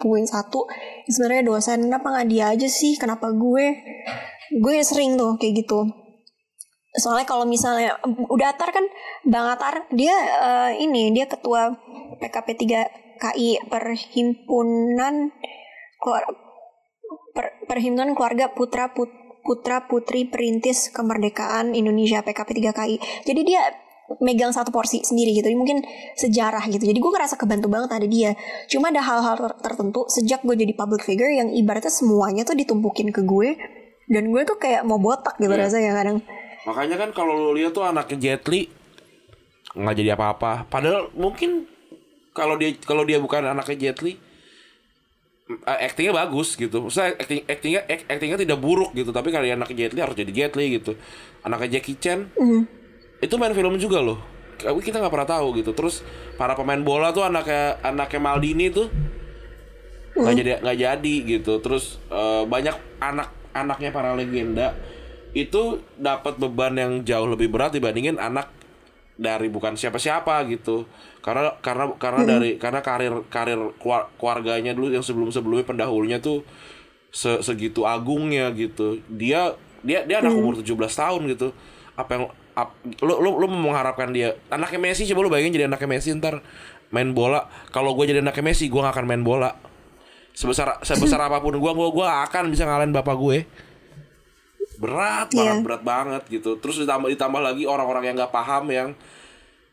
punya 0.00 0.26
satu. 0.28 0.66
Sebenarnya 1.06 1.44
dosen 1.46 1.86
kenapa 1.86 2.06
nggak 2.12 2.28
dia 2.28 2.44
aja 2.52 2.68
sih? 2.68 2.96
Kenapa 2.96 3.30
gue? 3.30 3.66
Gue 4.60 4.74
sering 4.84 5.16
tuh 5.16 5.36
kayak 5.40 5.64
gitu. 5.64 5.88
Soalnya 6.92 7.24
kalau 7.24 7.48
misalnya 7.48 7.96
udah 8.04 8.52
Atar 8.52 8.68
kan? 8.68 8.84
Bang 9.24 9.48
Atar 9.48 9.88
dia 9.92 10.12
uh, 10.12 10.70
ini 10.76 11.08
dia 11.16 11.24
ketua 11.24 11.72
PKP 12.20 12.48
3 12.68 13.02
KI 13.22 13.64
Perhimpunan 13.70 15.32
per, 17.32 17.44
Perhimpunan 17.64 18.12
Keluarga 18.12 18.52
Putra 18.52 18.92
Put, 18.92 19.08
Putra 19.46 19.88
Putri 19.88 20.28
Perintis 20.28 20.92
Kemerdekaan 20.92 21.72
Indonesia 21.72 22.20
PKP 22.20 22.60
3 22.60 22.78
KI 22.78 22.96
jadi 23.24 23.40
dia 23.46 23.62
megang 24.20 24.52
satu 24.52 24.74
porsi 24.74 25.00
sendiri 25.00 25.32
gitu. 25.32 25.48
Jadi 25.48 25.58
mungkin 25.58 25.78
sejarah 26.18 26.66
gitu. 26.68 26.84
Jadi 26.84 26.98
gue 26.98 27.12
ngerasa 27.12 27.38
kebantu 27.40 27.70
banget 27.72 27.90
ada 27.94 28.06
dia. 28.08 28.36
Cuma 28.68 28.90
ada 28.90 29.00
hal-hal 29.00 29.36
tertentu 29.62 30.04
sejak 30.10 30.44
gue 30.44 30.56
jadi 30.58 30.72
public 30.74 31.06
figure 31.06 31.32
yang 31.32 31.48
ibaratnya 31.54 31.92
semuanya 31.92 32.42
tuh 32.44 32.58
ditumpukin 32.58 33.14
ke 33.14 33.22
gue 33.24 33.56
dan 34.12 34.28
gue 34.28 34.42
tuh 34.44 34.58
kayak 34.58 34.82
mau 34.84 34.98
botak 34.98 35.38
gitu 35.38 35.52
yeah. 35.52 35.62
rasanya 35.64 35.92
kadang. 35.96 36.18
Makanya 36.68 36.96
kan 36.98 37.10
kalau 37.14 37.34
lu 37.34 37.50
lihat 37.58 37.74
tuh 37.74 37.86
anaknya 37.86 38.18
Jet 38.18 38.44
Li 38.50 38.68
nggak 39.72 39.94
jadi 39.96 40.10
apa-apa. 40.14 40.68
Padahal 40.68 41.08
mungkin 41.16 41.64
kalau 42.36 42.60
dia 42.60 42.76
kalau 42.84 43.08
dia 43.08 43.18
bukan 43.18 43.48
anaknya 43.48 43.90
Jet 43.90 43.98
Li 44.04 44.14
uh, 45.48 45.78
actingnya 45.80 46.12
bagus 46.14 46.54
gitu. 46.54 46.86
Saya 46.92 47.16
acting 47.16 47.46
actingnya 47.48 47.82
actingnya 47.88 48.38
tidak 48.38 48.58
buruk 48.60 48.94
gitu. 48.94 49.10
Tapi 49.10 49.32
kalau 49.32 49.46
anaknya 49.48 49.88
Jet 49.88 49.92
Li 49.96 50.00
harus 50.02 50.16
jadi 50.16 50.32
Jet 50.32 50.54
Li 50.54 50.78
gitu. 50.78 50.92
Anaknya 51.42 51.78
Jackie 51.78 51.98
Chan 51.98 52.30
mm. 52.36 52.81
Itu 53.22 53.34
main 53.38 53.54
film 53.54 53.78
juga 53.78 54.02
loh. 54.02 54.18
Tapi 54.58 54.82
kita 54.82 54.98
nggak 54.98 55.12
pernah 55.14 55.28
tahu 55.30 55.62
gitu. 55.62 55.70
Terus 55.72 56.02
para 56.34 56.58
pemain 56.58 56.82
bola 56.82 57.14
tuh 57.14 57.22
anaknya 57.22 57.78
anaknya 57.80 58.20
Maldini 58.20 58.68
tuh 58.68 58.90
nggak 60.12 60.34
mm. 60.34 60.40
jadi 60.42 60.50
nggak 60.60 60.78
jadi 60.82 61.14
gitu. 61.38 61.62
Terus 61.62 62.02
uh, 62.10 62.42
banyak 62.44 62.74
anak 62.98 63.30
anaknya 63.54 63.94
para 63.94 64.12
legenda 64.18 64.74
itu 65.32 65.80
dapat 65.96 66.36
beban 66.36 66.76
yang 66.76 66.92
jauh 67.06 67.24
lebih 67.24 67.48
berat 67.48 67.72
dibandingin 67.72 68.20
anak 68.20 68.52
dari 69.16 69.48
bukan 69.48 69.76
siapa-siapa 69.76 70.44
gitu 70.48 70.88
karena 71.22 71.56
karena 71.60 71.94
karena 71.96 72.20
hmm. 72.24 72.28
dari 72.28 72.50
karena 72.56 72.80
karir 72.80 73.14
karir 73.28 73.60
keluarganya 74.18 74.72
dulu 74.74 74.92
yang 74.92 75.04
sebelum 75.04 75.28
sebelumnya 75.30 75.68
pendahulunya 75.68 76.18
tuh 76.18 76.42
se, 77.12 77.40
segitu 77.44 77.84
agungnya 77.84 78.50
gitu 78.56 78.98
dia 79.06 79.54
dia 79.84 80.02
dia 80.08 80.20
anak 80.24 80.32
hmm. 80.32 80.40
umur 80.42 80.52
17 80.58 80.74
tahun 80.74 81.22
gitu 81.32 81.48
apa 81.94 82.10
yang 82.16 82.24
ap, 82.52 82.76
lu, 83.00 83.14
lu 83.20 83.40
lu 83.40 83.46
mengharapkan 83.48 84.12
dia 84.12 84.36
anaknya 84.52 84.80
Messi 84.80 85.08
coba 85.08 85.20
lu 85.24 85.30
bayangin 85.32 85.56
jadi 85.56 85.66
anaknya 85.68 85.88
Messi 85.88 86.12
ntar 86.16 86.44
main 86.92 87.10
bola. 87.16 87.48
Kalau 87.72 87.96
gue 87.96 88.04
jadi 88.04 88.20
anaknya 88.20 88.52
Messi 88.52 88.68
gue 88.68 88.78
gak 88.78 88.94
akan 88.94 89.06
main 89.08 89.24
bola. 89.24 89.56
Sebesar 90.36 90.84
sebesar 90.84 91.18
apa 91.26 91.40
pun 91.40 91.56
gue 91.56 91.72
gue 91.72 91.88
gue 91.88 92.06
akan 92.06 92.52
bisa 92.52 92.68
ngalahin 92.68 92.92
bapak 92.92 93.16
gue. 93.16 93.38
Berat 94.78 95.32
yeah. 95.32 95.56
banget 95.56 95.56
berat 95.64 95.82
banget 95.82 96.22
gitu. 96.28 96.60
Terus 96.60 96.84
ditambah 96.84 97.08
ditambah 97.08 97.40
lagi 97.40 97.64
orang-orang 97.64 98.12
yang 98.12 98.14
nggak 98.20 98.32
paham 98.32 98.68
yang 98.68 98.88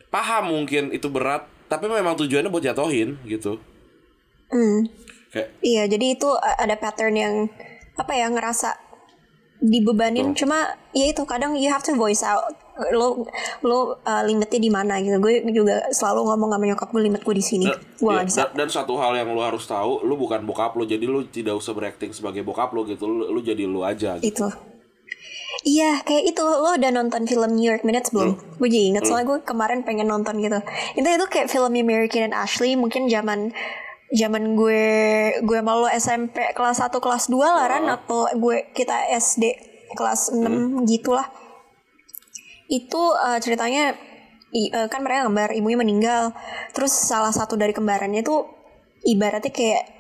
paham 0.09 0.49
mungkin 0.49 0.89
itu 0.89 1.05
berat 1.11 1.45
tapi 1.69 1.86
memang 1.86 2.17
tujuannya 2.17 2.49
buat 2.49 2.65
jatohin 2.65 3.19
gitu. 3.30 3.61
Mm. 4.49 4.89
kayak 5.30 5.61
iya 5.61 5.86
jadi 5.86 6.17
itu 6.17 6.25
ada 6.41 6.73
pattern 6.73 7.13
yang 7.13 7.34
apa 7.93 8.17
ya 8.17 8.34
ngerasa 8.34 8.82
dibebanin. 9.61 10.34
Tuh. 10.34 10.41
cuma 10.41 10.73
ya 10.89 11.13
itu 11.13 11.21
kadang 11.30 11.53
you 11.53 11.69
have 11.69 11.86
to 11.86 11.93
voice 11.93 12.25
out 12.25 12.57
lo 12.95 13.27
lo 13.65 13.99
uh, 13.99 14.23
limitnya 14.23 14.59
di 14.59 14.71
mana 14.71 14.97
gitu 15.03 15.19
gue 15.19 15.43
juga 15.51 15.84
selalu 15.91 16.32
ngomong 16.32 16.49
sama 16.55 16.65
nyokap 16.71 16.89
gue 16.91 17.01
limit 17.03 17.21
gue 17.21 17.36
di 17.36 17.45
sini 17.45 17.65
gue 17.99 18.13
ya, 18.13 18.23
bisa 18.23 18.39
dan, 18.49 18.65
dan 18.65 18.69
satu 18.71 18.95
hal 18.97 19.15
yang 19.19 19.30
lo 19.32 19.43
harus 19.43 19.67
tahu 19.67 20.07
lo 20.07 20.15
bukan 20.15 20.43
bokap 20.47 20.75
lo 20.80 20.88
jadi 20.88 21.03
lo 21.03 21.27
tidak 21.27 21.59
usah 21.59 21.75
berakting 21.75 22.15
sebagai 22.15 22.41
bokap 22.41 22.71
lo 22.71 22.88
gitu 22.88 23.05
lo, 23.05 23.30
lo 23.30 23.39
jadi 23.43 23.67
lo 23.67 23.84
aja 23.84 24.17
gitu. 24.19 24.47
itu 24.47 24.47
Iya, 25.67 25.99
kayak 26.07 26.23
itu 26.23 26.39
lo 26.39 26.71
udah 26.71 26.91
nonton 26.91 27.27
film 27.27 27.51
New 27.59 27.67
York 27.67 27.84
Minutes 27.84 28.15
belum? 28.15 28.32
Hmm. 28.36 28.55
Gue 28.55 28.69
jadi 28.71 28.95
inget 28.95 29.03
hmm. 29.03 29.09
soalnya 29.11 29.27
gue 29.27 29.39
kemarin 29.43 29.84
pengen 29.84 30.07
nonton 30.07 30.39
gitu. 30.39 30.55
Itu 30.95 31.07
itu 31.07 31.25
kayak 31.27 31.51
film 31.51 31.75
American 31.75 32.32
and 32.32 32.36
Ashley 32.36 32.80
mungkin 32.80 33.11
zaman 33.11 33.51
zaman 34.09 34.55
gue 34.55 34.84
gue 35.43 35.59
malu 35.59 35.86
SMP 35.91 36.55
kelas 36.55 36.82
1 36.82 36.95
kelas 36.97 37.27
2 37.30 37.43
lah 37.43 37.67
kan 37.69 37.84
atau 37.86 38.25
gue 38.39 38.71
kita 38.71 39.11
SD 39.19 39.43
kelas 39.99 40.32
6 40.32 40.47
hmm. 40.47 40.88
gitulah. 40.88 41.27
Itu 42.70 43.17
uh, 43.17 43.41
ceritanya 43.41 43.97
i, 44.53 44.70
uh, 44.70 44.88
kan 44.88 45.01
mereka 45.01 45.26
gambar 45.26 45.57
ibunya 45.57 45.78
meninggal. 45.82 46.32
Terus 46.72 46.93
salah 46.93 47.34
satu 47.34 47.57
dari 47.57 47.74
kembarannya 47.74 48.22
tuh 48.22 48.45
ibaratnya 49.03 49.49
kayak 49.49 49.99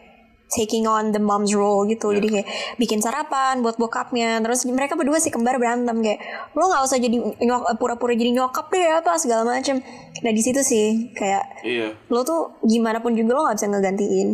taking 0.49 0.89
on 0.89 1.13
the 1.13 1.21
mom's 1.21 1.53
role 1.53 1.85
gitu 1.85 2.09
yeah. 2.09 2.17
jadi 2.17 2.27
kayak 2.33 2.47
bikin 2.81 2.99
sarapan 2.99 3.61
buat 3.61 3.77
bokapnya 3.77 4.41
terus 4.41 4.65
mereka 4.65 4.97
berdua 4.97 5.21
sih 5.21 5.29
kembar 5.29 5.61
berantem 5.61 6.01
kayak 6.01 6.19
lo 6.57 6.65
nggak 6.67 6.83
usah 6.89 6.97
jadi 6.97 7.17
nyok 7.21 7.77
pura-pura 7.77 8.17
jadi 8.17 8.33
nyokap 8.33 8.65
deh 8.73 8.89
apa 8.97 9.13
segala 9.21 9.45
macem 9.45 9.77
nah 10.25 10.31
di 10.33 10.41
situ 10.41 10.65
sih 10.65 11.13
kayak 11.13 11.61
yeah. 11.61 11.93
lo 12.09 12.25
tuh 12.25 12.57
gimana 12.65 12.99
pun 12.99 13.13
juga 13.13 13.37
lo 13.37 13.41
nggak 13.45 13.57
bisa 13.61 13.67
ngegantiin 13.69 14.29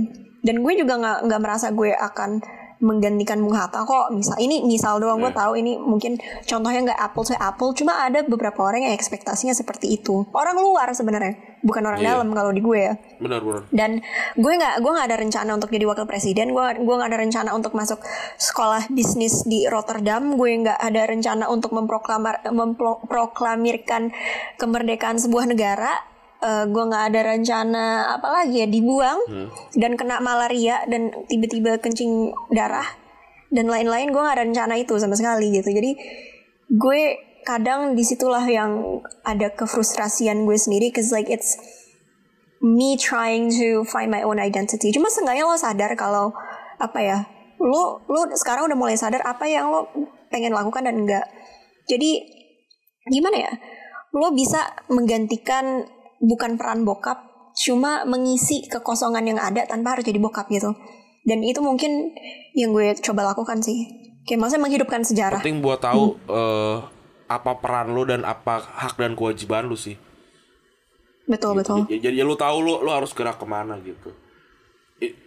dan 0.46 0.56
gue 0.64 0.74
juga 0.80 0.94
nggak 0.96 1.18
nggak 1.28 1.42
merasa 1.44 1.68
gue 1.76 1.92
akan 1.92 2.40
menggantikan 2.80 3.40
Bung 3.40 3.56
Hatta. 3.56 3.84
Kok 3.84 4.12
misal 4.16 4.36
ini 4.40 4.64
misal 4.64 5.00
doang 5.00 5.22
gue 5.22 5.32
hmm. 5.32 5.40
tahu 5.40 5.54
ini 5.60 5.78
mungkin 5.80 6.20
contohnya 6.44 6.92
nggak 6.92 7.00
apple 7.00 7.26
to 7.28 7.36
apple 7.36 7.72
cuma 7.72 8.04
ada 8.04 8.24
beberapa 8.26 8.60
orang 8.64 8.90
yang 8.90 8.94
ekspektasinya 8.96 9.56
seperti 9.56 9.96
itu. 9.96 10.28
Orang 10.36 10.60
luar 10.60 10.92
sebenarnya 10.92 11.60
bukan 11.66 11.82
orang 11.82 12.02
yeah. 12.06 12.14
dalam 12.14 12.30
kalau 12.32 12.52
di 12.54 12.62
gue 12.62 12.80
ya. 12.80 12.94
Benar 13.18 13.42
benar. 13.42 13.64
Dan 13.74 14.00
gue 14.38 14.54
nggak 14.54 14.76
gue 14.84 14.92
nggak 14.92 15.08
ada 15.10 15.18
rencana 15.18 15.52
untuk 15.58 15.70
jadi 15.74 15.86
wakil 15.90 16.06
presiden 16.06 16.54
gue 16.54 16.66
gue 16.78 16.96
nggak 16.96 17.10
ada 17.10 17.20
rencana 17.20 17.50
untuk 17.58 17.74
masuk 17.74 18.00
sekolah 18.38 18.92
bisnis 18.94 19.44
di 19.50 19.66
Rotterdam 19.66 20.38
gue 20.38 20.50
nggak 20.62 20.80
ada 20.80 21.02
rencana 21.10 21.46
untuk 21.50 21.74
memproklamir 21.74 22.38
memproklamirkan 22.54 24.14
kemerdekaan 24.62 25.18
sebuah 25.18 25.50
negara 25.50 26.15
uh, 26.46 26.66
gue 26.70 26.84
nggak 26.86 27.04
ada 27.10 27.22
rencana 27.34 27.86
apa 28.14 28.28
lagi 28.30 28.62
ya 28.62 28.68
dibuang 28.70 29.18
hmm. 29.26 29.48
dan 29.82 29.98
kena 29.98 30.22
malaria 30.22 30.86
dan 30.86 31.10
tiba-tiba 31.26 31.82
kencing 31.82 32.30
darah 32.54 32.86
dan 33.50 33.66
lain-lain 33.66 34.14
gue 34.14 34.22
nggak 34.22 34.36
ada 34.38 34.46
rencana 34.46 34.78
itu 34.78 34.94
sama 35.02 35.18
sekali 35.18 35.50
gitu. 35.50 35.74
Jadi 35.74 35.98
gue 36.70 37.02
kadang 37.46 37.98
di 37.98 38.06
situlah 38.06 38.46
yang 38.46 39.02
ada 39.26 39.50
kefrustrasian 39.54 40.46
gue 40.46 40.58
sendiri 40.58 40.94
cause 40.94 41.10
like 41.10 41.30
it's 41.30 41.58
me 42.62 42.98
trying 42.98 43.50
to 43.50 43.82
find 43.90 44.14
my 44.14 44.22
own 44.22 44.38
identity. 44.38 44.94
Cuma 44.94 45.10
seenggaknya 45.10 45.50
lo 45.50 45.58
sadar 45.58 45.98
kalau 45.98 46.30
apa 46.78 47.00
ya 47.02 47.18
lo 47.60 48.04
lo 48.12 48.28
sekarang 48.36 48.68
udah 48.68 48.78
mulai 48.78 49.00
sadar 49.00 49.24
apa 49.24 49.48
yang 49.48 49.72
lo 49.72 49.88
pengen 50.28 50.52
lakukan 50.52 50.84
dan 50.84 50.96
enggak 51.00 51.26
jadi 51.88 52.20
gimana 53.08 53.38
ya 53.48 53.52
lo 54.16 54.32
bisa 54.36 54.60
menggantikan 54.92 55.88
bukan 56.22 56.56
peran 56.60 56.88
bokap 56.88 57.36
cuma 57.56 58.04
mengisi 58.04 58.68
kekosongan 58.68 59.24
yang 59.36 59.40
ada 59.40 59.64
tanpa 59.64 59.96
harus 59.96 60.04
jadi 60.04 60.20
bokap 60.20 60.52
gitu. 60.52 60.76
Dan 61.26 61.42
itu 61.42 61.64
mungkin 61.64 62.14
yang 62.54 62.76
gue 62.76 62.94
coba 63.02 63.34
lakukan 63.34 63.64
sih. 63.64 63.88
Kayak 64.28 64.40
maksudnya 64.46 64.64
menghidupkan 64.68 65.02
sejarah. 65.02 65.42
Penting 65.42 65.64
buat 65.64 65.82
tahu 65.82 66.20
hmm. 66.20 66.30
uh, 66.30 66.78
apa 67.26 67.52
peran 67.58 67.98
lo 67.98 68.06
dan 68.06 68.22
apa 68.22 68.62
hak 68.62 69.00
dan 69.00 69.18
kewajiban 69.18 69.66
lo 69.66 69.78
sih. 69.80 69.98
Betul 71.26 71.58
gitu. 71.58 71.60
betul. 71.62 71.78
Jadi, 71.90 71.98
jadi 72.06 72.16
ya 72.22 72.26
lo 72.28 72.38
tahu 72.38 72.58
lo 72.62 72.74
lo 72.86 72.92
harus 72.94 73.10
gerak 73.16 73.42
ke 73.42 73.46
mana 73.48 73.80
gitu. 73.82 74.14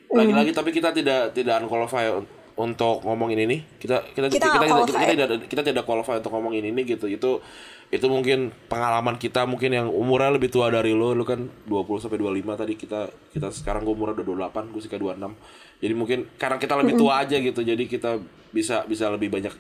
Lagi-lagi 0.09 0.51
hmm. 0.55 0.59
tapi 0.59 0.71
kita 0.73 0.95
tidak 0.95 1.37
tidak 1.37 1.61
unqualified 1.67 2.25
untuk 2.59 3.03
ngomongin 3.07 3.39
ini. 3.47 3.57
Kita 3.79 4.03
kita 4.15 4.27
kita 4.31 4.47
kita, 4.47 4.47
kita, 4.47 4.67
kita, 4.67 4.75
kita, 4.87 4.99
kita 4.99 5.15
tidak 5.15 5.29
kita 5.51 5.63
tidak 5.63 5.85
qualify 5.87 6.19
untuk 6.19 6.33
ngomongin 6.35 6.65
ini 6.71 6.81
gitu. 6.87 7.07
Itu 7.11 7.43
itu 7.89 8.05
mungkin 8.05 8.53
pengalaman 8.69 9.17
kita 9.17 9.49
mungkin 9.49 9.73
yang 9.73 9.89
umurnya 9.89 10.37
lebih 10.37 10.53
tua 10.53 10.69
dari 10.69 10.93
lo. 10.93 11.17
Lo 11.17 11.25
kan 11.25 11.49
20 11.65 12.05
sampai 12.05 12.21
25 12.21 12.61
tadi 12.61 12.75
kita 12.77 13.09
kita 13.33 13.49
sekarang 13.49 13.89
gue 13.89 13.95
umurnya 13.97 14.21
udah 14.21 14.53
28 14.53 14.73
gue 14.77 14.81
sih 14.85 14.91
kayak 14.93 15.03
26 15.17 15.81
jadi 15.81 15.95
mungkin 15.95 16.19
karena 16.37 16.57
kita 16.59 16.75
lebih 16.75 16.95
tua 16.99 17.23
aja 17.23 17.37
gitu 17.39 17.61
jadi 17.63 17.85
kita 17.87 18.19
bisa 18.51 18.85
bisa 18.85 19.09
lebih 19.09 19.33
banyak 19.33 19.55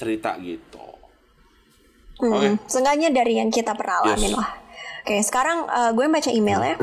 cerita 0.00 0.34
gitu. 0.42 0.86
Hmm, 2.20 2.32
oke. 2.32 2.40
okay. 2.42 2.52
seenggaknya 2.68 3.08
dari 3.14 3.38
yang 3.38 3.52
kita 3.52 3.76
pernah 3.76 4.02
alamin 4.04 4.34
yes. 4.34 4.36
lah. 4.36 4.50
Oke 5.00 5.16
sekarang 5.24 5.64
uh, 5.70 5.90
gue 5.96 6.04
baca 6.10 6.30
email 6.32 6.60
ya 6.60 6.76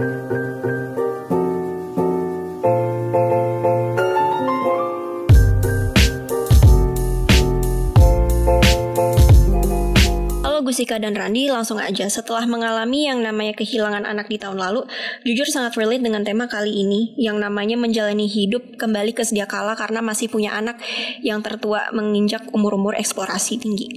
Musika 10.77 11.01
dan 11.01 11.17
Randi, 11.17 11.49
langsung 11.49 11.81
aja. 11.81 12.05
Setelah 12.05 12.45
mengalami 12.45 13.09
yang 13.09 13.25
namanya 13.25 13.57
kehilangan 13.57 14.05
anak 14.05 14.29
di 14.29 14.37
tahun 14.37 14.61
lalu, 14.61 14.85
jujur 15.25 15.49
sangat 15.49 15.73
relate 15.73 16.05
dengan 16.05 16.21
tema 16.21 16.45
kali 16.45 16.69
ini, 16.69 17.17
yang 17.17 17.41
namanya 17.41 17.73
menjalani 17.81 18.29
hidup 18.29 18.77
kembali 18.77 19.09
ke 19.17 19.25
sedia 19.25 19.49
kala 19.49 19.73
karena 19.73 20.05
masih 20.05 20.29
punya 20.29 20.53
anak 20.53 20.77
yang 21.25 21.41
tertua 21.41 21.89
menginjak 21.97 22.45
umur-umur 22.53 22.93
eksplorasi 22.93 23.57
tinggi. 23.57 23.89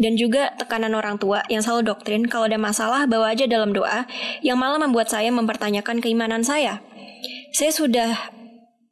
Dan 0.00 0.16
juga 0.16 0.56
tekanan 0.56 0.96
orang 0.96 1.20
tua 1.20 1.44
yang 1.52 1.60
selalu 1.60 1.92
doktrin 1.92 2.24
kalau 2.24 2.48
ada 2.48 2.56
masalah 2.56 3.04
bawa 3.04 3.36
aja 3.36 3.44
dalam 3.44 3.76
doa, 3.76 4.08
yang 4.40 4.56
malah 4.56 4.80
membuat 4.80 5.12
saya 5.12 5.28
mempertanyakan 5.28 6.00
keimanan 6.00 6.40
saya. 6.40 6.80
Saya 7.52 7.68
sudah 7.68 8.32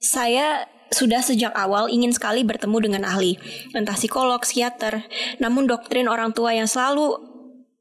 saya 0.04 0.68
sudah 0.92 1.24
sejak 1.24 1.50
awal 1.56 1.88
ingin 1.88 2.12
sekali 2.12 2.44
bertemu 2.44 2.78
dengan 2.78 3.02
ahli, 3.08 3.40
entah 3.72 3.96
psikolog, 3.96 4.44
psikiater. 4.44 5.02
Namun 5.40 5.66
doktrin 5.66 6.06
orang 6.06 6.36
tua 6.36 6.52
yang 6.52 6.68
selalu 6.68 7.32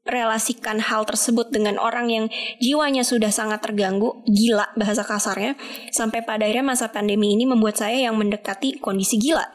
relasikan 0.02 0.82
hal 0.82 1.06
tersebut 1.06 1.54
dengan 1.54 1.78
orang 1.78 2.10
yang 2.10 2.24
jiwanya 2.58 3.06
sudah 3.06 3.30
sangat 3.30 3.62
terganggu, 3.62 4.26
gila 4.26 4.74
bahasa 4.74 5.06
kasarnya, 5.06 5.54
sampai 5.94 6.26
pada 6.26 6.42
akhirnya 6.42 6.74
masa 6.74 6.90
pandemi 6.90 7.38
ini 7.38 7.46
membuat 7.46 7.78
saya 7.78 8.10
yang 8.10 8.18
mendekati 8.18 8.82
kondisi 8.82 9.20
gila. 9.22 9.46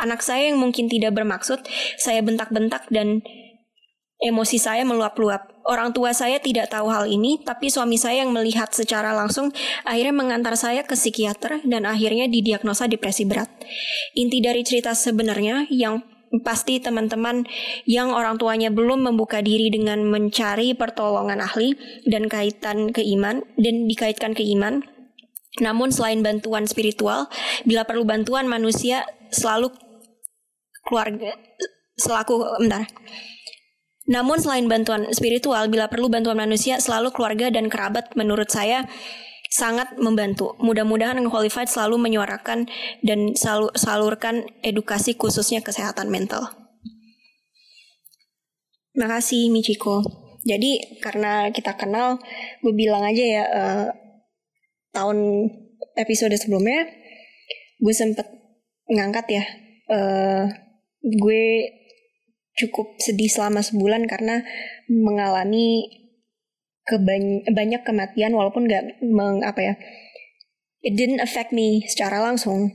Anak 0.00 0.24
saya 0.24 0.52
yang 0.52 0.60
mungkin 0.60 0.88
tidak 0.88 1.16
bermaksud, 1.16 1.64
saya 2.00 2.20
bentak-bentak 2.24 2.88
dan 2.88 3.24
Emosi 4.22 4.62
saya 4.62 4.86
meluap-luap. 4.86 5.50
Orang 5.66 5.90
tua 5.90 6.14
saya 6.14 6.38
tidak 6.38 6.70
tahu 6.70 6.86
hal 6.94 7.10
ini, 7.10 7.42
tapi 7.42 7.74
suami 7.74 7.98
saya 7.98 8.22
yang 8.22 8.30
melihat 8.30 8.70
secara 8.70 9.10
langsung 9.10 9.50
akhirnya 9.82 10.14
mengantar 10.14 10.54
saya 10.54 10.86
ke 10.86 10.94
psikiater 10.94 11.58
dan 11.66 11.90
akhirnya 11.90 12.30
didiagnosa 12.30 12.86
depresi 12.86 13.26
berat. 13.26 13.50
Inti 14.14 14.38
dari 14.38 14.62
cerita 14.62 14.94
sebenarnya 14.94 15.66
yang 15.74 16.06
pasti 16.46 16.78
teman-teman 16.78 17.44
yang 17.84 18.14
orang 18.14 18.38
tuanya 18.38 18.70
belum 18.70 19.10
membuka 19.10 19.42
diri 19.42 19.74
dengan 19.74 20.06
mencari 20.06 20.72
pertolongan 20.78 21.42
ahli 21.42 21.74
dan 22.06 22.30
kaitan 22.30 22.94
ke 22.94 23.02
iman 23.18 23.42
dan 23.58 23.90
dikaitkan 23.90 24.38
ke 24.38 24.46
iman. 24.54 24.86
Namun 25.58 25.90
selain 25.90 26.22
bantuan 26.22 26.64
spiritual, 26.70 27.26
bila 27.66 27.84
perlu 27.84 28.06
bantuan 28.06 28.46
manusia 28.46 29.02
selalu 29.34 29.74
keluarga 30.86 31.34
selaku 31.98 32.42
bentar 32.58 32.88
namun 34.10 34.42
selain 34.42 34.66
bantuan 34.66 35.06
spiritual, 35.14 35.70
bila 35.70 35.86
perlu 35.86 36.10
bantuan 36.10 36.34
manusia, 36.34 36.82
selalu 36.82 37.14
keluarga 37.14 37.54
dan 37.54 37.70
kerabat 37.70 38.18
menurut 38.18 38.50
saya 38.50 38.90
sangat 39.52 39.94
membantu. 40.00 40.58
Mudah-mudahan 40.58 41.20
Qualified 41.28 41.70
selalu 41.70 42.00
menyuarakan 42.00 42.66
dan 43.04 43.36
selalu 43.38 43.70
salurkan 43.78 44.48
edukasi 44.64 45.14
khususnya 45.14 45.62
kesehatan 45.62 46.10
mental. 46.10 46.50
Makasih 48.98 49.52
Michiko. 49.54 50.02
Jadi 50.42 50.98
karena 50.98 51.54
kita 51.54 51.78
kenal, 51.78 52.18
gue 52.64 52.74
bilang 52.74 53.06
aja 53.06 53.22
ya 53.22 53.44
uh, 53.46 53.86
tahun 54.90 55.46
episode 55.94 56.34
sebelumnya 56.34 56.88
gue 57.78 57.94
sempet 57.94 58.26
ngangkat 58.90 59.26
ya 59.30 59.44
uh, 59.90 60.44
gue 61.02 61.44
cukup 62.58 62.98
sedih 63.00 63.30
selama 63.32 63.64
sebulan 63.64 64.04
karena 64.04 64.44
mengalami 64.90 65.88
kebany 66.84 67.46
banyak 67.48 67.86
kematian 67.86 68.34
walaupun 68.34 68.66
nggak 68.66 69.00
meng 69.06 69.46
apa 69.46 69.60
ya 69.62 69.74
it 70.82 70.98
didn't 70.98 71.22
affect 71.22 71.54
me 71.54 71.86
secara 71.86 72.18
langsung. 72.18 72.68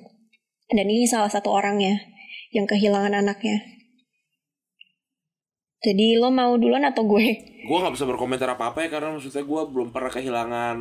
Dan 0.67 0.83
ini 0.87 1.07
salah 1.07 1.31
satu 1.31 1.51
orangnya 1.51 1.99
yang 2.51 2.67
kehilangan 2.67 3.23
anaknya. 3.23 3.63
Jadi 5.83 6.19
lo 6.19 6.33
mau 6.33 6.57
duluan 6.57 6.83
atau 6.83 7.05
gue? 7.07 7.27
Gue 7.63 7.77
nggak 7.77 7.95
bisa 7.95 8.03
berkomentar 8.07 8.49
apa 8.49 8.73
apa 8.73 8.83
ya 8.83 8.89
karena 8.91 9.15
maksudnya 9.15 9.45
gue 9.45 9.61
belum 9.71 9.93
pernah 9.93 10.11
kehilangan 10.11 10.77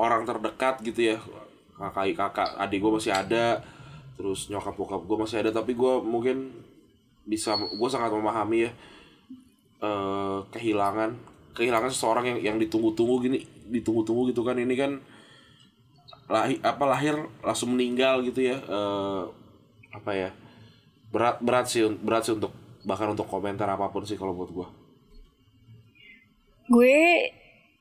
orang 0.00 0.22
terdekat 0.26 0.82
gitu 0.82 1.14
ya. 1.14 1.18
Kakak 1.78 2.16
kakak 2.16 2.50
adik 2.58 2.78
gue 2.82 2.92
masih 2.98 3.12
ada 3.14 3.62
terus 4.18 4.52
nyokap 4.52 4.76
bokap 4.76 5.00
gue 5.06 5.16
masih 5.16 5.40
ada 5.40 5.50
tapi 5.54 5.72
gue 5.72 5.94
mungkin 6.04 6.52
bisa 7.30 7.54
gue 7.54 7.88
sangat 7.90 8.10
memahami 8.10 8.66
ya 8.66 8.70
uh, 9.86 10.42
kehilangan 10.50 11.14
kehilangan 11.54 11.90
seseorang 11.94 12.24
yang 12.26 12.38
yang 12.42 12.56
ditunggu-tunggu 12.58 13.30
gini 13.30 13.38
ditunggu-tunggu 13.70 14.34
gitu 14.34 14.42
kan. 14.42 14.58
Ini 14.58 14.74
kan 14.74 14.98
lahir 16.26 16.58
apa 16.66 16.84
lahir 16.86 17.14
langsung 17.42 17.78
meninggal 17.78 18.22
gitu 18.26 18.50
ya 18.50 18.58
uh, 18.66 19.30
apa 19.90 20.10
ya 20.14 20.30
berat 21.10 21.42
berat 21.42 21.66
sih 21.66 21.86
berat 21.86 22.22
sih 22.26 22.34
untuk 22.38 22.54
bahkan 22.86 23.10
untuk 23.10 23.26
komentar 23.26 23.66
apa 23.66 23.90
pun 23.90 24.06
sih 24.06 24.14
kalau 24.14 24.34
buat 24.34 24.50
gue 24.54 24.66
gue 26.70 26.98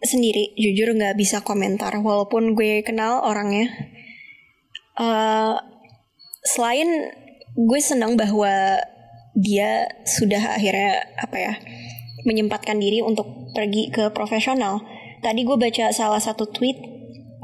sendiri 0.02 0.56
jujur 0.56 0.96
nggak 0.96 1.14
bisa 1.20 1.44
komentar 1.44 1.92
walaupun 2.00 2.56
gue 2.56 2.82
kenal 2.88 3.20
orangnya. 3.24 3.68
Uh, 5.00 5.56
selain 6.44 6.88
gue 7.56 7.80
senang 7.80 8.16
bahwa 8.16 8.80
dia 9.40 9.88
sudah 10.04 10.60
akhirnya 10.60 11.00
apa 11.16 11.38
ya 11.40 11.54
menyempatkan 12.28 12.76
diri 12.76 13.00
untuk 13.00 13.56
pergi 13.56 13.88
ke 13.88 14.12
profesional. 14.12 14.84
Tadi 15.24 15.48
gue 15.48 15.56
baca 15.56 15.92
salah 15.96 16.20
satu 16.20 16.48
tweet 16.52 16.76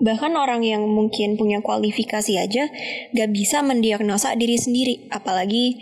bahkan 0.03 0.35
orang 0.35 0.59
yang 0.59 0.83
mungkin 0.91 1.39
punya 1.39 1.63
kualifikasi 1.63 2.35
aja 2.35 2.67
gak 3.15 3.29
bisa 3.31 3.63
mendiagnosa 3.63 4.35
diri 4.35 4.59
sendiri, 4.59 5.07
apalagi 5.07 5.79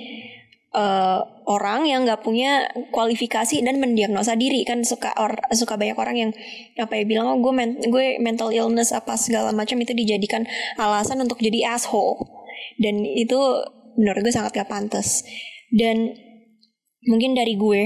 uh, 0.78 1.26
orang 1.50 1.90
yang 1.90 2.06
gak 2.06 2.22
punya 2.22 2.70
kualifikasi 2.94 3.66
dan 3.66 3.82
mendiagnosa 3.82 4.38
diri. 4.38 4.62
Kan 4.70 4.86
suka 4.86 5.18
or, 5.18 5.34
suka 5.58 5.82
banyak 5.82 5.98
orang 5.98 6.18
yang 6.18 6.32
apa 6.78 6.94
ya 7.02 7.04
bilang 7.10 7.26
oh 7.34 7.38
gue 7.42 7.54
men 7.54 7.82
gue 7.82 8.22
mental 8.22 8.54
illness 8.54 8.94
apa 8.94 9.18
segala 9.18 9.50
macam 9.50 9.82
itu 9.82 9.98
dijadikan 9.98 10.46
alasan 10.78 11.18
untuk 11.26 11.42
jadi 11.42 11.74
asshole. 11.74 12.22
Dan 12.78 13.02
itu 13.06 13.38
menurut 13.98 14.22
gue 14.26 14.34
sangat 14.34 14.54
gak 14.54 14.70
pantas 14.70 15.26
dan 15.74 16.14
mungkin 17.10 17.34
dari 17.34 17.58
gue, 17.58 17.84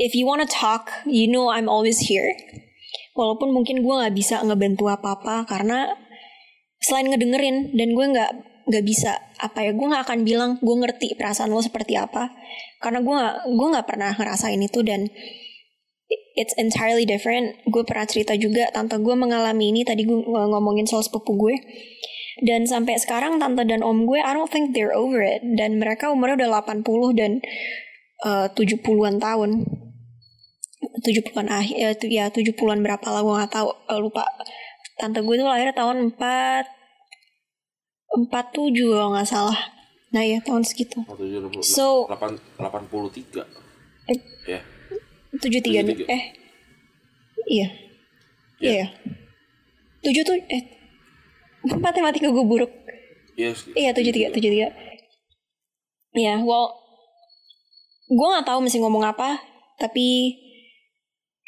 if 0.00 0.16
you 0.16 0.24
wanna 0.24 0.48
talk, 0.48 0.88
you 1.04 1.28
know 1.28 1.52
I'm 1.52 1.68
always 1.68 2.08
here. 2.08 2.32
Walaupun 3.12 3.52
mungkin 3.52 3.84
gue 3.84 3.94
nggak 3.94 4.16
bisa 4.16 4.40
ngebantu 4.40 4.88
apa-apa 4.88 5.44
karena 5.44 5.92
selain 6.80 7.12
ngedengerin 7.12 7.76
dan 7.76 7.92
gue 7.92 8.06
nggak 8.12 8.30
nggak 8.66 8.84
bisa 8.84 9.14
apa 9.38 9.62
ya 9.62 9.70
gue 9.72 9.86
nggak 9.86 10.04
akan 10.04 10.20
bilang 10.26 10.50
gue 10.58 10.76
ngerti 10.76 11.16
perasaan 11.16 11.52
lo 11.52 11.60
seperti 11.60 11.96
apa. 12.00 12.32
Karena 12.80 13.04
gue 13.04 13.14
gak, 13.14 13.36
gue 13.52 13.68
nggak 13.72 13.86
pernah 13.88 14.10
ngerasain 14.16 14.60
itu 14.60 14.80
dan 14.84 15.08
it's 16.36 16.52
entirely 16.56 17.08
different. 17.08 17.56
Gue 17.68 17.84
pernah 17.84 18.04
cerita 18.08 18.36
juga 18.36 18.68
tante 18.72 18.96
gue 19.00 19.14
mengalami 19.16 19.72
ini 19.72 19.84
tadi 19.84 20.04
gue 20.04 20.18
ngomongin 20.28 20.88
soal 20.88 21.04
sepupu 21.04 21.36
gue 21.36 21.56
dan 22.44 22.68
sampai 22.68 23.00
sekarang 23.00 23.40
tante 23.40 23.64
dan 23.64 23.80
om 23.80 24.04
gue 24.04 24.20
I 24.20 24.36
don't 24.36 24.52
think 24.52 24.76
they're 24.76 24.92
over 24.92 25.24
it. 25.24 25.40
Dan 25.40 25.80
mereka 25.80 26.12
umurnya 26.12 26.44
udah 26.44 26.60
80 26.68 26.84
dan 27.16 27.40
uh, 28.28 28.52
70-an 28.52 29.16
tahun. 29.16 29.64
70-an 31.00 31.48
akhir 31.48 31.76
ya, 31.76 31.90
ya 32.04 32.24
70-an 32.28 32.84
berapa 32.84 33.06
lah 33.08 33.24
gue 33.24 33.34
gak 33.40 33.52
tahu 33.56 33.68
uh, 33.72 34.00
lupa. 34.00 34.28
Tante 35.00 35.24
gue 35.24 35.34
tuh 35.40 35.48
lahir 35.48 35.72
tahun 35.72 36.12
4 36.12 36.76
47 38.16 38.72
kalau 38.84 39.16
nggak 39.16 39.28
salah. 39.28 39.56
Nah 40.12 40.24
ya 40.24 40.40
tahun 40.44 40.64
segitu. 40.64 41.04
so 41.64 42.08
8, 42.08 42.36
83. 42.60 43.44
Eh, 44.12 44.18
ya. 44.44 44.60
73, 45.36 46.04
73. 46.04 46.08
eh. 46.08 46.22
Iya. 47.48 47.68
Iya. 48.60 48.72
Yeah. 48.84 48.88
Yeah. 50.04 50.20
7 50.24 50.28
tuh 50.28 50.36
eh 50.52 50.75
matematika 51.66 52.30
gue 52.30 52.46
buruk? 52.46 52.72
Yes. 53.36 53.68
iya 53.76 53.92
tujuh 53.92 54.12
tiga 54.14 54.28
tujuh 54.32 54.50
tiga. 54.50 54.68
Ya 56.16 56.40
well 56.40 56.72
gue 58.08 58.26
nggak 58.26 58.46
tahu 58.46 58.64
mesti 58.64 58.80
ngomong 58.80 59.04
apa 59.04 59.42
tapi 59.76 60.32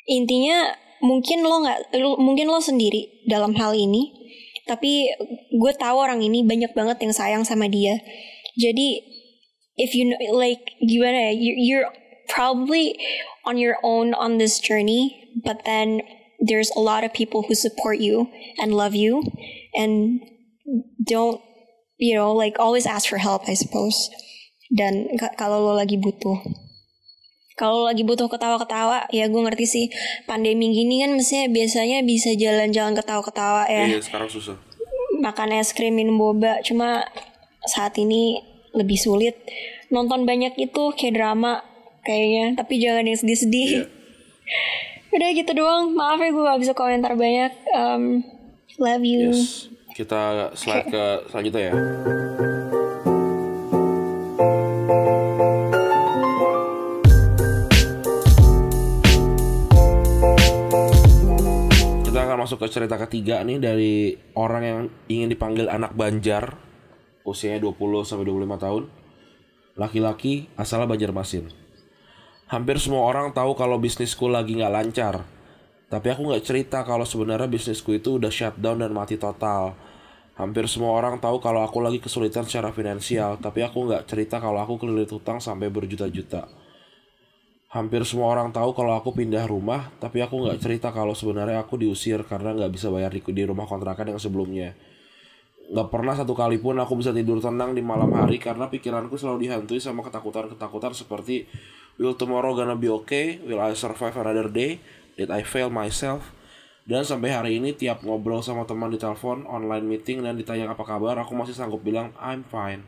intinya 0.05 0.75
mungkin 1.01 1.47
lo 1.47 1.65
nggak 1.65 1.95
mungkin 2.19 2.51
lo 2.51 2.61
sendiri 2.61 3.25
dalam 3.31 3.55
hal 3.57 3.73
ini 3.73 4.13
tapi 4.69 5.09
gue 5.49 5.73
tahu 5.81 5.97
orang 5.97 6.21
ini 6.21 6.45
banyak 6.45 6.77
banget 6.77 7.01
yang 7.01 7.15
sayang 7.17 7.43
sama 7.49 7.73
dia. 7.73 7.97
Jadi 8.61 9.01
if 9.79 9.95
you 9.95 10.13
know, 10.13 10.19
like 10.35 10.77
gimana 10.85 11.33
ya 11.33 11.33
you're 11.33 11.89
probably 12.29 12.99
on 13.49 13.57
your 13.57 13.81
own 13.81 14.13
on 14.13 14.37
this 14.37 14.61
journey 14.61 15.33
but 15.41 15.65
then 15.65 16.03
there's 16.43 16.69
a 16.77 16.83
lot 16.83 17.07
of 17.07 17.15
people 17.15 17.47
who 17.47 17.55
support 17.55 17.99
you 17.99 18.29
and 18.61 18.75
love 18.75 18.93
you 18.93 19.23
and 19.75 20.23
don't 21.05 21.41
you 21.99 22.15
know 22.15 22.33
like 22.33 22.57
always 22.61 22.87
ask 22.87 23.09
for 23.09 23.19
help 23.19 23.49
I 23.49 23.55
suppose. 23.55 24.09
Dan 24.69 25.17
kalau 25.41 25.65
lo 25.65 25.73
lagi 25.73 25.97
butuh. 25.97 26.45
Kalau 27.59 27.91
lagi 27.91 28.07
butuh 28.07 28.31
ketawa-ketawa 28.31 29.11
ya 29.11 29.27
gue 29.27 29.41
ngerti 29.43 29.67
sih 29.67 29.87
pandemi 30.31 30.71
gini 30.71 31.03
kan 31.03 31.11
mestinya 31.19 31.51
biasanya 31.51 32.07
bisa 32.07 32.37
jalan-jalan 32.39 32.95
ketawa-ketawa 32.95 33.67
ya. 33.67 33.99
Iya 33.99 34.01
sekarang 34.05 34.31
susah. 34.31 34.55
Makan 35.19 35.59
es 35.59 35.75
krim 35.75 35.99
minum 35.99 36.21
boba 36.21 36.63
cuma 36.63 37.03
saat 37.67 37.99
ini 37.99 38.39
lebih 38.77 38.95
sulit. 38.95 39.35
Nonton 39.91 40.23
banyak 40.23 40.55
itu 40.61 40.95
kayak 40.95 41.19
drama 41.19 41.65
kayaknya. 42.07 42.55
Tapi 42.55 42.79
jangan 42.79 43.09
yang 43.09 43.19
sedih-sedih. 43.19 43.71
Iya. 43.83 43.85
udah 45.19 45.29
gitu 45.35 45.53
doang. 45.57 45.97
Maaf 45.97 46.23
ya 46.23 46.31
gue 46.31 46.45
gak 46.45 46.61
bisa 46.63 46.73
komentar 46.79 47.19
banyak. 47.19 47.53
Um, 47.75 48.23
love 48.79 49.03
you 49.03 49.35
Yes. 49.35 49.67
Kita 49.93 50.55
slide 50.55 50.87
ke 50.95 51.05
selanjutnya 51.27 51.63
ya. 51.69 51.75
Kita 62.07 62.19
akan 62.23 62.39
masuk 62.47 62.63
ke 62.63 62.67
cerita 62.71 62.95
ketiga 63.03 63.43
nih 63.43 63.59
dari 63.59 64.15
orang 64.39 64.63
yang 64.63 64.81
ingin 65.11 65.35
dipanggil 65.35 65.67
anak 65.67 65.99
Banjar. 65.99 66.55
Usianya 67.27 67.61
20 67.61 68.07
sampai 68.07 68.25
25 68.25 68.63
tahun. 68.63 68.83
Laki-laki 69.75 70.47
asal 70.55 70.87
Banjarmasin. 70.87 71.51
Hampir 72.49 72.79
semua 72.81 73.05
orang 73.05 73.35
tahu 73.35 73.59
kalau 73.59 73.77
bisnisku 73.83 74.31
lagi 74.31 74.57
nggak 74.57 74.73
lancar. 74.73 75.38
Tapi 75.89 76.13
aku 76.13 76.29
nggak 76.29 76.45
cerita 76.45 76.85
kalau 76.85 77.09
sebenarnya 77.09 77.49
bisnisku 77.49 77.97
itu 77.97 78.21
udah 78.21 78.29
shutdown 78.29 78.85
dan 78.85 78.93
mati 78.93 79.17
total. 79.17 79.73
Hampir 80.37 80.69
semua 80.69 80.95
orang 80.95 81.17
tahu 81.19 81.41
kalau 81.41 81.65
aku 81.65 81.81
lagi 81.81 81.99
kesulitan 81.99 82.45
secara 82.45 82.71
finansial, 82.71 83.41
tapi 83.41 83.65
aku 83.65 83.89
nggak 83.89 84.05
cerita 84.07 84.39
kalau 84.39 84.61
aku 84.61 84.79
kelilit 84.79 85.11
hutang 85.11 85.41
sampai 85.41 85.73
berjuta-juta. 85.73 86.47
Hampir 87.73 88.05
semua 88.05 88.33
orang 88.33 88.53
tahu 88.53 88.71
kalau 88.77 88.97
aku 88.97 89.17
pindah 89.17 89.49
rumah, 89.49 89.91
tapi 89.99 90.21
aku 90.21 90.45
nggak 90.45 90.61
cerita 90.61 90.89
kalau 90.93 91.17
sebenarnya 91.17 91.59
aku 91.65 91.81
diusir 91.81 92.21
karena 92.29 92.55
nggak 92.55 92.71
bisa 92.71 92.93
bayar 92.93 93.11
di, 93.11 93.21
di 93.25 93.45
rumah 93.49 93.65
kontrakan 93.65 94.15
yang 94.15 94.21
sebelumnya. 94.21 94.77
Nggak 95.69 95.89
pernah 95.89 96.15
satu 96.17 96.33
kali 96.33 96.61
pun 96.61 96.77
aku 96.81 97.01
bisa 97.01 97.13
tidur 97.13 97.41
tenang 97.41 97.77
di 97.77 97.81
malam 97.85 98.13
hari 98.13 98.41
karena 98.41 98.69
pikiranku 98.73 99.17
selalu 99.21 99.49
dihantui 99.49 99.81
sama 99.81 100.05
ketakutan-ketakutan 100.05 100.93
seperti 100.97 101.45
Will 101.99 102.15
tomorrow 102.15 102.55
gonna 102.55 102.79
be 102.79 102.87
okay? 102.87 103.43
Will 103.43 103.59
I 103.59 103.75
survive 103.75 104.15
another 104.15 104.47
day? 104.47 104.79
Did 105.19 105.35
I 105.35 105.43
fail 105.43 105.67
myself? 105.69 106.31
Dan 106.89 107.05
sampai 107.05 107.35
hari 107.35 107.51
ini 107.61 107.77
tiap 107.77 108.01
ngobrol 108.01 108.41
sama 108.41 108.65
teman 108.65 108.89
di 108.89 108.97
telepon, 108.97 109.45
online 109.45 109.85
meeting 109.85 110.25
dan 110.25 110.39
ditanya 110.39 110.73
apa 110.73 110.87
kabar, 110.87 111.21
aku 111.21 111.37
masih 111.37 111.53
sanggup 111.53 111.85
bilang 111.85 112.15
I'm 112.17 112.47
fine. 112.49 112.87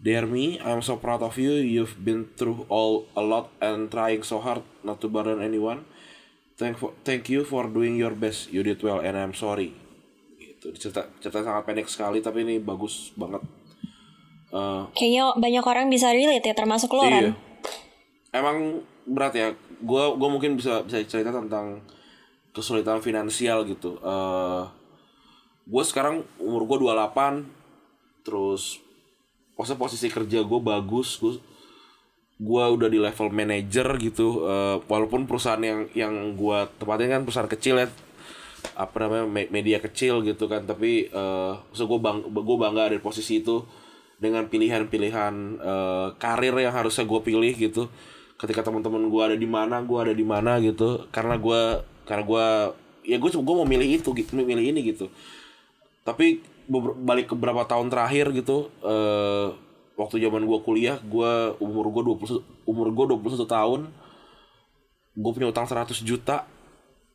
Dear 0.00 0.24
me, 0.24 0.56
I'm 0.62 0.80
so 0.80 0.96
proud 0.96 1.20
of 1.20 1.36
you. 1.36 1.60
You've 1.60 2.00
been 2.00 2.32
through 2.34 2.64
all 2.72 3.06
a 3.14 3.22
lot 3.22 3.52
and 3.60 3.92
trying 3.92 4.24
so 4.24 4.40
hard 4.40 4.64
not 4.80 4.98
to 5.04 5.12
burden 5.12 5.44
anyone. 5.44 5.84
Thank 6.56 6.80
for, 6.80 6.96
thank 7.04 7.28
you 7.28 7.44
for 7.44 7.68
doing 7.68 8.00
your 8.00 8.16
best. 8.16 8.50
You 8.50 8.66
did 8.66 8.82
well 8.82 8.98
and 8.98 9.14
I'm 9.14 9.36
sorry. 9.36 9.76
Gitu. 10.40 10.74
Cerita 10.74 11.06
cerita 11.22 11.42
sangat 11.42 11.62
pendek 11.68 11.86
sekali 11.86 12.18
tapi 12.18 12.42
ini 12.42 12.58
bagus 12.58 13.14
banget. 13.14 13.44
Eh, 14.52 14.82
kayaknya 14.92 15.32
banyak 15.36 15.64
orang 15.64 15.86
bisa 15.88 16.12
relate 16.12 16.44
ya 16.44 16.54
termasuk 16.56 16.92
lo 16.92 17.06
Iya. 17.08 17.32
Emang 18.34 18.84
berat 19.06 19.32
ya. 19.36 19.48
Gua 19.82 20.14
gua 20.14 20.28
mungkin 20.30 20.54
bisa 20.54 20.86
bisa 20.86 21.02
cerita 21.04 21.34
tentang 21.34 21.82
kesulitan 22.54 23.00
finansial 23.02 23.64
gitu. 23.66 23.98
Eh 24.00 24.62
gue 25.62 25.82
sekarang 25.86 26.26
umur 26.42 26.66
gue 26.66 26.78
28 26.90 27.46
terus 28.26 28.82
maksudnya 29.54 29.78
posisi 29.78 30.10
kerja 30.10 30.42
gue 30.42 30.60
bagus 30.60 31.22
gue 31.22 31.38
gue 32.42 32.64
udah 32.74 32.88
di 32.90 32.98
level 32.98 33.28
manager 33.30 33.86
gitu. 34.02 34.42
Eh, 34.46 34.76
walaupun 34.90 35.26
perusahaan 35.30 35.62
yang 35.62 35.86
yang 35.94 36.34
gue 36.34 36.58
tempatin 36.82 37.08
kan 37.10 37.22
perusahaan 37.22 37.50
kecil 37.50 37.78
ya 37.78 37.88
apa 38.78 38.94
namanya 39.04 39.26
me- 39.26 39.50
media 39.50 39.78
kecil 39.78 40.22
gitu 40.26 40.50
kan. 40.50 40.66
Tapi 40.66 41.06
eh 41.10 41.52
maksud 41.70 41.86
gue 41.86 42.00
bang 42.02 42.18
gue 42.26 42.56
bangga 42.58 42.82
ada 42.90 42.94
di 42.98 43.02
posisi 43.02 43.38
itu 43.42 43.62
dengan 44.18 44.46
pilihan-pilihan 44.50 45.34
eh, 45.62 46.08
karir 46.18 46.54
yang 46.58 46.74
harusnya 46.74 47.06
gue 47.06 47.20
pilih 47.22 47.54
gitu 47.54 47.86
ketika 48.42 48.66
teman-teman 48.66 49.06
gue 49.06 49.22
ada 49.22 49.36
di 49.38 49.46
mana 49.46 49.78
gue 49.86 49.98
ada 50.02 50.10
di 50.10 50.26
mana 50.26 50.58
gitu. 50.58 51.06
Karena 51.14 51.38
gue 51.38 51.86
karena 52.02 52.24
gue 52.26 52.46
ya 53.06 53.16
gue 53.22 53.30
gue 53.30 53.54
mau 53.54 53.66
milih 53.66 54.02
itu 54.02 54.10
gitu 54.10 54.34
milih 54.34 54.74
ini 54.74 54.82
gitu. 54.90 55.06
Tapi 56.02 56.42
balik 56.98 57.30
ke 57.30 57.34
beberapa 57.38 57.62
tahun 57.62 57.86
terakhir 57.86 58.34
gitu 58.34 58.70
eh 58.82 59.54
waktu 59.94 60.18
zaman 60.18 60.42
gue 60.42 60.58
kuliah 60.66 60.98
gue 60.98 61.54
umur 61.62 61.94
gue 61.94 62.02
20 62.18 62.66
umur 62.66 62.86
gue 62.90 63.04
21 63.14 63.46
tahun 63.46 63.80
gue 65.14 65.30
punya 65.30 65.48
utang 65.54 65.70
100 65.70 66.02
juta. 66.02 66.50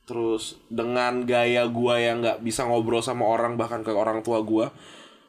Terus 0.07 0.55
dengan 0.71 1.27
gaya 1.27 1.67
gue 1.67 1.95
yang 1.99 2.23
nggak 2.23 2.39
bisa 2.39 2.63
ngobrol 2.63 3.03
sama 3.03 3.27
orang 3.27 3.59
bahkan 3.59 3.83
ke 3.83 3.91
orang 3.91 4.23
tua 4.23 4.39
gue 4.39 4.71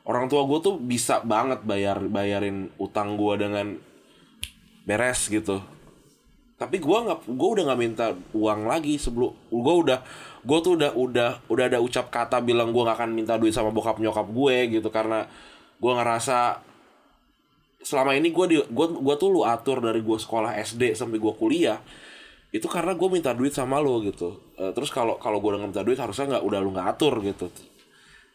orang 0.08 0.30
tua 0.30 0.46
gue 0.48 0.58
tuh 0.64 0.80
bisa 0.80 1.20
banget 1.20 1.66
bayar 1.68 2.00
bayarin 2.08 2.72
utang 2.80 3.20
gue 3.20 3.34
dengan 3.36 3.76
beres 4.88 5.28
gitu 5.28 5.60
tapi 6.58 6.82
gue 6.82 6.98
nggak 6.98 7.30
gue 7.30 7.48
udah 7.54 7.64
nggak 7.70 7.80
minta 7.80 8.06
uang 8.34 8.66
lagi 8.66 8.98
sebelum 8.98 9.30
gue 9.48 9.74
udah 9.86 9.98
gue 10.42 10.58
tuh 10.58 10.72
udah 10.74 10.90
udah 10.98 11.30
udah 11.46 11.64
ada 11.70 11.78
ucap 11.78 12.10
kata 12.10 12.42
bilang 12.42 12.74
gue 12.74 12.82
gak 12.82 12.98
akan 12.98 13.14
minta 13.14 13.38
duit 13.38 13.54
sama 13.54 13.70
bokap 13.70 14.02
nyokap 14.02 14.26
gue 14.26 14.78
gitu 14.78 14.88
karena 14.90 15.30
gue 15.78 15.92
ngerasa 15.94 16.58
selama 17.78 18.18
ini 18.18 18.34
gue 18.34 18.46
di 18.50 18.56
gue 18.58 18.86
gue 18.98 19.14
tuh 19.14 19.28
lu 19.30 19.46
atur 19.46 19.78
dari 19.78 20.02
gue 20.02 20.18
sekolah 20.18 20.58
SD 20.58 20.98
sampai 20.98 21.22
gue 21.22 21.32
kuliah 21.38 21.78
itu 22.48 22.64
karena 22.64 22.96
gue 22.96 23.08
minta 23.12 23.36
duit 23.36 23.52
sama 23.52 23.76
lo 23.76 24.00
gitu. 24.00 24.40
Eh, 24.56 24.72
terus 24.72 24.88
kalau 24.88 25.20
kalau 25.20 25.36
gue 25.36 25.52
nggak 25.52 25.68
minta 25.68 25.84
duit 25.84 26.00
harusnya 26.00 26.36
nggak 26.36 26.44
udah 26.48 26.58
lu 26.64 26.70
nggak 26.72 26.88
atur 26.96 27.20
gitu. 27.20 27.52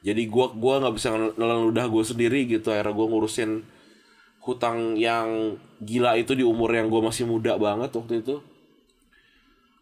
Jadi 0.03 0.21
gue 0.27 0.45
gua 0.59 0.83
nggak 0.83 0.95
bisa 0.99 1.15
nelen 1.15 1.61
ludah 1.71 1.87
gue 1.87 2.03
sendiri 2.03 2.45
gitu 2.45 2.69
akhirnya 2.69 2.93
gue 2.93 3.07
ngurusin 3.09 3.51
hutang 4.43 4.99
yang 4.99 5.55
gila 5.79 6.19
itu 6.19 6.35
di 6.35 6.43
umur 6.43 6.75
yang 6.75 6.91
gue 6.91 6.99
masih 6.99 7.23
muda 7.23 7.55
banget 7.55 7.95
waktu 7.95 8.19
itu 8.19 8.43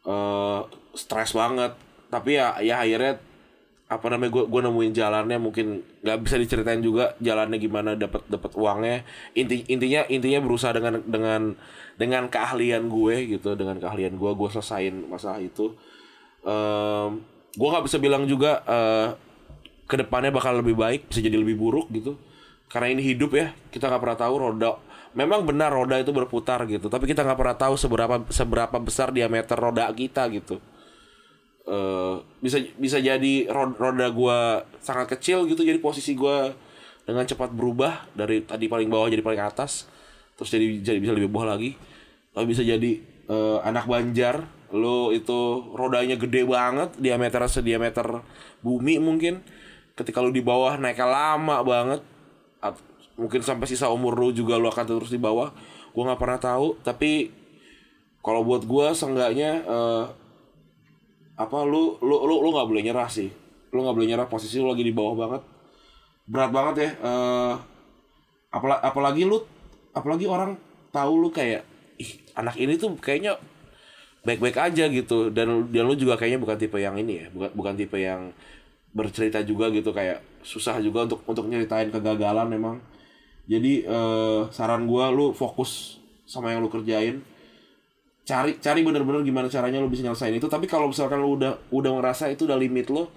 eh 0.05 0.62
stres 0.97 1.34
banget. 1.34 1.74
Tapi 2.12 2.36
ya 2.36 2.59
ya 2.59 2.84
akhirnya 2.84 3.22
apa 3.91 4.07
namanya 4.07 4.32
gue 4.32 4.43
gue 4.49 4.62
nemuin 4.62 4.93
jalannya. 4.93 5.38
Mungkin 5.41 5.68
nggak 6.01 6.18
bisa 6.26 6.36
diceritain 6.41 6.82
juga 6.82 7.18
jalannya 7.22 7.57
gimana 7.62 7.97
dapat 7.97 8.26
dapat 8.30 8.51
uangnya. 8.57 9.05
Inti 9.38 9.66
intinya 9.70 10.05
intinya 10.09 10.39
berusaha 10.41 10.74
dengan 10.74 11.01
dengan 11.05 11.41
dengan 11.97 12.24
keahlian 12.30 12.89
gue 12.89 13.16
gitu 13.38 13.53
dengan 13.53 13.78
keahlian 13.78 14.18
gue 14.18 14.32
gue 14.34 14.49
selesain 14.51 14.95
masalah 15.05 15.39
itu. 15.41 15.74
Em, 16.41 17.22
gue 17.53 17.68
nggak 17.68 17.86
bisa 17.86 17.97
bilang 18.01 18.26
juga 18.26 18.62
eh 18.66 19.09
ke 19.86 19.99
depannya 19.99 20.32
bakal 20.32 20.64
lebih 20.64 20.80
baik 20.80 21.12
bisa 21.12 21.20
jadi 21.20 21.36
lebih 21.36 21.59
buruk 21.59 21.91
gitu 21.91 22.16
karena 22.72 22.88
ini 22.95 23.03
hidup 23.03 23.36
ya 23.36 23.51
kita 23.69 23.91
nggak 23.91 24.01
pernah 24.01 24.19
tahu 24.19 24.36
roda. 24.39 24.72
Memang 25.11 25.43
benar 25.43 25.76
roda 25.76 25.99
itu 25.99 26.15
berputar 26.15 26.63
gitu 26.72 26.88
tapi 26.88 27.03
kita 27.03 27.28
nggak 27.28 27.36
pernah 27.36 27.57
tahu 27.59 27.76
seberapa 27.76 28.15
seberapa 28.32 28.78
besar 28.80 29.11
diameter 29.11 29.59
roda 29.59 29.91
kita 29.91 30.24
gitu. 30.32 30.63
Eh 31.67 32.15
bisa 32.39 32.57
bisa 32.80 32.97
jadi 32.97 33.34
ro- 33.51 33.76
roda 33.76 34.07
gua 34.09 34.63
sangat 34.80 35.19
kecil 35.19 35.45
gitu 35.51 35.61
jadi 35.67 35.78
posisi 35.84 36.15
gua 36.15 36.55
dengan 37.03 37.28
cepat 37.28 37.51
berubah 37.51 38.07
dari 38.15 38.39
tadi 38.47 38.72
paling 38.72 38.88
bawah 38.88 39.11
jadi 39.11 39.19
paling 39.26 39.41
atas 39.41 39.89
terus 40.39 40.49
jadi 40.53 40.80
jadi 40.80 40.97
bisa 41.03 41.11
lebih 41.11 41.28
bawah 41.28 41.59
lagi. 41.59 41.76
Tapi 42.32 42.45
bisa 42.47 42.63
jadi 42.63 42.91
eh, 43.28 43.59
anak 43.67 43.86
banjar 43.91 44.47
lo 44.72 45.11
itu 45.11 45.67
rodanya 45.76 46.15
gede 46.15 46.47
banget 46.47 46.95
diameter 46.95 47.43
sediameter 47.51 48.24
bumi 48.63 48.95
mungkin. 49.03 49.43
Ketika 49.91 50.24
lu 50.24 50.32
di 50.32 50.39
bawah 50.39 50.80
naiknya 50.80 51.03
lama 51.03 51.59
banget 51.67 52.01
mungkin 53.18 53.41
sampai 53.43 53.68
sisa 53.68 53.89
umur 53.89 54.18
lu 54.18 54.30
juga 54.32 54.57
lu 54.57 54.70
akan 54.70 54.86
terus 54.86 55.12
di 55.12 55.20
bawah. 55.20 55.51
Gua 55.91 56.03
nggak 56.07 56.22
pernah 56.22 56.39
tahu 56.39 56.68
tapi 56.86 57.34
kalau 58.22 58.45
buat 58.45 58.64
gua 58.66 58.93
seenggaknya 58.93 59.66
eh, 59.66 60.05
apa 61.38 61.57
lu 61.66 61.97
lu 62.05 62.16
lu 62.26 62.36
lu 62.45 62.49
nggak 62.53 62.68
boleh 62.70 62.84
nyerah 62.86 63.09
sih. 63.09 63.30
Lu 63.74 63.82
nggak 63.84 63.95
boleh 63.97 64.07
nyerah 64.09 64.28
posisi 64.30 64.62
lu 64.62 64.70
lagi 64.70 64.86
di 64.86 64.93
bawah 64.93 65.16
banget. 65.18 65.41
Berat 66.30 66.51
banget 66.53 66.76
ya 66.78 66.89
eh 67.01 67.55
apalagi 68.51 68.82
apalagi 68.84 69.22
lu 69.26 69.38
apalagi 69.91 70.26
orang 70.28 70.55
tahu 70.91 71.14
lu 71.20 71.30
kayak 71.32 71.64
ih 71.99 72.20
anak 72.36 72.55
ini 72.59 72.76
tuh 72.76 72.95
kayaknya 72.99 73.41
baik-baik 74.22 74.57
aja 74.57 74.86
gitu. 74.88 75.34
Dan 75.34 75.74
dan 75.74 75.84
lu 75.84 75.97
juga 75.97 76.16
kayaknya 76.16 76.39
bukan 76.39 76.57
tipe 76.62 76.78
yang 76.78 76.95
ini 76.95 77.26
ya 77.26 77.28
bukan 77.34 77.51
bukan 77.57 77.74
tipe 77.76 77.97
yang 77.97 78.32
bercerita 78.91 79.39
juga 79.43 79.72
gitu 79.72 79.91
kayak 79.95 80.30
susah 80.43 80.77
juga 80.83 81.05
untuk 81.07 81.21
untuk 81.25 81.45
nyeritain 81.47 81.89
kegagalan 81.89 82.47
memang. 82.49 82.75
Jadi 83.49 83.83
eh, 83.85 84.41
saran 84.53 84.85
gua 84.85 85.09
lu 85.09 85.33
fokus 85.33 86.01
sama 86.27 86.53
yang 86.53 86.63
lu 86.63 86.69
kerjain. 86.71 87.21
Cari 88.21 88.61
cari 88.61 88.79
bener-bener 88.85 89.25
gimana 89.25 89.49
caranya 89.49 89.81
lu 89.81 89.89
bisa 89.89 90.05
nyelesain 90.05 90.33
itu. 90.35 90.47
Tapi 90.47 90.69
kalau 90.69 90.89
misalkan 90.89 91.19
lu 91.19 91.35
udah 91.35 91.57
udah 91.73 91.91
ngerasa 91.99 92.31
itu 92.31 92.45
udah 92.45 92.55
limit 92.55 92.87
lu 92.93 93.09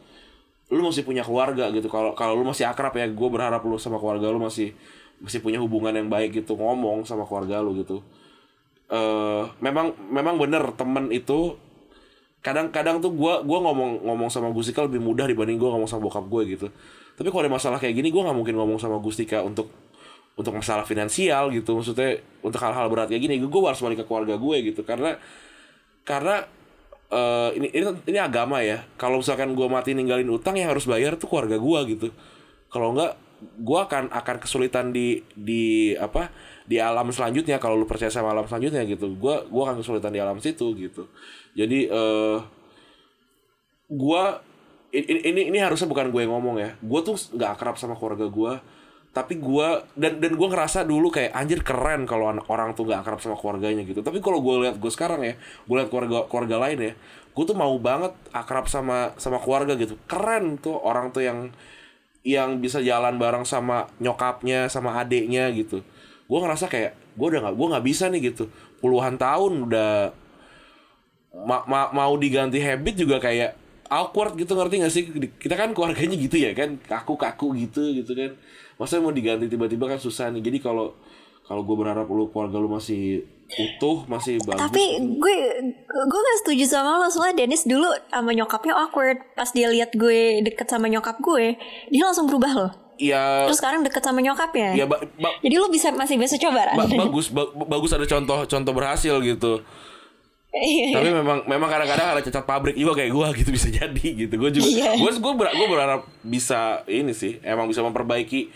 lu 0.72 0.80
masih 0.80 1.04
punya 1.04 1.22
keluarga 1.22 1.68
gitu. 1.70 1.86
Kalau 1.92 2.16
kalau 2.16 2.34
lu 2.34 2.44
masih 2.48 2.64
akrab 2.66 2.96
ya 2.96 3.06
gue 3.06 3.28
berharap 3.28 3.62
lu 3.68 3.76
sama 3.76 4.00
keluarga 4.00 4.32
lu 4.32 4.40
masih 4.40 4.72
masih 5.20 5.38
punya 5.44 5.60
hubungan 5.62 5.94
yang 5.94 6.08
baik 6.10 6.34
gitu 6.44 6.56
ngomong 6.56 7.04
sama 7.06 7.28
keluarga 7.28 7.60
lu 7.60 7.76
gitu. 7.78 8.00
Eh 8.88 9.44
memang 9.60 9.92
memang 10.08 10.40
bener 10.40 10.64
temen 10.74 11.12
itu 11.12 11.56
kadang-kadang 12.44 13.00
tuh 13.00 13.08
gue 13.16 13.34
gua 13.48 13.58
ngomong 13.64 14.04
ngomong 14.04 14.28
sama 14.28 14.52
Gustika 14.52 14.84
lebih 14.84 15.00
mudah 15.00 15.24
dibanding 15.24 15.56
gue 15.56 15.64
ngomong 15.64 15.88
sama 15.88 16.04
bokap 16.04 16.28
gue 16.28 16.42
gitu 16.52 16.68
tapi 17.14 17.30
kalau 17.30 17.46
ada 17.46 17.52
masalah 17.52 17.78
kayak 17.78 17.94
gini 17.94 18.10
gue 18.10 18.22
nggak 18.22 18.36
mungkin 18.36 18.54
ngomong 18.58 18.78
sama 18.82 18.98
Gustika 18.98 19.42
untuk 19.46 19.70
untuk 20.34 20.52
masalah 20.54 20.82
finansial 20.82 21.50
gitu. 21.54 21.78
Maksudnya 21.78 22.18
untuk 22.42 22.58
hal-hal 22.58 22.90
berat 22.90 23.10
kayak 23.10 23.22
gini 23.22 23.38
gue 23.38 23.60
harus 23.62 23.80
balik 23.82 24.02
ke 24.02 24.06
keluarga 24.06 24.34
gue 24.34 24.56
gitu. 24.74 24.82
Karena 24.82 25.14
karena 26.02 26.42
eh, 27.10 27.50
ini 27.58 27.70
ini 27.70 27.84
ini 28.10 28.18
agama 28.18 28.60
ya. 28.66 28.82
Kalau 28.98 29.22
misalkan 29.22 29.54
gue 29.54 29.66
mati 29.70 29.94
ninggalin 29.94 30.26
utang 30.30 30.58
yang 30.58 30.74
harus 30.74 30.90
bayar 30.90 31.14
tuh 31.14 31.30
keluarga 31.30 31.54
gue 31.58 31.78
gitu. 31.94 32.06
Kalau 32.66 32.94
enggak 32.94 33.14
gue 33.44 33.78
akan 33.78 34.10
akan 34.10 34.36
kesulitan 34.40 34.90
di 34.90 35.22
di 35.36 35.92
apa 35.94 36.32
di 36.64 36.80
alam 36.80 37.12
selanjutnya 37.12 37.60
kalau 37.60 37.76
lu 37.76 37.84
percaya 37.84 38.10
sama 38.10 38.34
alam 38.34 38.48
selanjutnya 38.50 38.82
gitu. 38.88 39.14
Gue 39.14 39.46
gua 39.52 39.70
akan 39.70 39.84
kesulitan 39.84 40.10
di 40.10 40.20
alam 40.20 40.38
situ 40.42 40.72
gitu. 40.74 41.06
Jadi 41.54 41.86
eh 41.86 42.38
gua 43.92 44.40
ini, 44.94 45.20
ini 45.26 45.40
ini 45.50 45.58
harusnya 45.58 45.90
bukan 45.90 46.14
gue 46.14 46.20
yang 46.22 46.32
ngomong 46.32 46.56
ya. 46.62 46.70
Gue 46.78 47.00
tuh 47.02 47.18
nggak 47.18 47.50
akrab 47.58 47.76
sama 47.76 47.98
keluarga 47.98 48.30
gue 48.30 48.52
tapi 49.14 49.38
gua 49.38 49.86
dan 49.94 50.18
dan 50.18 50.34
gue 50.34 50.48
ngerasa 50.50 50.82
dulu 50.82 51.06
kayak 51.06 51.30
anjir 51.38 51.62
keren 51.62 52.02
kalau 52.02 52.34
orang 52.50 52.74
tuh 52.74 52.82
nggak 52.82 53.06
akrab 53.06 53.22
sama 53.22 53.38
keluarganya 53.38 53.86
gitu. 53.86 54.02
Tapi 54.02 54.18
kalau 54.18 54.42
gue 54.42 54.66
lihat 54.66 54.76
gue 54.82 54.90
sekarang 54.90 55.22
ya 55.22 55.38
gue 55.38 55.74
lihat 55.78 55.86
keluarga 55.86 56.26
keluarga 56.26 56.56
lain 56.66 56.78
ya 56.82 56.92
gue 57.34 57.44
tuh 57.46 57.54
mau 57.54 57.70
banget 57.78 58.10
akrab 58.34 58.66
sama 58.66 59.14
sama 59.18 59.38
keluarga 59.38 59.78
gitu. 59.78 59.94
Keren 60.10 60.58
tuh 60.58 60.74
orang 60.82 61.14
tuh 61.14 61.22
yang 61.22 61.54
yang 62.26 62.58
bisa 62.58 62.82
jalan 62.82 63.14
bareng 63.14 63.46
sama 63.46 63.86
nyokapnya 64.02 64.66
sama 64.66 64.98
adeknya 64.98 65.46
gitu. 65.54 65.86
Gue 66.26 66.38
ngerasa 66.42 66.66
kayak 66.66 66.98
gue 67.14 67.26
udah 67.30 67.40
nggak 67.46 67.54
gue 67.54 67.66
nggak 67.70 67.86
bisa 67.86 68.04
nih 68.10 68.34
gitu. 68.34 68.50
Puluhan 68.82 69.14
tahun 69.14 69.70
udah 69.70 70.10
ma- 71.46 71.66
ma- 71.70 71.92
mau 71.94 72.18
diganti 72.18 72.58
habit 72.58 72.98
juga 72.98 73.22
kayak 73.22 73.63
awkward 73.96 74.34
gitu 74.34 74.52
ngerti 74.52 74.74
gak 74.78 74.90
sih? 74.90 75.02
Kita 75.34 75.54
kan 75.54 75.70
keluarganya 75.70 76.16
gitu 76.16 76.36
ya 76.36 76.50
kan? 76.50 76.76
Kaku-kaku 76.80 77.54
gitu 77.56 77.94
gitu 77.94 78.12
kan? 78.12 78.34
Masa 78.74 78.98
mau 78.98 79.10
diganti 79.10 79.46
tiba-tiba 79.46 79.86
kan 79.86 79.96
susah 79.96 80.28
nih. 80.28 80.42
Jadi 80.42 80.58
kalau 80.58 80.98
kalau 81.42 81.60
gue 81.60 81.76
berharap 81.76 82.06
lu 82.06 82.26
keluarga 82.28 82.56
lu 82.56 82.66
masih 82.66 83.22
utuh 83.46 84.02
masih 84.06 84.40
bagus 84.40 84.56
Tapi 84.58 84.82
gue 85.14 85.36
gue 85.84 86.20
gak 86.22 86.38
setuju 86.40 86.64
sama 86.66 86.96
lo. 86.96 87.06
Soalnya 87.06 87.38
Dennis 87.38 87.62
dulu 87.62 87.84
sama 88.08 88.30
nyokapnya 88.30 88.74
awkward. 88.74 89.22
Pas 89.32 89.48
dia 89.48 89.68
lihat 89.68 89.92
gue 89.92 90.18
deket 90.42 90.66
sama 90.66 90.86
nyokap 90.86 91.18
gue 91.18 91.54
dia 91.88 92.02
langsung 92.02 92.26
berubah 92.26 92.52
loh. 92.52 92.72
ya 92.94 93.44
Terus 93.44 93.58
sekarang 93.58 93.82
deket 93.82 94.00
sama 94.00 94.18
nyokapnya. 94.18 94.70
ya 94.72 94.86
ba- 94.86 95.02
Jadi 95.40 95.54
lo 95.54 95.66
bisa 95.66 95.90
masih 95.90 96.14
bisa 96.14 96.38
coba 96.38 96.72
ba- 96.72 96.86
bagus 96.86 97.26
ba- 97.28 97.50
bagus 97.50 97.90
ada 97.90 98.06
contoh 98.06 98.42
contoh 98.44 98.72
berhasil 98.72 99.18
gitu. 99.20 99.58
Iya. 99.60 99.93
Tapi 100.92 101.08
memang 101.10 101.38
memang 101.44 101.66
kadang-kadang 101.66 102.06
ada 102.08 102.20
cacat 102.20 102.44
pabrik 102.44 102.74
juga 102.74 102.94
kayak 102.94 103.10
gue 103.10 103.26
gitu 103.42 103.50
bisa 103.50 103.68
jadi 103.68 104.06
gitu 104.16 104.34
gue 104.36 104.50
juga 104.52 104.66
Iya. 104.66 104.90
gue 104.94 105.10
gue 105.12 105.32
ber, 105.34 105.50
gue 105.50 105.66
berharap 105.66 106.00
bisa 106.20 106.60
ini 106.86 107.10
sih 107.10 107.38
emang 107.40 107.66
bisa 107.66 107.80
memperbaiki 107.80 108.54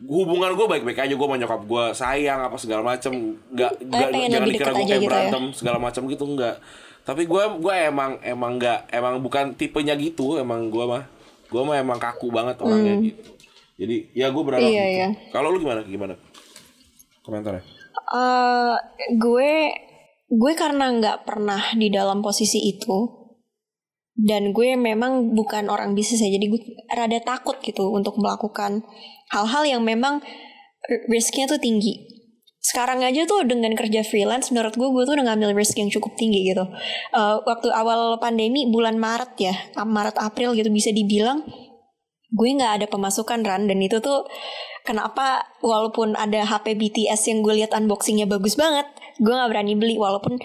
hubungan 0.00 0.52
gue 0.52 0.66
baik-baik 0.68 0.98
aja 1.00 1.10
gue 1.10 1.26
sama 1.26 1.36
nyokap 1.36 1.62
gue 1.64 1.84
sayang 1.92 2.40
apa 2.40 2.56
segala 2.56 2.82
macem 2.82 3.10
nggak 3.48 3.72
nggak 3.80 4.08
jangan 4.28 4.46
dikira 4.46 4.70
gue 4.70 4.84
kayak 4.84 5.00
gitu 5.00 5.16
ya. 5.16 5.30
segala 5.52 5.78
macam 5.78 6.02
gitu 6.06 6.24
enggak 6.24 6.56
tapi 7.02 7.24
gue 7.24 7.42
gue 7.56 7.74
emang 7.82 8.10
emang 8.22 8.52
nggak 8.54 8.80
emang 8.90 9.14
bukan 9.18 9.44
tipenya 9.52 9.94
gitu 9.94 10.36
emang 10.36 10.68
gue 10.68 10.84
mah 10.84 11.08
gue 11.48 11.62
mah 11.64 11.76
emang 11.76 11.96
kaku 11.96 12.28
banget 12.28 12.60
orangnya 12.60 12.94
gitu 13.02 13.30
jadi 13.74 13.96
ya 14.12 14.26
gue 14.28 14.42
berharap 14.44 14.62
Hmm. 14.62 14.70
Iya, 14.70 14.84
gitu. 14.84 14.94
iya. 14.94 15.08
kalau 15.30 15.48
lu 15.48 15.58
gimana 15.58 15.80
gimana 15.82 16.14
komentarnya 17.22 17.64
Eh, 18.08 18.76
gue 19.14 19.52
gue 20.28 20.52
karena 20.52 20.92
nggak 20.92 21.24
pernah 21.24 21.72
di 21.72 21.88
dalam 21.88 22.20
posisi 22.20 22.68
itu 22.68 23.18
dan 24.18 24.50
gue 24.50 24.74
memang 24.74 25.32
bukan 25.32 25.70
orang 25.70 25.94
bisnis 25.94 26.20
ya 26.20 26.28
jadi 26.28 26.46
gue 26.50 26.60
rada 26.90 27.18
takut 27.22 27.56
gitu 27.62 27.94
untuk 27.94 28.18
melakukan 28.18 28.82
hal-hal 29.30 29.62
yang 29.64 29.82
memang 29.86 30.18
risknya 31.06 31.46
tuh 31.46 31.62
tinggi. 31.62 32.18
Sekarang 32.58 33.00
aja 33.06 33.24
tuh 33.24 33.46
dengan 33.46 33.72
kerja 33.78 34.02
freelance 34.02 34.50
menurut 34.50 34.74
gue 34.74 34.88
gue 34.90 35.02
tuh 35.06 35.14
udah 35.14 35.26
ngambil 35.32 35.54
risk 35.54 35.78
yang 35.78 35.88
cukup 35.88 36.18
tinggi 36.18 36.50
gitu. 36.50 36.66
Eh, 37.14 37.36
waktu 37.46 37.70
awal 37.70 38.18
pandemi 38.18 38.66
bulan 38.66 38.98
Maret 38.98 39.32
ya 39.38 39.54
Maret 39.78 40.18
April 40.18 40.58
gitu 40.58 40.68
bisa 40.68 40.90
dibilang 40.90 41.46
gue 42.28 42.48
nggak 42.58 42.82
ada 42.82 42.86
pemasukan 42.90 43.46
ran. 43.46 43.70
Dan 43.70 43.78
itu 43.78 44.02
tuh 44.02 44.26
kenapa 44.82 45.46
walaupun 45.62 46.18
ada 46.18 46.42
HP 46.42 46.74
BTS 46.74 47.30
yang 47.30 47.46
gue 47.46 47.62
lihat 47.62 47.70
unboxingnya 47.70 48.26
bagus 48.26 48.58
banget 48.58 48.90
gue 49.18 49.34
nggak 49.34 49.50
berani 49.50 49.74
beli 49.74 49.98
walaupun 49.98 50.38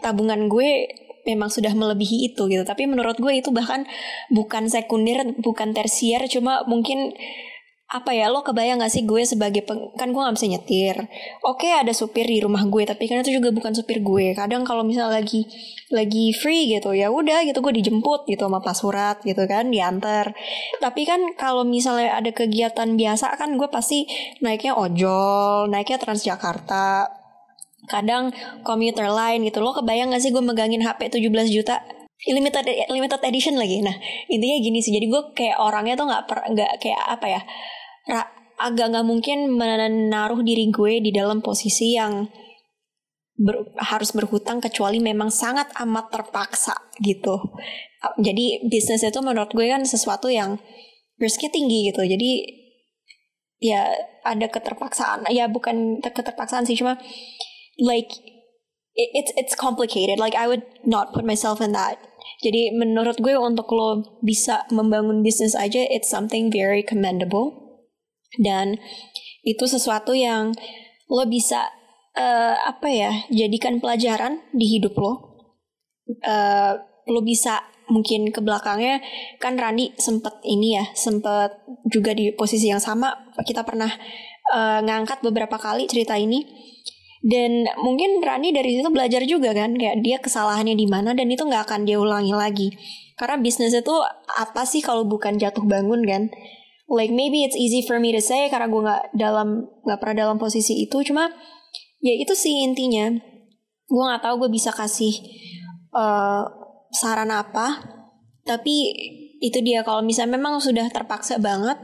tabungan 0.00 0.46
gue 0.46 0.90
memang 1.28 1.52
sudah 1.52 1.72
melebihi 1.76 2.32
itu 2.32 2.48
gitu. 2.48 2.64
Tapi 2.64 2.88
menurut 2.88 3.18
gue 3.20 3.32
itu 3.36 3.52
bahkan 3.52 3.84
bukan 4.32 4.70
sekunder 4.70 5.36
bukan 5.38 5.76
tersier 5.76 6.24
cuma 6.30 6.64
mungkin 6.64 7.12
apa 7.90 8.14
ya 8.14 8.30
lo 8.30 8.46
kebayang 8.46 8.78
gak 8.78 8.94
sih 8.94 9.02
gue 9.02 9.26
sebagai 9.26 9.66
peng- 9.66 9.90
kan 9.98 10.14
gue 10.14 10.22
nggak 10.22 10.38
bisa 10.38 10.46
nyetir. 10.46 10.96
Oke 11.42 11.74
ada 11.74 11.90
supir 11.90 12.22
di 12.22 12.38
rumah 12.38 12.62
gue 12.62 12.86
tapi 12.86 13.10
kan 13.10 13.18
itu 13.26 13.42
juga 13.42 13.50
bukan 13.50 13.74
supir 13.74 13.98
gue. 13.98 14.30
Kadang 14.38 14.62
kalau 14.62 14.86
misalnya 14.86 15.18
lagi 15.18 15.42
lagi 15.90 16.30
free 16.30 16.70
gitu 16.70 16.94
ya 16.94 17.10
udah 17.10 17.42
gitu 17.42 17.58
gue 17.58 17.74
dijemput 17.82 18.30
gitu 18.30 18.46
sama 18.46 18.62
pas 18.62 18.78
surat 18.78 19.18
gitu 19.26 19.42
kan 19.50 19.74
diantar. 19.74 20.30
Tapi 20.78 21.02
kan 21.02 21.34
kalau 21.34 21.66
misalnya 21.66 22.14
ada 22.14 22.30
kegiatan 22.30 22.94
biasa 22.94 23.34
kan 23.34 23.58
gue 23.58 23.66
pasti 23.66 24.06
naiknya 24.38 24.78
ojol 24.78 25.66
naiknya 25.66 25.98
Transjakarta 25.98 27.19
kadang 27.90 28.30
komuter 28.62 29.10
lain 29.10 29.42
gitu. 29.42 29.58
Lo 29.58 29.74
kebayang 29.74 30.14
gak 30.14 30.22
sih 30.22 30.30
gue 30.30 30.40
megangin 30.40 30.86
HP 30.86 31.10
17 31.10 31.26
juta? 31.50 31.82
Limited 32.30 32.62
limited 32.92 33.20
edition 33.26 33.58
lagi. 33.58 33.82
Nah 33.82 33.96
intinya 34.30 34.56
gini 34.62 34.78
sih. 34.78 34.94
Jadi 34.94 35.10
gue 35.10 35.22
kayak 35.34 35.58
orangnya 35.58 35.98
tuh 35.98 36.06
nggak 36.06 36.22
nggak 36.54 36.72
kayak 36.78 37.02
apa 37.10 37.26
ya 37.26 37.40
ra- 38.06 38.30
agak 38.60 38.92
nggak 38.92 39.06
mungkin 39.08 39.56
menaruh 39.56 40.44
diri 40.44 40.68
gue 40.68 41.00
di 41.00 41.10
dalam 41.16 41.40
posisi 41.40 41.96
yang 41.96 42.28
ber- 43.40 43.72
harus 43.80 44.12
berhutang 44.12 44.60
kecuali 44.60 45.00
memang 45.00 45.32
sangat 45.32 45.72
amat 45.80 46.12
terpaksa 46.12 46.76
gitu. 47.00 47.40
Jadi 48.20 48.68
bisnis 48.68 49.00
itu 49.00 49.20
menurut 49.24 49.48
gue 49.56 49.64
kan 49.64 49.80
sesuatu 49.84 50.28
yang 50.28 50.60
risknya 51.16 51.48
tinggi 51.48 51.88
gitu. 51.88 52.04
Jadi 52.04 52.30
ya 53.60 53.92
ada 54.24 54.46
keterpaksaan 54.48 55.28
ya 55.32 55.48
bukan 55.48 56.04
ter- 56.04 56.12
keterpaksaan 56.12 56.68
sih. 56.68 56.76
Cuma 56.76 57.00
like 57.80 58.12
it- 58.94 59.12
it's 59.16 59.32
it's 59.36 59.54
complicated. 59.56 60.20
Like 60.20 60.36
I 60.36 60.46
would 60.46 60.64
not 60.84 61.16
put 61.16 61.24
myself 61.24 61.64
in 61.64 61.72
that. 61.72 61.96
Jadi 62.40 62.72
menurut 62.76 63.20
gue 63.20 63.36
untuk 63.36 63.68
lo 63.72 64.20
bisa 64.24 64.64
membangun 64.72 65.20
bisnis 65.20 65.52
aja 65.56 65.84
it's 65.88 66.08
something 66.08 66.48
very 66.52 66.84
commendable. 66.84 67.80
Dan 68.40 68.80
itu 69.44 69.64
sesuatu 69.64 70.12
yang 70.12 70.52
lo 71.08 71.24
bisa 71.26 71.68
eh, 72.16 72.56
apa 72.56 72.88
ya 72.88 73.12
jadikan 73.32 73.80
pelajaran 73.80 74.40
di 74.52 74.78
hidup 74.78 74.96
lo. 74.96 75.12
Eh, 76.08 76.72
lo 77.10 77.20
bisa 77.24 77.60
mungkin 77.90 78.30
ke 78.30 78.38
belakangnya 78.38 79.02
kan 79.42 79.58
Randi 79.58 79.90
sempet 79.98 80.38
ini 80.46 80.78
ya 80.78 80.86
sempet 80.94 81.58
juga 81.90 82.14
di 82.16 82.32
posisi 82.32 82.70
yang 82.70 82.80
sama. 82.80 83.32
Kita 83.44 83.64
pernah 83.68 83.90
eh, 84.54 84.80
ngangkat 84.80 85.20
beberapa 85.24 85.60
kali 85.60 85.88
cerita 85.88 86.16
ini 86.16 86.40
dan 87.20 87.68
mungkin 87.84 88.24
Rani 88.24 88.48
dari 88.48 88.80
situ 88.80 88.88
belajar 88.88 89.20
juga 89.28 89.52
kan 89.52 89.76
kayak 89.76 90.00
dia 90.00 90.16
kesalahannya 90.16 90.72
di 90.72 90.88
mana 90.88 91.12
dan 91.12 91.28
itu 91.28 91.44
nggak 91.44 91.68
akan 91.68 91.84
dia 91.84 92.00
ulangi 92.00 92.32
lagi. 92.32 92.68
Karena 93.20 93.36
bisnis 93.36 93.76
itu 93.76 93.92
apa 94.40 94.64
sih 94.64 94.80
kalau 94.80 95.04
bukan 95.04 95.36
jatuh 95.36 95.60
bangun 95.68 96.00
kan? 96.08 96.32
Like 96.88 97.12
maybe 97.12 97.44
it's 97.44 97.60
easy 97.60 97.84
for 97.84 98.00
me 98.00 98.16
to 98.16 98.24
say 98.24 98.48
karena 98.48 98.72
gue 98.72 98.80
nggak 98.80 99.02
dalam 99.12 99.68
nggak 99.84 99.98
pernah 100.00 100.16
dalam 100.24 100.36
posisi 100.40 100.80
itu. 100.80 101.04
Cuma 101.04 101.28
ya 102.00 102.16
itu 102.16 102.32
sih 102.32 102.64
intinya. 102.64 103.12
Gue 103.84 104.02
nggak 104.08 104.24
tahu 104.24 104.48
gue 104.48 104.50
bisa 104.56 104.72
kasih 104.72 105.12
eh, 105.92 106.42
saran 106.96 107.28
apa. 107.28 107.84
Tapi 108.48 108.74
itu 109.44 109.60
dia 109.60 109.84
kalau 109.84 110.00
misalnya 110.00 110.40
memang 110.40 110.56
sudah 110.56 110.88
terpaksa 110.88 111.36
banget 111.36 111.76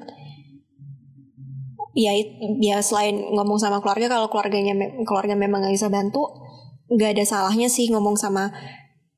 ya 1.96 2.12
ya 2.60 2.84
selain 2.84 3.16
ngomong 3.32 3.56
sama 3.56 3.80
keluarga 3.80 4.12
kalau 4.12 4.28
keluarganya 4.28 4.76
keluarga 5.08 5.32
memang 5.32 5.64
nggak 5.64 5.74
bisa 5.74 5.88
bantu 5.88 6.28
nggak 6.92 7.18
ada 7.18 7.24
salahnya 7.24 7.66
sih 7.66 7.88
ngomong 7.90 8.14
sama 8.14 8.52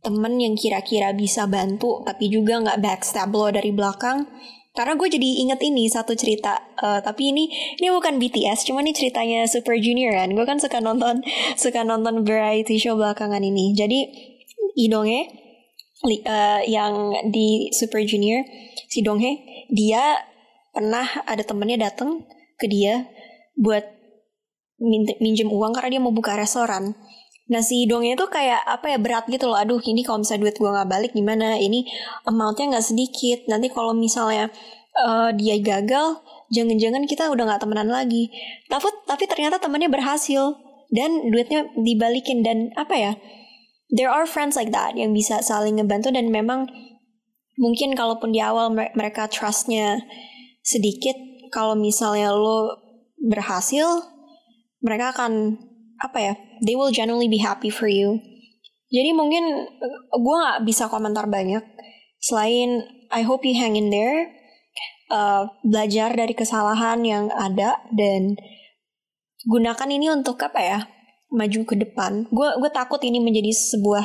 temen 0.01 0.39
yang 0.39 0.55
kira-kira 0.55 1.13
bisa 1.13 1.45
bantu 1.51 2.01
tapi 2.07 2.31
juga 2.31 2.63
nggak 2.63 2.81
backstab 2.81 3.29
lo 3.35 3.51
dari 3.51 3.75
belakang. 3.75 4.25
Karena 4.73 4.95
gue 4.95 5.11
jadi 5.11 5.43
inget 5.43 5.59
ini 5.67 5.91
satu 5.91 6.15
cerita 6.15 6.55
eh, 6.79 7.03
tapi 7.03 7.35
ini 7.35 7.51
ini 7.83 7.91
bukan 7.91 8.23
BTS 8.23 8.63
cuma 8.63 8.79
ini 8.79 8.95
ceritanya 8.95 9.43
Super 9.51 9.75
Junior 9.75 10.15
kan. 10.15 10.31
Gue 10.31 10.47
kan 10.47 10.63
suka 10.63 10.79
nonton 10.79 11.21
suka 11.63 11.83
nonton 11.83 12.23
variety 12.23 12.79
show 12.79 12.95
belakangan 12.95 13.43
ini. 13.43 13.75
Jadi 13.75 14.07
Idonghe 14.79 15.27
li- 16.07 16.23
eh, 16.23 16.63
yang 16.71 17.11
di 17.35 17.75
Super 17.75 18.07
Junior 18.07 18.47
si 18.87 19.03
Donghae 19.03 19.67
dia 19.67 20.15
pernah 20.71 21.27
ada 21.27 21.43
temennya 21.43 21.91
datang 21.91 22.23
ke 22.59 22.67
dia 22.67 23.07
buat 23.55 23.87
min- 24.79 25.19
minjem 25.23 25.51
uang 25.51 25.75
karena 25.75 25.99
dia 25.99 26.03
mau 26.03 26.15
buka 26.15 26.35
restoran. 26.35 26.95
Nah 27.49 27.65
si 27.65 27.89
Donghae 27.89 28.13
itu 28.13 28.29
kayak 28.29 28.61
apa 28.67 28.93
ya 28.93 28.99
berat 29.01 29.25
gitu 29.27 29.49
loh. 29.49 29.57
Aduh 29.57 29.81
ini 29.81 30.05
kalau 30.05 30.21
misalnya 30.21 30.49
duit 30.49 30.57
gue 30.61 30.69
nggak 30.69 30.89
balik 30.91 31.13
gimana? 31.17 31.57
Ini 31.57 31.87
amountnya 32.29 32.77
nggak 32.77 32.87
sedikit. 32.87 33.49
Nanti 33.49 33.73
kalau 33.73 33.97
misalnya 33.97 34.53
uh, 35.01 35.33
dia 35.33 35.57
gagal, 35.59 36.21
jangan-jangan 36.53 37.09
kita 37.09 37.33
udah 37.33 37.45
nggak 37.49 37.63
temenan 37.65 37.89
lagi. 37.89 38.29
Tapi 38.69 38.89
tapi 39.09 39.25
ternyata 39.25 39.57
temannya 39.57 39.89
berhasil 39.89 40.61
dan 40.93 41.33
duitnya 41.33 41.73
dibalikin 41.73 42.45
dan 42.45 42.69
apa 42.77 42.95
ya? 42.95 43.13
There 43.89 44.13
are 44.13 44.29
friends 44.29 44.53
like 44.53 44.69
that 44.77 45.01
yang 45.01 45.17
bisa 45.17 45.41
saling 45.41 45.81
ngebantu 45.81 46.13
dan 46.13 46.29
memang 46.29 46.69
mungkin 47.57 47.97
kalaupun 47.97 48.37
di 48.37 48.45
awal 48.45 48.69
mereka 48.71 49.25
trustnya 49.25 50.05
sedikit, 50.61 51.17
kalau 51.51 51.75
misalnya 51.75 52.33
lo 52.33 52.79
berhasil, 53.19 53.87
mereka 54.81 55.13
akan 55.17 55.59
apa 55.99 56.19
ya? 56.19 56.35
They 56.63 56.79
will 56.79 56.95
generally 56.95 57.27
be 57.27 57.43
happy 57.43 57.69
for 57.69 57.91
you. 57.91 58.23
Jadi 58.89 59.13
mungkin 59.13 59.69
gue 60.17 60.37
nggak 60.41 60.65
bisa 60.65 60.89
komentar 60.89 61.29
banyak. 61.29 61.61
Selain 62.19 62.83
I 63.13 63.23
hope 63.25 63.45
you 63.45 63.57
hang 63.57 63.77
in 63.77 63.93
there, 63.93 64.33
uh, 65.13 65.49
belajar 65.65 66.13
dari 66.17 66.33
kesalahan 66.33 67.05
yang 67.05 67.29
ada 67.33 67.85
dan 67.93 68.37
gunakan 69.45 69.89
ini 69.89 70.09
untuk 70.13 70.41
apa 70.41 70.61
ya? 70.61 70.79
Maju 71.29 71.61
ke 71.69 71.75
depan. 71.77 72.25
Gue 72.33 72.49
gue 72.57 72.71
takut 72.73 73.01
ini 73.05 73.21
menjadi 73.21 73.53
sebuah 73.53 74.05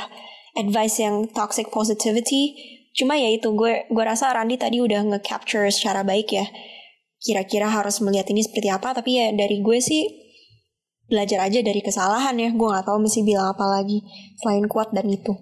advice 0.60 1.00
yang 1.00 1.32
toxic 1.32 1.72
positivity. 1.72 2.56
Cuma 2.94 3.16
ya 3.16 3.32
itu 3.32 3.56
gue 3.56 3.88
gue 3.88 4.04
rasa 4.04 4.36
Randy 4.36 4.60
tadi 4.60 4.84
udah 4.84 5.16
nge-capture 5.16 5.72
secara 5.72 6.04
baik 6.04 6.36
ya. 6.36 6.46
Kira-kira 7.24 7.72
harus 7.72 8.04
melihat 8.04 8.28
ini 8.30 8.44
seperti 8.44 8.68
apa. 8.68 8.92
Tapi 8.92 9.10
ya 9.16 9.32
dari 9.32 9.64
gue 9.64 9.80
sih 9.80 10.24
belajar 11.14 11.46
aja 11.46 11.60
dari 11.60 11.82
kesalahan 11.84 12.36
ya 12.40 12.50
gue 12.50 12.68
nggak 12.68 12.88
tahu 12.88 12.98
mesti 13.04 13.22
bilang 13.28 13.52
apa 13.52 13.66
lagi 13.68 14.02
selain 14.40 14.66
kuat 14.72 14.96
dan 14.96 15.06
itu 15.12 15.36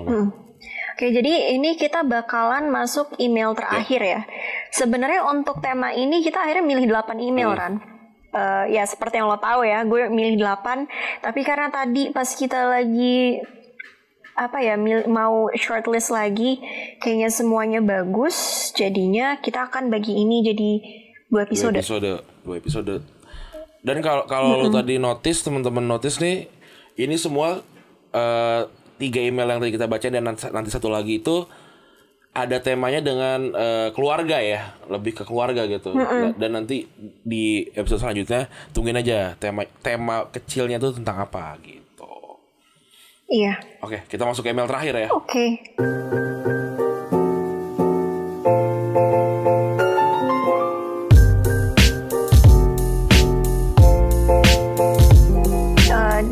hmm. 0.00 0.26
oke 0.96 1.06
jadi 1.12 1.58
ini 1.58 1.74
kita 1.74 2.06
bakalan 2.06 2.70
masuk 2.70 3.12
email 3.18 3.52
terakhir 3.58 4.00
ya 4.00 4.20
sebenarnya 4.70 5.26
untuk 5.26 5.58
tema 5.58 5.90
ini 5.92 6.22
kita 6.22 6.46
akhirnya 6.46 6.64
milih 6.64 6.86
8 6.88 7.20
email 7.20 7.50
hmm. 7.52 7.58
Ran 7.58 7.74
uh, 8.32 8.64
ya 8.70 8.86
seperti 8.86 9.18
yang 9.18 9.28
lo 9.28 9.36
tahu 9.42 9.66
ya 9.66 9.82
gue 9.82 10.08
milih 10.08 10.38
8 10.38 11.20
tapi 11.20 11.40
karena 11.42 11.68
tadi 11.68 12.14
pas 12.14 12.30
kita 12.30 12.70
lagi 12.70 13.42
apa 14.32 14.64
ya 14.64 14.80
mau 15.08 15.52
shortlist 15.52 16.08
lagi 16.08 16.56
kayaknya 17.04 17.28
semuanya 17.28 17.80
bagus 17.84 18.70
jadinya 18.72 19.36
kita 19.40 19.68
akan 19.68 19.92
bagi 19.92 20.16
ini 20.16 20.40
jadi 20.40 20.70
dua 21.28 21.44
episode 21.44 21.76
dua 21.76 21.84
episode 21.84 22.12
dua 22.44 22.56
episode 22.56 22.94
dan 23.82 23.98
kalau 23.98 24.24
kalau 24.30 24.54
mm 24.54 24.56
-hmm. 24.56 24.62
lu 24.62 24.68
tadi 24.70 24.94
notice 25.02 25.42
teman-teman 25.42 25.82
notice 25.82 26.22
nih, 26.22 26.46
ini 26.94 27.18
semua 27.18 27.58
uh, 28.14 28.62
tiga 28.96 29.18
email 29.18 29.50
yang 29.50 29.58
tadi 29.58 29.74
kita 29.74 29.90
baca 29.90 30.06
dan 30.06 30.22
nanti, 30.22 30.46
nanti 30.54 30.70
satu 30.70 30.86
lagi 30.86 31.18
itu 31.18 31.42
ada 32.32 32.62
temanya 32.62 33.02
dengan 33.02 33.52
uh, 33.52 33.88
keluarga 33.92 34.38
ya, 34.38 34.78
lebih 34.86 35.18
ke 35.18 35.26
keluarga 35.26 35.66
gitu. 35.66 35.98
Mm 35.98 36.06
-hmm. 36.06 36.30
Dan 36.38 36.50
nanti 36.54 36.86
di 37.26 37.66
episode 37.74 38.06
selanjutnya 38.06 38.46
tungguin 38.70 39.02
aja 39.02 39.34
tema 39.36 39.66
tema 39.82 40.30
kecilnya 40.30 40.78
tuh 40.78 40.94
tentang 41.02 41.18
apa 41.18 41.58
gitu. 41.66 41.81
Iya. 43.32 43.56
Oke, 43.80 44.04
kita 44.12 44.28
masuk 44.28 44.44
ke 44.44 44.52
email 44.52 44.68
terakhir 44.68 44.92
ya. 44.92 45.08
Oke. 45.08 45.24
Okay. 45.24 45.50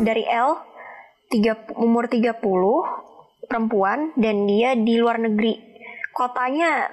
dari 0.01 0.25
L 0.25 0.57
tiga, 1.29 1.55
umur 1.77 2.09
30 2.09 2.41
perempuan 3.47 4.11
dan 4.17 4.43
dia 4.49 4.73
di 4.75 4.97
luar 4.97 5.21
negeri 5.21 5.55
kotanya 6.11 6.89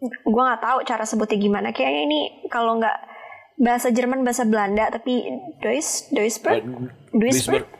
gue 0.00 0.42
nggak 0.46 0.62
tahu 0.62 0.78
cara 0.86 1.04
sebutnya 1.04 1.36
gimana 1.36 1.68
kayaknya 1.74 2.02
ini 2.06 2.20
kalau 2.48 2.78
nggak 2.78 2.98
bahasa 3.58 3.90
Jerman 3.90 4.22
bahasa 4.22 4.46
Belanda 4.46 4.86
tapi 4.88 5.26
Duis 5.58 6.06
Duisburg 6.14 6.62
uh, 6.62 6.88
Duisburg 7.10 7.66
Duisburg 7.66 7.77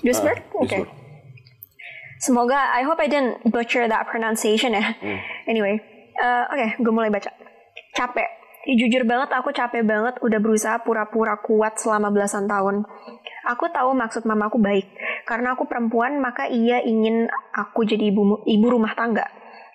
Duisburg 0.00 0.38
uh, 0.40 0.62
oke 0.62 0.68
okay. 0.68 0.82
semoga 2.22 2.72
I 2.72 2.82
hope 2.84 3.00
I 3.00 3.08
didn't 3.10 3.44
butcher 3.48 3.84
that 3.88 4.08
pronunciation 4.08 4.72
ya 4.72 4.96
hmm. 4.96 5.18
anyway 5.50 5.80
uh, 6.20 6.50
oke 6.50 6.56
okay, 6.56 6.68
gue 6.80 6.92
mulai 6.92 7.10
baca 7.12 7.30
capek 7.96 8.36
Ya, 8.66 8.74
jujur 8.74 9.06
banget 9.06 9.30
aku 9.30 9.54
capek 9.54 9.86
banget 9.86 10.18
udah 10.26 10.42
berusaha 10.42 10.82
pura-pura 10.82 11.38
kuat 11.38 11.78
selama 11.78 12.10
belasan 12.10 12.50
tahun. 12.50 12.82
Aku 13.46 13.70
tahu 13.70 13.94
maksud 13.94 14.26
mamaku 14.26 14.58
baik. 14.58 14.90
Karena 15.22 15.54
aku 15.54 15.70
perempuan 15.70 16.18
maka 16.18 16.50
ia 16.50 16.82
ingin 16.82 17.30
aku 17.54 17.86
jadi 17.86 18.10
ibu, 18.10 18.42
ibu 18.42 18.66
rumah 18.66 18.98
tangga. 18.98 19.22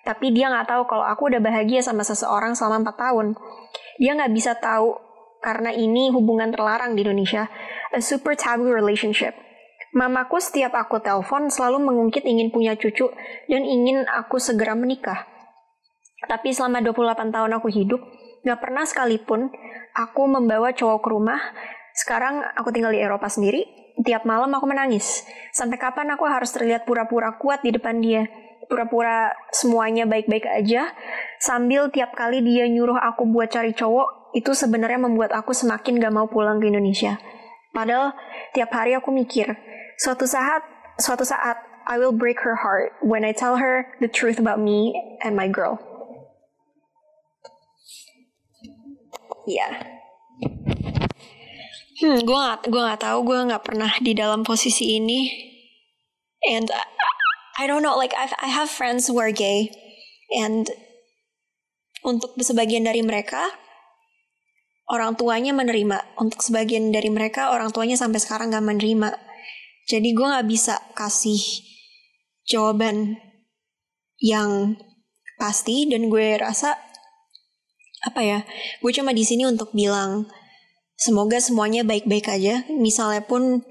Tapi 0.04 0.36
dia 0.36 0.52
nggak 0.52 0.68
tahu 0.68 0.82
kalau 0.84 1.08
aku 1.08 1.32
udah 1.32 1.40
bahagia 1.40 1.80
sama 1.80 2.04
seseorang 2.04 2.52
selama 2.52 2.92
4 2.92 3.00
tahun. 3.00 3.26
Dia 3.96 4.12
nggak 4.12 4.32
bisa 4.36 4.52
tahu 4.60 4.92
karena 5.40 5.72
ini 5.72 6.12
hubungan 6.12 6.52
terlarang 6.52 6.92
di 6.92 7.00
Indonesia. 7.00 7.48
A 7.96 8.00
super 8.04 8.36
taboo 8.36 8.76
relationship. 8.76 9.32
Mamaku 9.92 10.40
setiap 10.40 10.72
aku 10.72 11.04
telepon 11.04 11.52
selalu 11.52 11.84
mengungkit 11.84 12.24
ingin 12.24 12.48
punya 12.48 12.76
cucu 12.80 13.12
dan 13.48 13.62
ingin 13.64 14.08
aku 14.08 14.40
segera 14.40 14.72
menikah. 14.72 15.28
Tapi 16.24 16.54
selama 16.54 16.80
28 16.80 17.28
tahun 17.28 17.52
aku 17.60 17.68
hidup, 17.68 18.00
Gak 18.42 18.58
pernah 18.58 18.82
sekalipun 18.82 19.54
aku 19.94 20.22
membawa 20.26 20.74
cowok 20.74 20.98
ke 20.98 21.08
rumah. 21.14 21.40
Sekarang 21.94 22.42
aku 22.58 22.74
tinggal 22.74 22.90
di 22.90 22.98
Eropa 22.98 23.30
sendiri. 23.30 23.62
Tiap 24.02 24.26
malam 24.26 24.50
aku 24.50 24.66
menangis. 24.66 25.22
Sampai 25.54 25.78
kapan 25.78 26.10
aku 26.10 26.26
harus 26.26 26.50
terlihat 26.50 26.82
pura-pura 26.82 27.38
kuat 27.38 27.62
di 27.62 27.70
depan 27.70 28.02
dia? 28.02 28.26
Pura-pura 28.66 29.30
semuanya 29.54 30.10
baik-baik 30.10 30.42
aja. 30.48 30.90
Sambil 31.38 31.86
tiap 31.94 32.18
kali 32.18 32.42
dia 32.42 32.66
nyuruh 32.66 32.98
aku 32.98 33.30
buat 33.30 33.52
cari 33.52 33.76
cowok, 33.76 34.34
itu 34.34 34.50
sebenarnya 34.56 35.06
membuat 35.06 35.30
aku 35.36 35.54
semakin 35.54 36.02
gak 36.02 36.14
mau 36.14 36.26
pulang 36.26 36.58
ke 36.58 36.66
Indonesia. 36.66 37.20
Padahal 37.70 38.16
tiap 38.56 38.74
hari 38.74 38.96
aku 38.96 39.14
mikir, 39.14 39.54
suatu 39.98 40.24
saat, 40.28 40.62
suatu 41.00 41.24
saat 41.26 41.58
I 41.86 41.98
will 41.98 42.14
break 42.14 42.40
her 42.46 42.54
heart 42.62 42.94
when 43.02 43.26
I 43.26 43.34
tell 43.34 43.58
her 43.58 43.90
the 43.98 44.06
truth 44.06 44.38
about 44.38 44.62
me 44.62 44.94
and 45.24 45.34
my 45.34 45.50
girl. 45.50 45.82
Iya. 49.42 49.68
Hmm, 52.02 52.18
gue 52.22 52.34
gak, 52.34 52.66
gue 52.66 52.82
gak 52.82 53.02
tahu, 53.02 53.18
gue 53.26 53.38
gak 53.50 53.62
pernah 53.66 53.90
di 54.02 54.14
dalam 54.14 54.42
posisi 54.42 54.98
ini. 54.98 55.30
And 56.42 56.66
I, 56.70 56.82
I 57.62 57.64
don't 57.70 57.82
know, 57.82 57.94
like 57.94 58.14
I, 58.18 58.26
I 58.42 58.50
have 58.50 58.70
friends 58.70 59.06
who 59.06 59.22
are 59.22 59.30
gay, 59.30 59.70
and 60.34 60.66
untuk 62.02 62.34
sebagian 62.42 62.82
dari 62.82 63.06
mereka, 63.06 63.46
orang 64.90 65.14
tuanya 65.14 65.54
menerima. 65.54 66.18
Untuk 66.18 66.42
sebagian 66.42 66.90
dari 66.90 67.06
mereka, 67.10 67.54
orang 67.54 67.70
tuanya 67.70 67.94
sampai 67.94 68.18
sekarang 68.18 68.50
gak 68.50 68.66
menerima. 68.66 69.14
Jadi 69.90 70.14
gue 70.14 70.26
gak 70.26 70.46
bisa 70.46 70.78
kasih 70.94 71.40
jawaban 72.46 73.18
yang 74.22 74.78
pasti, 75.38 75.90
dan 75.90 76.06
gue 76.06 76.38
rasa 76.38 76.78
apa 78.02 78.18
ya 78.18 78.42
gue 78.82 78.90
cuma 78.90 79.14
di 79.14 79.22
sini 79.22 79.46
untuk 79.46 79.70
bilang 79.70 80.26
semoga 80.98 81.38
semuanya 81.38 81.82
baik-baik 81.82 82.26
aja. 82.30 82.66
Misalnya 82.70 83.22
pun 83.26 83.62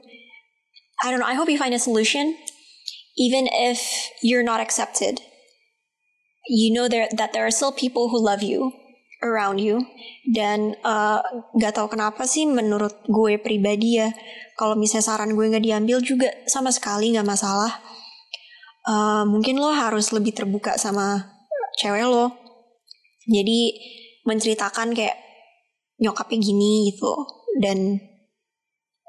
I 1.03 1.12
don't 1.12 1.20
know 1.20 1.28
I 1.28 1.36
hope 1.36 1.51
you 1.51 1.59
find 1.59 1.76
a 1.76 1.80
solution 1.80 2.36
even 3.16 3.47
if 3.51 4.12
you're 4.24 4.43
not 4.43 4.59
accepted. 4.59 5.20
You 6.47 6.74
know 6.76 6.88
there 6.91 7.07
that 7.16 7.32
there 7.32 7.47
are 7.47 7.53
still 7.53 7.72
people 7.72 8.12
who 8.12 8.20
love 8.20 8.43
you 8.43 8.81
around 9.22 9.62
you. 9.62 9.86
Dan 10.26 10.78
uh, 10.82 11.22
gak 11.58 11.78
tau 11.78 11.88
kenapa 11.88 12.26
sih 12.26 12.46
menurut 12.50 13.06
gue 13.08 13.38
pribadi 13.42 14.02
ya 14.02 14.10
kalau 14.62 14.78
misalnya 14.78 15.10
saran 15.10 15.34
gue 15.34 15.42
nggak 15.42 15.66
diambil 15.66 15.98
juga 16.06 16.30
sama 16.46 16.70
sekali 16.70 17.18
nggak 17.18 17.26
masalah. 17.26 17.82
Uh, 18.86 19.26
mungkin 19.26 19.58
lo 19.58 19.74
harus 19.74 20.14
lebih 20.14 20.38
terbuka 20.38 20.78
sama 20.78 21.34
cewek 21.82 22.06
lo. 22.06 22.30
Jadi 23.26 23.74
menceritakan 24.26 24.94
kayak 24.94 25.18
nyokapnya 25.98 26.38
gini 26.38 26.94
gitu. 26.94 27.14
Dan 27.58 27.98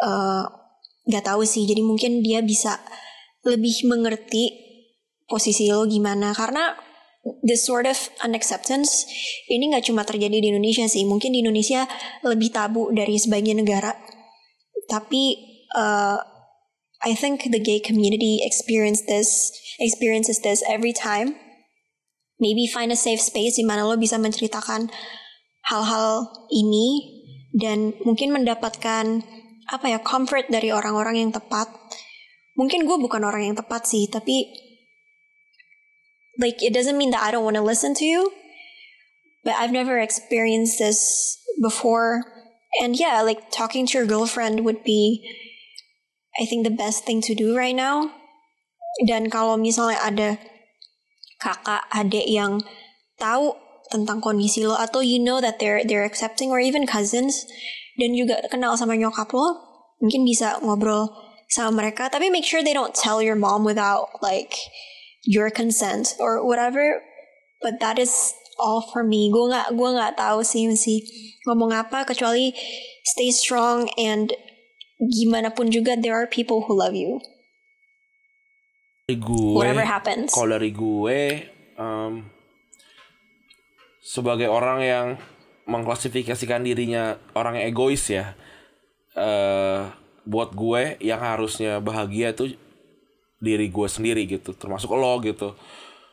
uh, 0.00 0.44
nggak 1.04 1.24
tahu 1.24 1.44
sih. 1.44 1.68
Jadi 1.68 1.84
mungkin 1.84 2.24
dia 2.24 2.40
bisa 2.40 2.80
lebih 3.44 3.84
mengerti 3.88 4.52
posisi 5.28 5.68
lo 5.68 5.84
gimana. 5.84 6.32
Karena 6.32 6.72
this 7.42 7.62
sort 7.62 7.86
of 7.86 7.94
unacceptance 8.26 9.06
ini 9.46 9.70
nggak 9.70 9.86
cuma 9.86 10.02
terjadi 10.02 10.42
di 10.42 10.48
Indonesia 10.50 10.86
sih. 10.90 11.06
Mungkin 11.06 11.34
di 11.34 11.42
Indonesia 11.42 11.86
lebih 12.26 12.50
tabu 12.50 12.90
dari 12.90 13.14
sebagian 13.18 13.62
negara. 13.62 13.94
Tapi 14.90 15.38
uh, 15.78 16.18
I 17.02 17.12
think 17.14 17.50
the 17.50 17.62
gay 17.62 17.78
community 17.82 18.42
experience 18.42 19.06
this 19.06 19.54
experiences 19.78 20.42
this 20.42 20.62
every 20.66 20.94
time. 20.94 21.38
Maybe 22.42 22.66
find 22.66 22.90
a 22.90 22.98
safe 22.98 23.22
space 23.22 23.54
di 23.58 23.62
mana 23.62 23.86
lo 23.86 23.94
bisa 23.94 24.18
menceritakan 24.18 24.90
hal-hal 25.70 26.26
ini 26.50 27.22
dan 27.54 27.94
mungkin 28.02 28.34
mendapatkan 28.34 29.22
apa 29.70 29.86
ya 29.86 30.02
comfort 30.02 30.50
dari 30.50 30.74
orang-orang 30.74 31.22
yang 31.22 31.30
tepat. 31.30 31.70
Mungkin 32.58 32.84
gue 32.84 32.98
bukan 32.98 33.22
orang 33.22 33.46
yang 33.46 33.56
tepat 33.56 33.86
sih, 33.86 34.10
tapi 34.10 34.50
like 36.38 36.62
it 36.62 36.72
doesn't 36.72 36.98
mean 36.98 37.10
that 37.10 37.22
I 37.22 37.30
don't 37.30 37.44
want 37.44 37.56
to 37.56 37.62
listen 37.62 37.94
to 37.94 38.04
you. 38.04 38.32
but 39.44 39.54
I've 39.54 39.72
never 39.72 39.98
experienced 39.98 40.78
this 40.78 41.38
before. 41.60 42.22
And 42.80 42.98
yeah, 42.98 43.20
like 43.22 43.50
talking 43.50 43.86
to 43.86 43.98
your 43.98 44.06
girlfriend 44.06 44.64
would 44.64 44.82
be, 44.82 45.28
I 46.40 46.46
think, 46.46 46.64
the 46.64 46.74
best 46.74 47.04
thing 47.04 47.20
to 47.22 47.34
do 47.34 47.56
right 47.56 47.76
now. 47.76 48.10
Dan 49.06 49.28
kalau 49.28 49.58
misalnya 49.58 49.98
ada 50.04 50.30
kakak, 51.40 51.84
adik 51.90 52.28
yang 52.28 52.62
tahu 53.18 53.56
tentang 53.90 54.24
kondisi 54.24 54.64
lo 54.64 54.76
atau 54.78 55.04
you 55.04 55.20
know 55.20 55.40
that 55.40 55.60
they're 55.60 55.84
they're 55.84 56.06
accepting 56.06 56.48
or 56.48 56.56
even 56.56 56.88
cousins 56.88 57.44
dan 58.00 58.16
juga 58.16 58.40
kenal 58.48 58.72
sama 58.76 58.96
nyokap 58.96 59.28
lo, 59.36 59.60
mungkin 60.00 60.24
bisa 60.24 60.60
ngobrol 60.64 61.12
sama 61.52 61.84
mereka. 61.84 62.08
Tapi 62.08 62.32
make 62.32 62.44
sure 62.44 62.64
they 62.64 62.76
don't 62.76 62.96
tell 62.96 63.20
your 63.20 63.36
mom 63.36 63.64
without 63.64 64.12
like 64.24 64.56
your 65.24 65.50
consent 65.50 66.14
or 66.18 66.44
whatever. 66.44 67.02
But 67.62 67.78
that 67.78 67.98
is 67.98 68.34
all 68.58 68.82
for 68.90 69.06
me. 69.06 69.30
Gue 69.30 69.50
nggak 69.50 69.74
gue 69.74 69.88
nggak 69.94 70.18
tahu 70.18 70.42
sih 70.42 70.66
mesti 70.66 71.02
ngomong 71.46 71.74
apa 71.74 72.06
kecuali 72.06 72.54
stay 73.06 73.30
strong 73.30 73.86
and 73.98 74.34
gimana 74.98 75.50
pun 75.50 75.70
juga 75.70 75.98
there 75.98 76.14
are 76.14 76.30
people 76.30 76.66
who 76.66 76.74
love 76.74 76.94
you. 76.94 77.18
Dari 79.06 79.18
gue, 79.18 79.54
Whatever 79.58 79.82
happens. 79.82 80.30
Kalau 80.30 80.54
dari 80.54 80.70
gue, 80.70 81.20
em, 81.74 82.12
sebagai 83.98 84.46
orang 84.46 84.78
yang 84.82 85.06
mengklasifikasikan 85.66 86.62
dirinya 86.62 87.18
orang 87.34 87.58
yang 87.58 87.74
egois 87.74 88.02
ya, 88.06 88.38
eh 89.18 90.02
buat 90.22 90.54
gue 90.54 91.02
yang 91.02 91.18
harusnya 91.18 91.82
bahagia 91.82 92.30
itu 92.30 92.54
diri 93.42 93.66
gue 93.68 93.88
sendiri 93.90 94.22
gitu, 94.30 94.54
termasuk 94.56 94.94
lo 94.94 95.18
gitu. 95.26 95.58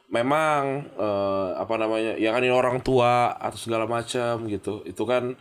Memang 0.10 0.62
eh, 0.98 1.50
apa 1.62 1.76
namanya, 1.82 2.18
ya 2.18 2.34
kan 2.34 2.42
ini 2.42 2.54
orang 2.54 2.82
tua 2.82 3.38
atau 3.38 3.60
segala 3.62 3.86
macam 3.86 4.46
gitu, 4.50 4.82
itu 4.90 5.04
kan 5.06 5.38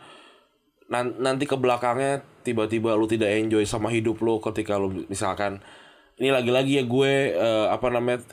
nan- 0.89 1.17
nanti 1.21 1.45
ke 1.45 1.57
belakangnya 1.59 2.25
tiba-tiba 2.45 2.97
lu 2.97 3.05
tidak 3.09 3.29
enjoy 3.37 3.65
sama 3.69 3.93
hidup 3.93 4.21
lu 4.25 4.41
ketika 4.41 4.81
lu 4.81 5.05
misalkan 5.13 5.61
ini 6.21 6.31
lagi-lagi 6.33 6.81
ya 6.81 6.85
gue 6.85 7.13
eh, 7.37 7.67
apa 7.69 7.89
namanya 7.93 8.25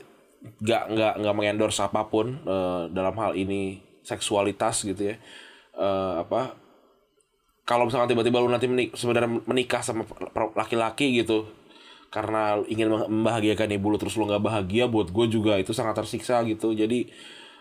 nggak 0.62 0.82
nggak 0.94 1.12
nggak 1.22 1.34
mengendorse 1.36 1.80
apa 1.84 2.06
pun 2.08 2.40
eh, 2.44 2.82
dalam 2.92 3.14
hal 3.20 3.32
ini 3.36 3.80
seksualitas 4.06 4.84
gitu 4.86 5.14
ya 5.14 5.18
Eh, 5.76 6.14
apa 6.24 6.56
kalau 7.66 7.88
misalkan 7.90 8.14
tiba-tiba 8.14 8.38
lu 8.38 8.48
nanti 8.50 8.70
menik 8.70 8.94
sebenarnya 8.94 9.42
menikah 9.42 9.82
sama 9.82 10.06
laki-laki 10.54 11.18
gitu 11.22 11.50
karena 12.10 12.62
ingin 12.70 12.88
membahagiakan 12.88 13.76
ibu 13.76 13.86
lu 13.92 13.98
terus 14.00 14.16
lu 14.16 14.24
nggak 14.24 14.42
bahagia 14.42 14.84
buat 14.88 15.10
gue 15.10 15.26
juga 15.28 15.58
itu 15.60 15.70
sangat 15.76 15.98
tersiksa 16.00 16.42
gitu. 16.48 16.72
Jadi 16.72 17.10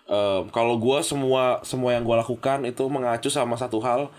eh, 0.10 0.42
kalau 0.56 0.78
gue 0.80 1.00
semua 1.04 1.60
semua 1.66 1.94
yang 1.98 2.04
gue 2.08 2.16
lakukan 2.16 2.64
itu 2.66 2.84
mengacu 2.88 3.28
sama 3.28 3.56
satu 3.60 3.82
hal. 3.84 4.10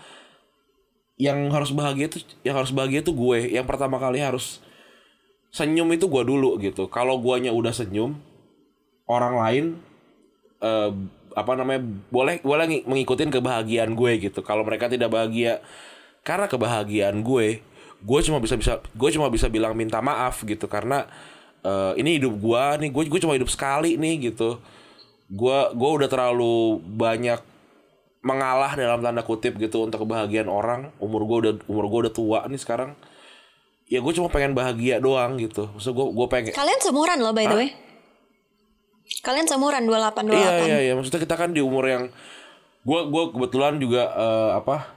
Yang 1.17 1.39
harus 1.49 1.71
bahagia 1.73 2.05
itu 2.13 2.21
yang 2.45 2.55
harus 2.61 2.69
bahagia 2.69 3.01
itu 3.01 3.11
gue. 3.11 3.49
Yang 3.57 3.65
pertama 3.65 3.97
kali 3.97 4.21
harus 4.21 4.61
senyum 5.49 5.89
itu 5.95 6.05
gue 6.05 6.23
dulu 6.23 6.59
gitu. 6.61 6.85
Kalau 6.91 7.17
guanya 7.17 7.49
udah 7.49 7.73
senyum 7.73 8.19
orang 9.09 9.35
lain 9.39 9.65
eh, 10.61 10.91
apa 11.37 11.53
namanya 11.53 11.81
boleh 12.09 12.41
boleh 12.41 12.65
ngi- 12.65 12.85
mengikutin 12.85 13.29
kebahagiaan 13.33 13.93
gue 13.97 14.11
gitu. 14.29 14.39
Kalau 14.45 14.65
mereka 14.65 14.89
tidak 14.89 15.09
bahagia 15.13 15.61
karena 16.25 16.45
kebahagiaan 16.49 17.23
gue 17.23 17.61
gue 17.97 18.19
cuma 18.21 18.37
bisa 18.37 18.53
bisa 18.53 18.77
gue 18.81 19.09
cuma 19.09 19.27
bisa 19.33 19.49
bilang 19.49 19.73
minta 19.73 19.97
maaf 20.03 20.45
gitu 20.45 20.69
karena 20.69 21.09
eh, 21.65 21.93
ini 21.97 22.21
hidup 22.21 22.37
gue 22.37 22.63
nih 22.85 22.89
gue 22.93 23.03
gue 23.09 23.19
cuma 23.21 23.33
hidup 23.33 23.49
sekali 23.49 23.97
nih 23.97 24.33
gitu. 24.33 24.61
Gue 25.27 25.57
gue 25.75 25.89
udah 26.01 26.07
terlalu 26.07 26.79
banyak 26.81 27.41
mengalah 28.23 28.75
dalam 28.75 28.99
tanda 28.99 29.23
kutip 29.23 29.57
gitu 29.57 29.83
untuk 29.83 30.05
kebahagiaan 30.05 30.51
orang. 30.51 30.93
Umur 31.01 31.25
gue 31.25 31.37
udah 31.47 31.53
umur 31.67 31.85
gue 31.89 31.99
udah 32.07 32.13
tua 32.13 32.39
nih 32.45 32.61
sekarang. 32.61 32.93
Ya 33.87 34.03
gue 34.03 34.13
cuma 34.13 34.27
pengen 34.27 34.51
bahagia 34.51 34.99
doang 34.99 35.39
gitu. 35.39 35.67
Maksud 35.71 35.91
gue 35.95 36.07
gue 36.11 36.27
pengen 36.27 36.51
Kalian 36.53 36.79
seumuran 36.83 37.17
loh 37.23 37.33
by 37.33 37.45
the 37.47 37.57
way. 37.57 37.69
Kalian 39.23 39.47
seumuran 39.47 39.87
28 39.87 40.27
28. 40.27 40.35
Iya 40.35 40.53
iya 40.67 40.77
iya. 40.83 40.93
Maksudnya 40.95 41.21
kita 41.23 41.35
kan 41.39 41.55
di 41.55 41.63
umur 41.63 41.87
yang 41.87 42.11
gua 42.87 43.07
gua 43.07 43.31
kebetulan 43.31 43.79
juga 43.79 44.11
eh, 44.15 44.51
apa 44.59 44.96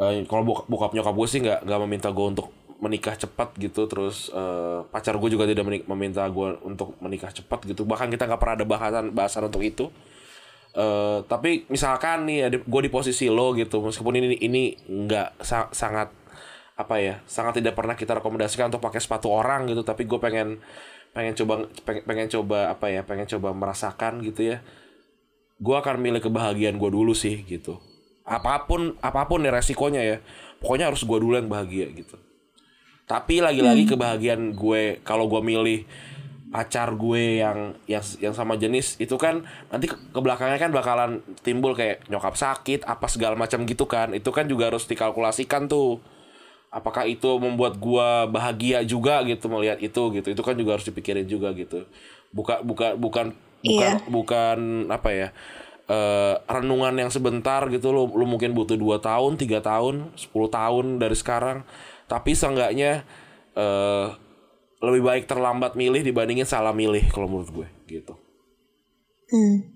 eh, 0.00 0.24
kalau 0.26 0.42
bokap, 0.46 0.66
bokap 0.70 0.90
nyokap 0.96 1.14
gue 1.14 1.28
sih 1.30 1.40
nggak 1.44 1.60
nggak 1.66 1.80
meminta 1.86 2.08
gue 2.10 2.26
untuk 2.26 2.46
menikah 2.82 3.14
cepat 3.16 3.54
gitu. 3.58 3.86
Terus 3.90 4.30
eh, 4.34 4.80
pacar 4.90 5.14
gue 5.20 5.30
juga 5.32 5.44
tidak 5.48 5.64
meminta 5.88 6.22
gue 6.28 6.48
untuk 6.66 6.98
menikah 7.00 7.30
cepat 7.32 7.64
gitu. 7.70 7.82
Bahkan 7.86 8.08
kita 8.12 8.26
nggak 8.28 8.40
pernah 8.40 8.56
ada 8.58 8.66
bahasan 8.66 9.04
bahasan 9.14 9.42
untuk 9.48 9.62
itu. 9.64 9.88
Eh, 10.74 11.18
tapi 11.30 11.66
misalkan 11.70 12.26
nih 12.26 12.50
gue 12.66 12.80
di 12.82 12.90
posisi 12.90 13.30
lo 13.30 13.54
gitu 13.54 13.78
meskipun 13.78 14.14
ini 14.18 14.36
ini 14.42 14.62
nggak 14.90 15.38
sa- 15.42 15.70
sangat 15.70 16.10
apa 16.74 16.98
ya 16.98 17.22
sangat 17.30 17.62
tidak 17.62 17.78
pernah 17.78 17.94
kita 17.94 18.18
rekomendasikan 18.18 18.66
untuk 18.74 18.82
pakai 18.82 19.00
sepatu 19.02 19.30
orang 19.30 19.70
gitu. 19.70 19.82
Tapi 19.86 20.04
gue 20.06 20.18
pengen 20.18 20.58
pengen 21.14 21.34
coba 21.38 21.66
pengen, 21.86 22.02
pengen 22.06 22.28
coba 22.30 22.58
apa 22.74 22.86
ya 22.90 23.02
pengen 23.06 23.26
coba 23.30 23.54
merasakan 23.54 24.22
gitu 24.26 24.54
ya. 24.54 24.58
Gue 25.62 25.76
akan 25.78 26.02
milih 26.02 26.22
kebahagiaan 26.22 26.76
gue 26.78 26.90
dulu 26.90 27.14
sih 27.14 27.46
gitu 27.46 27.93
apa 28.24 28.64
pun 28.64 28.96
apa 29.04 29.28
pun 29.28 29.44
ya 29.44 29.52
resikonya 29.52 30.02
ya. 30.02 30.16
Pokoknya 30.58 30.88
harus 30.88 31.04
gue 31.04 31.18
dulu 31.20 31.36
yang 31.36 31.48
bahagia 31.48 31.92
gitu. 31.92 32.16
Tapi 33.04 33.44
lagi-lagi 33.44 33.84
kebahagiaan 33.84 34.56
gue 34.56 35.04
kalau 35.04 35.28
gue 35.28 35.40
milih 35.44 35.84
pacar 36.48 36.94
gue 36.94 37.42
yang 37.42 37.74
yang 37.90 38.04
yang 38.22 38.32
sama 38.32 38.54
jenis 38.54 38.94
itu 39.02 39.18
kan 39.18 39.42
nanti 39.68 39.90
ke, 39.90 39.96
ke 39.98 40.20
belakangnya 40.22 40.56
kan 40.56 40.70
bakalan 40.70 41.18
timbul 41.42 41.74
kayak 41.74 42.06
nyokap 42.06 42.32
sakit 42.38 42.86
apa 42.88 43.04
segala 43.12 43.36
macam 43.36 43.68
gitu 43.68 43.84
kan. 43.84 44.16
Itu 44.16 44.32
kan 44.32 44.48
juga 44.48 44.72
harus 44.72 44.88
dikalkulasikan 44.88 45.68
tuh. 45.68 46.00
Apakah 46.72 47.06
itu 47.06 47.28
membuat 47.38 47.78
gua 47.78 48.26
bahagia 48.26 48.82
juga 48.82 49.20
gitu 49.28 49.46
melihat 49.52 49.78
itu 49.84 50.02
gitu. 50.16 50.28
Itu 50.32 50.42
kan 50.42 50.56
juga 50.56 50.80
harus 50.80 50.86
dipikirin 50.88 51.28
juga 51.28 51.52
gitu. 51.52 51.84
Buka 52.32 52.64
buka 52.64 52.96
bukan 52.96 53.36
bukan 53.64 53.92
Iya. 54.00 54.00
bukan 54.08 54.58
apa 54.92 55.08
ya 55.12 55.28
eh, 55.86 56.34
renungan 56.44 56.94
yang 56.96 57.10
sebentar 57.12 57.64
gitu 57.68 57.92
lo 57.92 58.08
lu 58.08 58.24
mungkin 58.24 58.52
butuh 58.52 58.76
2 58.76 59.00
tahun 59.00 59.36
tiga 59.36 59.60
tahun 59.60 60.12
10 60.16 60.30
tahun 60.48 60.84
dari 60.98 61.16
sekarang 61.16 61.62
tapi 62.06 62.32
seenggaknya 62.32 63.04
eh, 63.54 64.06
lebih 64.84 65.02
baik 65.04 65.24
terlambat 65.24 65.76
milih 65.76 66.04
dibandingin 66.04 66.44
salah 66.44 66.76
milih 66.76 67.08
kalau 67.08 67.28
menurut 67.28 67.50
gue 67.52 67.68
gitu 67.88 68.14
Hmm. 69.24 69.72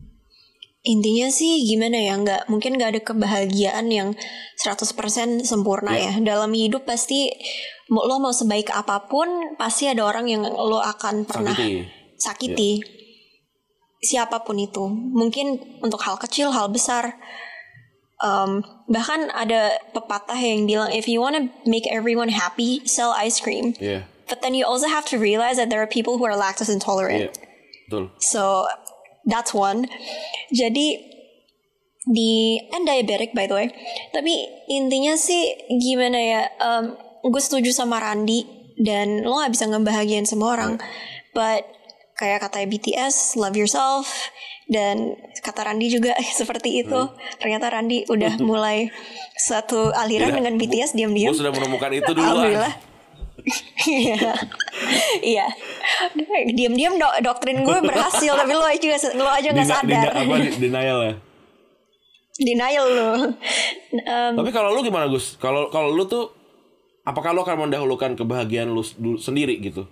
Intinya 0.85 1.29
sih 1.29 1.67
gimana 1.67 1.99
ya, 1.99 2.15
nggak 2.17 2.47
mungkin 2.49 2.79
nggak 2.79 2.91
ada 2.95 3.03
kebahagiaan 3.03 3.91
yang 3.91 4.15
100% 4.57 5.43
sempurna 5.43 5.93
Iya. 5.99 6.21
ya. 6.21 6.37
Dalam 6.37 6.55
hidup 6.55 6.87
pasti 6.87 7.29
lo 7.91 8.23
mau 8.23 8.31
sebaik 8.31 8.71
apa 8.71 9.11
pun, 9.11 9.57
pasti 9.59 9.91
ada 9.91 10.07
orang 10.07 10.31
yang 10.31 10.43
lo 10.47 10.79
akan 10.79 11.27
pernah 11.27 11.53
Sakiti. 11.53 11.85
sakiti. 12.17 12.71
Siapa 13.99 14.47
pun 14.47 14.59
itu. 14.63 14.87
Mungkin 14.91 15.81
untuk 15.83 16.03
hal 16.07 16.17
kecil, 16.23 16.55
hal 16.55 16.71
besar. 16.71 17.19
Um, 18.19 18.67
bahkan 18.91 19.31
ada 19.31 19.79
pepatah 19.95 20.39
yang 20.39 20.67
bilang 20.67 20.91
if 20.91 21.07
you 21.07 21.23
wanna 21.23 21.55
make 21.63 21.87
everyone 21.87 22.35
happy, 22.35 22.83
sell 22.83 23.15
ice 23.15 23.39
cream. 23.39 23.79
Iya 23.79 24.07
But 24.29 24.45
then 24.45 24.53
you 24.53 24.69
also 24.69 24.93
have 24.93 25.09
to 25.09 25.17
realize 25.17 25.57
that 25.57 25.73
there 25.73 25.81
are 25.81 25.89
people 25.89 26.21
who 26.21 26.29
are 26.29 26.37
lactose 26.37 26.69
intolerant. 26.69 27.17
iya 27.17 27.31
betul 27.89 28.13
So 28.21 28.69
that's 29.25 29.57
one. 29.57 29.89
Jadi 30.53 31.01
di 32.09 32.61
and 32.75 32.85
diabetic 32.85 33.33
by 33.33 33.49
the 33.49 33.57
way. 33.57 33.69
Tapi 34.13 34.35
intinya 34.69 35.17
sih 35.17 35.57
gimana 35.81 36.19
ya? 36.19 36.43
Um, 36.61 36.99
gue 37.25 37.41
setuju 37.41 37.73
sama 37.73 38.03
Randi 38.03 38.45
dan 38.83 39.25
lo 39.25 39.41
gak 39.41 39.55
bisa 39.55 39.65
ngebahagiain 39.71 40.27
semua 40.29 40.59
orang. 40.59 40.77
But 41.33 41.65
kayak 42.19 42.43
kata 42.43 42.67
BTS, 42.67 43.15
love 43.35 43.55
yourself 43.55 44.11
dan 44.67 45.15
kata 45.39 45.65
Randi 45.65 45.87
juga 45.89 46.13
seperti 46.41 46.83
itu. 46.83 47.01
Ternyata 47.39 47.71
Randi 47.71 48.05
udah 48.05 48.37
mulai 48.45 48.91
satu 49.33 49.95
aliran 49.95 50.29
Tidak, 50.29 50.37
dengan 50.37 50.55
BTS 50.57 50.91
diam-diam. 50.93 51.33
sudah 51.33 51.49
menemukan 51.51 51.91
itu 51.95 52.11
duluan 52.11 52.29
Alhamdulillah. 52.29 52.75
Iya, 53.81 54.35
iya. 55.25 55.47
Diam-diam 56.49 56.99
dok 56.99 57.23
doktrin 57.23 57.63
gue 57.63 57.79
berhasil, 57.81 58.29
tapi 58.29 58.53
lo 58.53 58.61
aja 58.61 58.77
juga 58.77 58.99
lo 59.15 59.31
aja 59.31 59.49
nggak 59.49 59.65
sadar. 59.65 59.87
dina- 59.87 60.13
apa 60.13 60.35
denial 60.59 60.99
ya 61.01 61.15
Denial 62.37 62.87
lo. 62.89 63.11
Em, 63.91 64.33
Tapi 64.37 64.51
kalau 64.51 64.71
lu 64.71 64.81
gimana 64.81 65.09
Gus? 65.09 65.35
Kalau 65.35 65.67
kalau 65.69 65.91
lu 65.91 66.05
tuh 66.05 66.29
apakah 67.03 67.33
lu 67.33 67.41
akan 67.41 67.67
mendahulukan 67.67 68.15
kebahagiaan 68.15 68.69
lu 68.69 68.83
dulu 68.95 69.17
sendiri 69.17 69.59
gitu? 69.59 69.87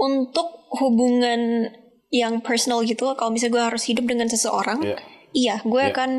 Untuk 0.00 0.48
hubungan 0.72 1.68
yang 2.08 2.40
personal 2.40 2.82
gitu, 2.82 3.12
kalau 3.14 3.30
misalnya 3.30 3.54
gue 3.54 3.64
harus 3.70 3.84
hidup 3.84 4.02
dengan 4.02 4.26
seseorang, 4.26 4.80
Iya. 4.82 4.98
iya, 5.32 5.54
gue 5.62 5.78
Iya. 5.78 5.92
akan 5.92 6.10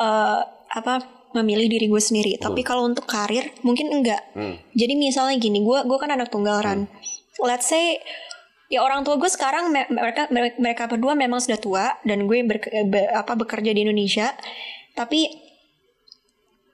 eh, 0.00 0.40
apa 0.70 0.94
memilih 1.30 1.68
diri 1.68 1.86
gue 1.86 2.00
sendiri. 2.00 2.32
Tapi 2.36 2.62
kalau 2.62 2.82
untuk 2.82 3.04
karir 3.04 3.52
mungkin 3.60 3.92
enggak. 3.92 4.22
Hmm. 4.32 4.56
Jadi 4.72 4.94
misalnya 4.96 5.36
gini, 5.36 5.60
gue 5.60 5.78
gue 5.84 5.98
kan 5.98 6.08
anak 6.08 6.26
tunggal 6.26 6.58
Ran. 6.58 6.88
Let's 7.38 7.68
say 7.68 8.00
ya 8.66 8.80
orang 8.80 9.02
tua 9.02 9.14
gue 9.14 9.26
sekarang 9.26 9.68
me- 9.68 9.90
mereka 9.90 10.30
mereka 10.56 10.86
berdua 10.86 11.12
memang 11.12 11.38
sudah 11.38 11.58
tua 11.58 11.84
dan 12.00 12.24
gue 12.24 12.38
ber- 12.42 12.62
be- 12.86 13.10
apa 13.10 13.34
bekerja 13.34 13.74
di 13.74 13.82
Indonesia 13.82 14.30
tapi 14.92 15.26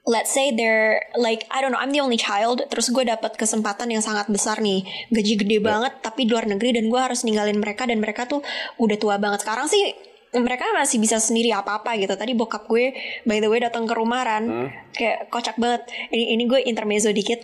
let's 0.07 0.31
say 0.31 0.55
they're 0.55 1.03
like 1.19 1.43
I 1.51 1.59
don't 1.59 1.75
know 1.75 1.83
I'm 1.83 1.91
the 1.91 1.99
only 1.99 2.17
child 2.17 2.63
terus 2.71 2.89
gue 2.89 3.03
dapat 3.03 3.35
kesempatan 3.35 3.91
yang 3.91 3.99
sangat 3.99 4.31
besar 4.31 4.63
nih. 4.63 4.87
Gaji 5.11 5.33
gede 5.35 5.59
banget 5.59 5.99
tapi 5.99 6.25
di 6.25 6.31
luar 6.31 6.47
negeri 6.47 6.79
dan 6.79 6.87
gue 6.87 6.97
harus 6.97 7.27
ninggalin 7.27 7.59
mereka 7.59 7.83
dan 7.83 7.99
mereka 7.99 8.23
tuh 8.25 8.39
udah 8.79 8.97
tua 8.97 9.19
banget. 9.19 9.43
Sekarang 9.43 9.67
sih 9.67 9.93
mereka 10.31 10.71
masih 10.71 11.03
bisa 11.03 11.19
sendiri 11.19 11.51
apa-apa 11.51 11.99
gitu. 11.99 12.15
Tadi 12.15 12.31
bokap 12.33 12.71
gue 12.71 12.95
by 13.27 13.43
the 13.43 13.51
way 13.51 13.59
datang 13.59 13.83
ke 13.83 13.93
rumah 13.93 14.23
Ran. 14.23 14.71
Kayak 14.95 15.27
kocak 15.27 15.59
banget. 15.59 15.83
Ini 16.09 16.39
ini 16.39 16.43
gue 16.47 16.63
intermezzo 16.63 17.11
dikit. 17.11 17.43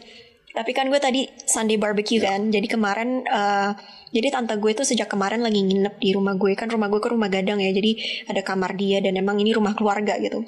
Tapi 0.53 0.69
kan 0.71 0.87
gue 0.87 0.99
tadi 1.03 1.27
Sunday 1.43 1.75
barbecue 1.75 2.23
kan. 2.23 2.47
Jadi 2.47 2.71
kemarin 2.71 3.27
eh, 3.27 3.71
jadi 4.15 4.39
tante 4.39 4.55
gue 4.55 4.71
tuh 4.71 4.87
sejak 4.87 5.11
kemarin 5.11 5.43
lagi 5.43 5.59
nginep 5.59 5.99
di 5.99 6.15
rumah 6.15 6.39
gue. 6.39 6.55
Kan 6.55 6.71
rumah 6.71 6.87
gue 6.87 7.01
ke 7.03 7.11
rumah 7.11 7.27
gadang 7.27 7.59
ya. 7.59 7.75
Jadi 7.75 8.23
ada 8.31 8.39
kamar 8.39 8.71
dia 8.79 9.03
dan 9.03 9.19
emang 9.19 9.35
ini 9.43 9.51
rumah 9.51 9.75
keluarga 9.75 10.15
gitu 10.15 10.47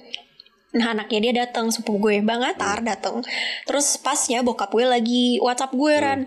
Nah 0.75 0.91
anaknya 0.91 1.19
dia 1.31 1.33
datang 1.47 1.71
sepupu 1.71 2.11
gue 2.11 2.15
Bang 2.19 2.43
Atar 2.43 2.83
datang 2.83 3.23
Terus 3.63 3.95
pasnya 3.95 4.43
bokap 4.43 4.75
gue 4.75 4.83
lagi 4.83 5.39
WhatsApp 5.39 5.71
gue 5.71 5.93
Ran. 5.95 6.21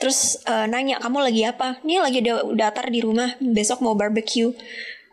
Terus 0.00 0.40
eh, 0.48 0.66
nanya 0.66 0.96
kamu 0.98 1.20
lagi 1.20 1.42
apa? 1.44 1.76
Ini 1.84 2.00
lagi 2.00 2.18
ada 2.24 2.42
datar 2.56 2.88
di 2.88 3.04
rumah. 3.04 3.36
Besok 3.38 3.84
mau 3.84 3.92
barbecue 3.92 4.56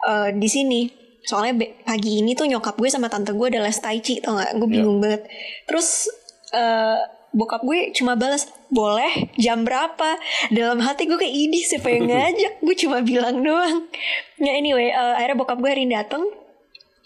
eh, 0.08 0.30
di 0.32 0.48
sini. 0.48 0.88
Soalnya 1.28 1.60
pagi 1.84 2.24
ini 2.24 2.32
tuh 2.40 2.48
nyokap 2.48 2.80
gue 2.80 2.88
sama 2.88 3.12
tante 3.12 3.36
gue 3.36 3.48
ada 3.52 3.60
les 3.60 3.76
tai 3.84 4.00
chi 4.00 4.24
tau 4.24 4.40
gak 4.40 4.56
Gue 4.56 4.70
bingung 4.72 5.04
banget. 5.04 5.28
Terus 5.68 6.08
eh, 6.56 7.00
bokap 7.36 7.68
gue 7.68 7.92
cuma 7.92 8.16
balas 8.16 8.48
boleh 8.72 9.36
jam 9.36 9.68
berapa? 9.68 10.16
Dalam 10.56 10.80
hati 10.80 11.12
gue 11.12 11.20
kayak 11.20 11.36
ini 11.36 11.60
siapa 11.60 11.92
yang 11.92 12.08
ngajak? 12.12 12.64
Gue 12.64 12.76
cuma 12.80 13.04
bilang 13.04 13.44
doang. 13.44 13.92
Ya 14.40 14.56
anyway 14.56 14.96
eh, 14.96 15.14
akhirnya 15.20 15.36
bokap 15.36 15.60
gue 15.60 15.68
hari 15.68 15.84
ini 15.84 16.00
datang 16.00 16.47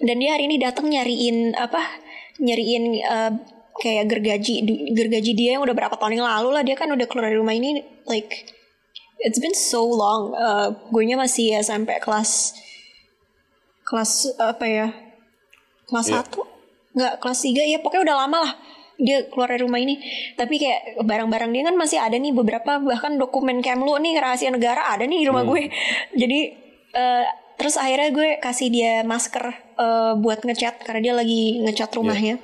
dan 0.02 0.16
dia 0.18 0.34
hari 0.34 0.49
ini 0.49 0.58
datang 0.58 0.89
nyariin 0.89 1.54
apa 1.54 1.82
nyariin 2.41 2.84
eh, 3.02 3.32
kayak 3.82 4.06
gergaji 4.10 4.66
gergaji 4.93 5.32
dia 5.34 5.58
yang 5.58 5.64
udah 5.66 5.74
berapa 5.74 5.95
tahun 5.97 6.22
yang 6.22 6.28
lalu 6.28 6.49
lah. 6.54 6.64
Dia 6.66 6.76
kan 6.78 6.89
udah 6.91 7.06
keluar 7.10 7.30
dari 7.30 7.38
rumah 7.38 7.56
ini 7.56 7.82
like 8.10 8.30
it's 9.22 9.38
been 9.41 9.56
so 9.56 9.86
long. 9.86 10.34
Uh, 10.34 10.74
gue 10.89 11.04
nya 11.06 11.18
masih 11.18 11.54
SMP 11.62 11.97
kelas 12.02 12.58
kelas 13.86 14.38
apa 14.38 14.66
ya 14.66 14.88
kelas 15.89 16.08
Iya. 16.10 16.16
satu? 16.22 16.41
Nggak 16.97 17.14
kelas 17.24 17.39
tiga 17.41 17.64
ya 17.64 17.78
pokoknya 17.80 18.04
udah 18.12 18.18
lama 18.28 18.38
lah 18.49 18.54
dia 19.02 19.26
keluar 19.34 19.49
dari 19.49 19.66
rumah 19.66 19.82
ini. 19.82 19.97
Tapi 20.38 20.62
kayak 20.62 21.02
barang-barang 21.02 21.49
dia 21.49 21.64
kan 21.66 21.76
masih 21.78 21.97
ada 21.97 22.18
nih 22.22 22.34
beberapa 22.38 22.78
bahkan 22.78 23.18
dokumen 23.18 23.66
Kemlu 23.66 23.97
nih 23.97 24.18
rahasia 24.22 24.54
negara 24.54 24.93
ada 24.93 25.10
nih 25.10 25.26
di 25.26 25.26
rumah 25.26 25.41
gue. 25.41 25.70
Jadi 26.22 26.39
eh, 26.93 27.26
terus 27.62 27.78
akhirnya 27.78 28.09
gue 28.09 28.30
kasih 28.41 28.74
dia 28.74 29.05
masker 29.05 29.45
eh, 29.78 30.14
buat 30.18 30.41
ngecat 30.41 30.82
karena 30.82 30.99
dia 30.99 31.14
lagi 31.14 31.62
ngecat 31.62 31.93
rumahnya. 31.93 32.36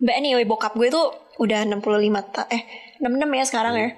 But 0.00 0.16
anyway 0.16 0.48
bokap 0.48 0.72
gue 0.74 0.88
tuh 0.88 1.12
udah 1.36 1.68
65 1.68 1.84
ta 2.32 2.48
eh 2.48 2.64
66 3.04 3.04
ya 3.28 3.44
sekarang 3.44 3.74
ya. 3.76 3.90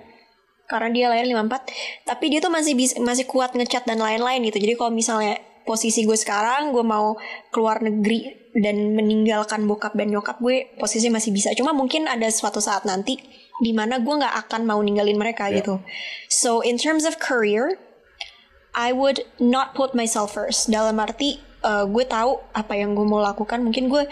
Karena 0.67 0.89
dia 0.91 1.07
lahir 1.07 1.31
54 1.31 2.05
tapi 2.05 2.25
dia 2.27 2.43
tuh 2.43 2.51
masih 2.51 2.75
bis- 2.75 2.99
masih 2.99 3.25
kuat 3.25 3.55
ngecat 3.55 3.87
dan 3.87 4.03
lain-lain 4.03 4.43
gitu. 4.45 4.59
Jadi 4.59 4.75
kalau 4.75 4.91
misalnya 4.91 5.39
posisi 5.63 6.03
gue 6.03 6.15
sekarang 6.15 6.75
gue 6.75 6.83
mau 6.83 7.15
keluar 7.51 7.83
negeri 7.83 8.51
dan 8.57 8.95
meninggalkan 8.97 9.67
bokap 9.67 9.95
dan 9.95 10.11
nyokap 10.11 10.43
gue 10.43 10.75
posisi 10.79 11.07
masih 11.07 11.31
bisa. 11.31 11.55
Cuma 11.55 11.71
mungkin 11.71 12.11
ada 12.11 12.27
suatu 12.31 12.59
saat 12.59 12.83
nanti 12.83 13.19
di 13.57 13.73
mana 13.73 14.03
gue 14.03 14.15
nggak 14.15 14.47
akan 14.47 14.63
mau 14.67 14.83
ninggalin 14.83 15.17
mereka 15.17 15.49
gitu. 15.55 15.79
So 16.29 16.61
in 16.61 16.77
terms 16.77 17.07
of 17.07 17.17
career 17.23 17.79
I 18.77 18.93
would 18.93 19.25
not 19.41 19.73
put 19.73 19.97
myself 19.97 20.37
first. 20.37 20.69
Dalam 20.69 21.01
arti 21.01 21.41
uh, 21.65 21.89
gue 21.89 22.05
tahu 22.05 22.37
apa 22.53 22.77
yang 22.77 22.93
gue 22.93 23.09
mau 23.09 23.25
lakukan. 23.25 23.65
Mungkin 23.65 23.89
gue 23.89 24.05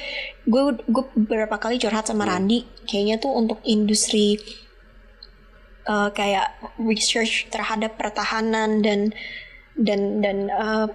gue 0.49 0.63
gue 0.89 1.05
beberapa 1.29 1.61
kali 1.61 1.77
curhat 1.77 2.09
sama 2.09 2.25
Randi. 2.25 2.65
Kayaknya 2.89 3.21
tuh 3.21 3.37
untuk 3.37 3.61
industri 3.69 4.41
uh, 5.85 6.09
kayak 6.17 6.57
research 6.81 7.53
terhadap 7.53 8.01
pertahanan 8.01 8.81
dan 8.81 9.13
dan 9.77 10.25
dan 10.25 10.49
uh, 10.49 10.89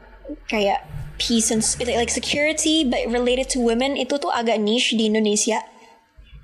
kayak 0.49 0.81
peace 1.21 1.53
and 1.53 1.61
like 1.93 2.09
security 2.09 2.81
but 2.81 3.05
related 3.05 3.45
to 3.45 3.61
women 3.61 3.93
itu 3.93 4.17
tuh 4.17 4.33
agak 4.33 4.57
niche 4.57 4.97
di 4.97 5.05
Indonesia. 5.05 5.61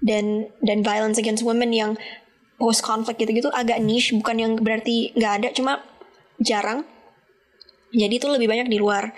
Dan 0.06 0.54
dan 0.62 0.86
violence 0.86 1.18
against 1.18 1.42
women 1.42 1.74
yang 1.74 1.98
post 2.62 2.86
conflict 2.86 3.18
gitu-gitu 3.18 3.50
agak 3.50 3.82
niche. 3.82 4.14
Bukan 4.14 4.38
yang 4.38 4.54
berarti 4.62 5.10
nggak 5.18 5.34
ada 5.42 5.50
cuma 5.58 5.82
jarang 6.38 6.86
jadi 7.96 8.14
itu 8.20 8.28
lebih 8.28 8.52
banyak 8.52 8.68
di 8.68 8.78
luar. 8.78 9.16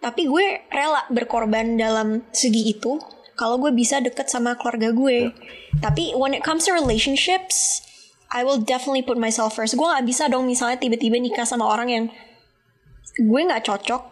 Tapi 0.00 0.24
gue 0.24 0.64
rela 0.72 1.04
berkorban 1.12 1.76
dalam 1.76 2.24
segi 2.32 2.72
itu 2.72 2.96
kalau 3.36 3.60
gue 3.60 3.72
bisa 3.72 4.00
deket 4.00 4.32
sama 4.32 4.56
keluarga 4.56 4.94
gue. 4.94 5.34
Tapi 5.82 6.16
when 6.16 6.32
it 6.32 6.40
comes 6.40 6.64
to 6.64 6.72
relationships 6.72 7.84
I 8.30 8.46
will 8.46 8.62
definitely 8.62 9.02
put 9.02 9.18
myself 9.18 9.58
first. 9.58 9.74
Gue 9.74 9.84
nggak 9.84 10.06
bisa 10.06 10.30
dong 10.30 10.46
misalnya 10.46 10.78
tiba-tiba 10.78 11.18
nikah 11.18 11.44
sama 11.44 11.66
orang 11.66 11.88
yang 11.90 12.04
gue 13.18 13.40
nggak 13.42 13.66
cocok. 13.66 14.02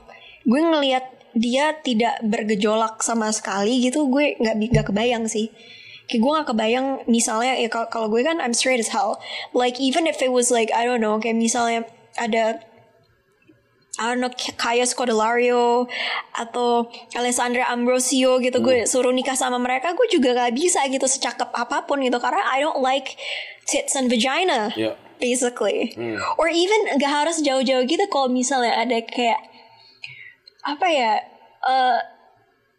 Gue 0.45 0.61
ngelihat 0.61 1.05
dia 1.39 1.77
tidak 1.81 2.19
bergejolak 2.27 2.99
sama 3.05 3.31
sekali 3.31 3.79
gitu 3.85 4.11
gue 4.11 4.37
nggak 4.43 4.75
nggak 4.75 4.87
kebayang 4.91 5.25
sih. 5.31 5.55
Kayak 6.11 6.21
gue 6.21 6.31
nggak 6.35 6.49
kebayang 6.51 6.87
misalnya 7.07 7.55
ya 7.57 7.69
kalau 7.71 8.11
gue 8.11 8.27
kan 8.27 8.43
I'm 8.43 8.53
straight 8.53 8.83
as 8.83 8.91
hell. 8.91 9.23
Like 9.55 9.79
even 9.79 10.05
if 10.11 10.19
it 10.19 10.35
was 10.35 10.51
like 10.51 10.69
I 10.75 10.85
don't 10.85 11.01
know 11.01 11.17
kayak 11.23 11.39
misalnya 11.39 11.87
ada 12.19 12.59
Know 13.99 14.31
Kaya 14.55 14.87
Scodelario 14.87 15.91
atau 16.31 16.87
Alessandra 17.13 17.67
Ambrosio 17.67 18.39
gitu. 18.39 18.63
Gue 18.63 18.87
suruh 18.87 19.11
nikah 19.11 19.35
sama 19.35 19.59
mereka 19.59 19.91
gue 19.93 20.07
juga 20.07 20.39
gak 20.39 20.55
bisa 20.55 20.87
gitu 20.87 21.05
secakep 21.05 21.51
apa 21.51 21.83
pun 21.83 21.99
gitu. 21.99 22.17
Karena 22.17 22.47
I 22.47 22.63
don't 22.63 22.79
like 22.79 23.19
tits 23.67 23.93
and 23.93 24.07
vagina 24.07 24.71
Iya. 24.73 24.95
basically. 25.19 25.99
Or 26.39 26.47
even 26.47 26.95
gak 26.97 27.11
harus 27.11 27.43
jauh-jauh 27.43 27.83
gitu 27.85 28.07
kalau 28.07 28.31
misalnya 28.31 28.79
ada 28.79 29.03
kayak 29.03 29.43
apa 30.63 30.87
ya 30.87 31.13
eh 31.65 31.99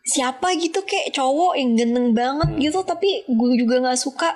siapa 0.03 0.55
gitu 0.55 0.81
kayak 0.81 1.11
cowok 1.11 1.53
yang 1.53 1.75
ganteng 1.75 2.07
banget 2.13 2.49
gitu 2.57 2.79
tapi 2.81 3.27
gue 3.27 3.51
juga 3.57 3.81
nggak 3.81 3.99
suka 3.99 4.33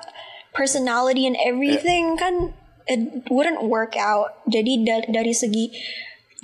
personality 0.52 1.26
and 1.26 1.38
everything 1.40 2.14
kan 2.14 2.54
it 2.86 3.00
wouldn't 3.32 3.64
work 3.64 3.96
out. 3.96 4.36
Jadi 4.46 4.84
da- 4.84 5.08
dari 5.08 5.32
segi 5.32 5.72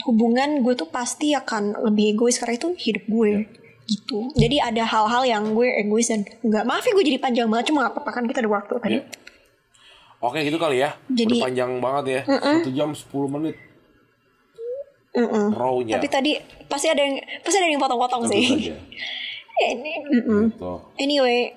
hubungan 0.04 0.62
gue 0.62 0.74
tuh 0.74 0.88
pasti 0.88 1.32
akan 1.32 1.84
lebih 1.84 2.14
egois 2.14 2.38
karena 2.38 2.56
itu 2.56 2.72
hidup 2.76 3.04
gue 3.06 3.32
gitu 3.86 4.30
jadi 4.34 4.70
ada 4.70 4.86
hal-hal 4.86 5.24
yang 5.24 5.44
gue 5.52 5.66
egois 5.66 6.08
dan 6.08 6.22
nggak 6.40 6.64
maaf 6.64 6.84
ya 6.84 6.94
gue 6.94 7.06
jadi 7.06 7.18
panjang 7.18 7.48
banget 7.48 7.74
cuma 7.74 7.90
apa-apa 7.90 8.12
kan 8.12 8.24
kita 8.24 8.40
ada 8.40 8.52
waktu 8.52 8.74
tadi 8.78 8.98
Iya. 8.98 9.04
Oke 10.20 10.44
gitu 10.44 10.60
kali 10.60 10.84
ya. 10.84 11.00
Jadi- 11.08 11.40
Udah 11.40 11.48
panjang 11.48 11.72
banget 11.80 12.04
ya. 12.06 12.22
Satu 12.28 12.72
jam 12.76 12.92
10 12.92 13.08
menit. 13.32 13.56
Raw-nya. 15.50 15.96
tapi 15.96 16.08
tadi 16.08 16.32
pasti 16.68 16.88
ada 16.88 17.00
yang 17.00 17.16
pasti 17.40 17.58
ada 17.58 17.68
yang 17.68 17.80
potong-potong 17.80 18.28
sih 18.28 18.44
ini 19.66 19.94
mm-mm. 20.06 20.54
Gitu. 20.54 20.74
Anyway, 20.96 21.52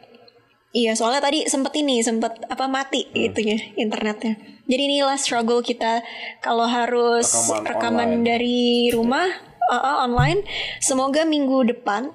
iya 0.73 0.97
soalnya 0.97 1.21
tadi 1.21 1.45
sempet 1.47 1.73
ini 1.79 2.01
sempet 2.01 2.49
apa 2.49 2.65
mati 2.67 3.05
Hmm. 3.13 3.29
itunya 3.29 3.57
internetnya. 3.77 4.37
Jadi 4.65 4.83
inilah 4.89 5.19
struggle 5.21 5.61
kita 5.61 6.01
kalau 6.41 6.65
harus 6.65 7.29
Rekaman 7.29 7.67
rekaman, 7.67 8.09
online. 8.09 8.25
dari 8.25 8.61
rumah 8.95 9.27
uh, 9.69 9.75
uh, 9.77 9.97
online. 10.09 10.43
Semoga 10.81 11.29
minggu 11.29 11.69
depan, 11.77 12.11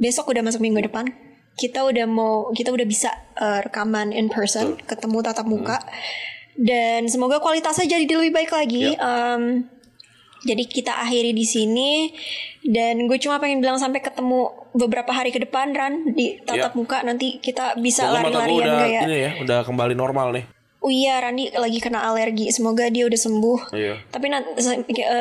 besok 0.00 0.32
udah 0.32 0.40
masuk 0.40 0.62
minggu 0.62 0.78
depan, 0.88 1.10
kita 1.58 1.84
udah 1.84 2.06
mau 2.06 2.48
kita 2.54 2.70
udah 2.70 2.86
bisa 2.86 3.10
uh, 3.36 3.60
rekaman 3.60 4.14
in 4.14 4.30
person, 4.32 4.78
ketemu 4.88 5.20
tatap 5.20 5.44
Hmm. 5.44 5.58
muka. 5.58 5.78
Dan 6.58 7.06
semoga 7.06 7.38
kualitasnya 7.38 7.86
jadi 7.86 8.02
lebih 8.08 8.34
baik 8.34 8.50
lagi. 8.50 8.94
Ya. 8.94 8.98
Um, 8.98 9.70
jadi 10.40 10.62
kita 10.62 10.92
akhiri 10.98 11.30
di 11.30 11.42
sini 11.42 12.12
dan 12.62 13.04
gue 13.04 13.18
cuma 13.18 13.38
pengen 13.38 13.58
bilang 13.58 13.76
sampai 13.76 13.98
ketemu 13.98 14.46
beberapa 14.70 15.10
hari 15.10 15.28
ke 15.28 15.40
depan 15.40 15.72
Ran 15.72 16.12
di 16.12 16.38
tatap 16.40 16.72
Ya. 16.72 16.76
muka 16.76 17.00
nanti 17.00 17.38
kita 17.38 17.74
bisa 17.76 18.06
lari-larian 18.06 18.68
kayak 18.76 19.02
ini 19.04 19.16
ya, 19.18 19.30
udah 19.40 19.58
kembali 19.62 19.94
normal 19.94 20.30
nih. 20.32 20.44
Oh 20.78 20.94
iya 20.94 21.18
Randi 21.18 21.50
lagi 21.50 21.82
kena 21.82 22.06
alergi 22.06 22.54
Semoga 22.54 22.86
dia 22.86 23.02
udah 23.02 23.18
sembuh 23.18 23.74
Iya. 23.74 23.98
Tapi 24.14 24.30
nanti 24.30 24.62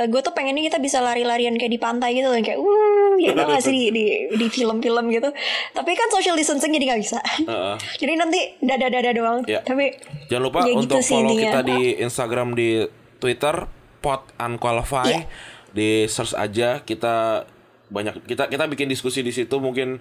gue 0.05 0.21
tuh 0.21 0.29
pengennya 0.29 0.61
kita 0.63 0.77
bisa 0.77 1.01
lari-larian 1.01 1.57
kayak 1.57 1.73
di 1.73 1.81
pantai 1.81 2.13
gitu 2.13 2.29
kan 2.29 2.45
Kayak 2.45 2.61
uh 2.61 3.13
ya 3.17 3.33
gak 3.33 3.65
sih 3.65 3.73
di, 3.73 3.83
di, 3.89 4.05
di 4.37 4.47
film-film 4.47 5.09
gitu 5.09 5.33
Tapi 5.73 5.91
kan 5.91 6.13
social 6.13 6.37
distancing 6.37 6.69
jadi 6.69 6.93
gak 6.93 7.01
bisa 7.01 7.17
Heeh. 7.41 7.73
Jadi 8.05 8.13
nanti 8.13 8.39
dada-dada 8.61 9.09
doang 9.09 9.41
Iya. 9.49 9.65
Tapi 9.65 9.97
Jangan 10.29 10.43
lupa 10.45 10.57
ya 10.61 10.77
untuk 10.77 10.93
gitu 10.93 10.97
sih 11.01 11.13
follow 11.17 11.33
intinya. 11.33 11.49
kita 11.49 11.59
di 11.65 11.79
Instagram 11.97 12.47
di 12.53 12.69
Twitter 13.17 13.55
pot 13.99 14.21
unqualified. 14.37 15.25
Iya. 15.25 15.29
Di 15.69 15.89
search 16.05 16.33
aja 16.33 16.81
kita 16.81 17.45
banyak 17.87 18.23
kita 18.23 18.47
kita 18.47 18.65
bikin 18.65 18.87
diskusi 18.87 19.19
di 19.19 19.29
situ 19.29 19.57
mungkin 19.57 19.99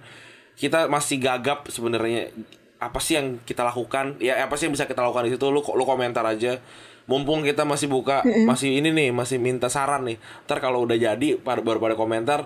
kita 0.53 0.85
masih 0.85 1.17
gagap 1.17 1.67
sebenarnya 1.67 2.33
apa 2.77 2.97
sih 2.97 3.15
yang 3.15 3.39
kita 3.41 3.63
lakukan 3.63 4.17
ya 4.17 4.37
apa 4.39 4.53
sih 4.53 4.65
yang 4.65 4.73
bisa 4.73 4.85
kita 4.85 4.99
lakukan 4.99 5.23
di 5.23 5.33
situ 5.33 5.45
lu 5.47 5.61
lu 5.61 5.83
komentar 5.83 6.21
aja 6.23 6.59
mumpung 7.05 7.41
kita 7.41 7.63
masih 7.63 7.87
buka 7.87 8.19
masih 8.43 8.75
ini 8.75 8.91
nih 8.91 9.09
masih 9.09 9.37
minta 9.37 9.65
saran 9.65 10.03
nih 10.03 10.17
ntar 10.43 10.59
kalau 10.59 10.83
udah 10.83 10.93
jadi 10.93 11.37
pada 11.37 11.61
baru 11.61 11.79
pada 11.79 11.95
komentar 11.95 12.43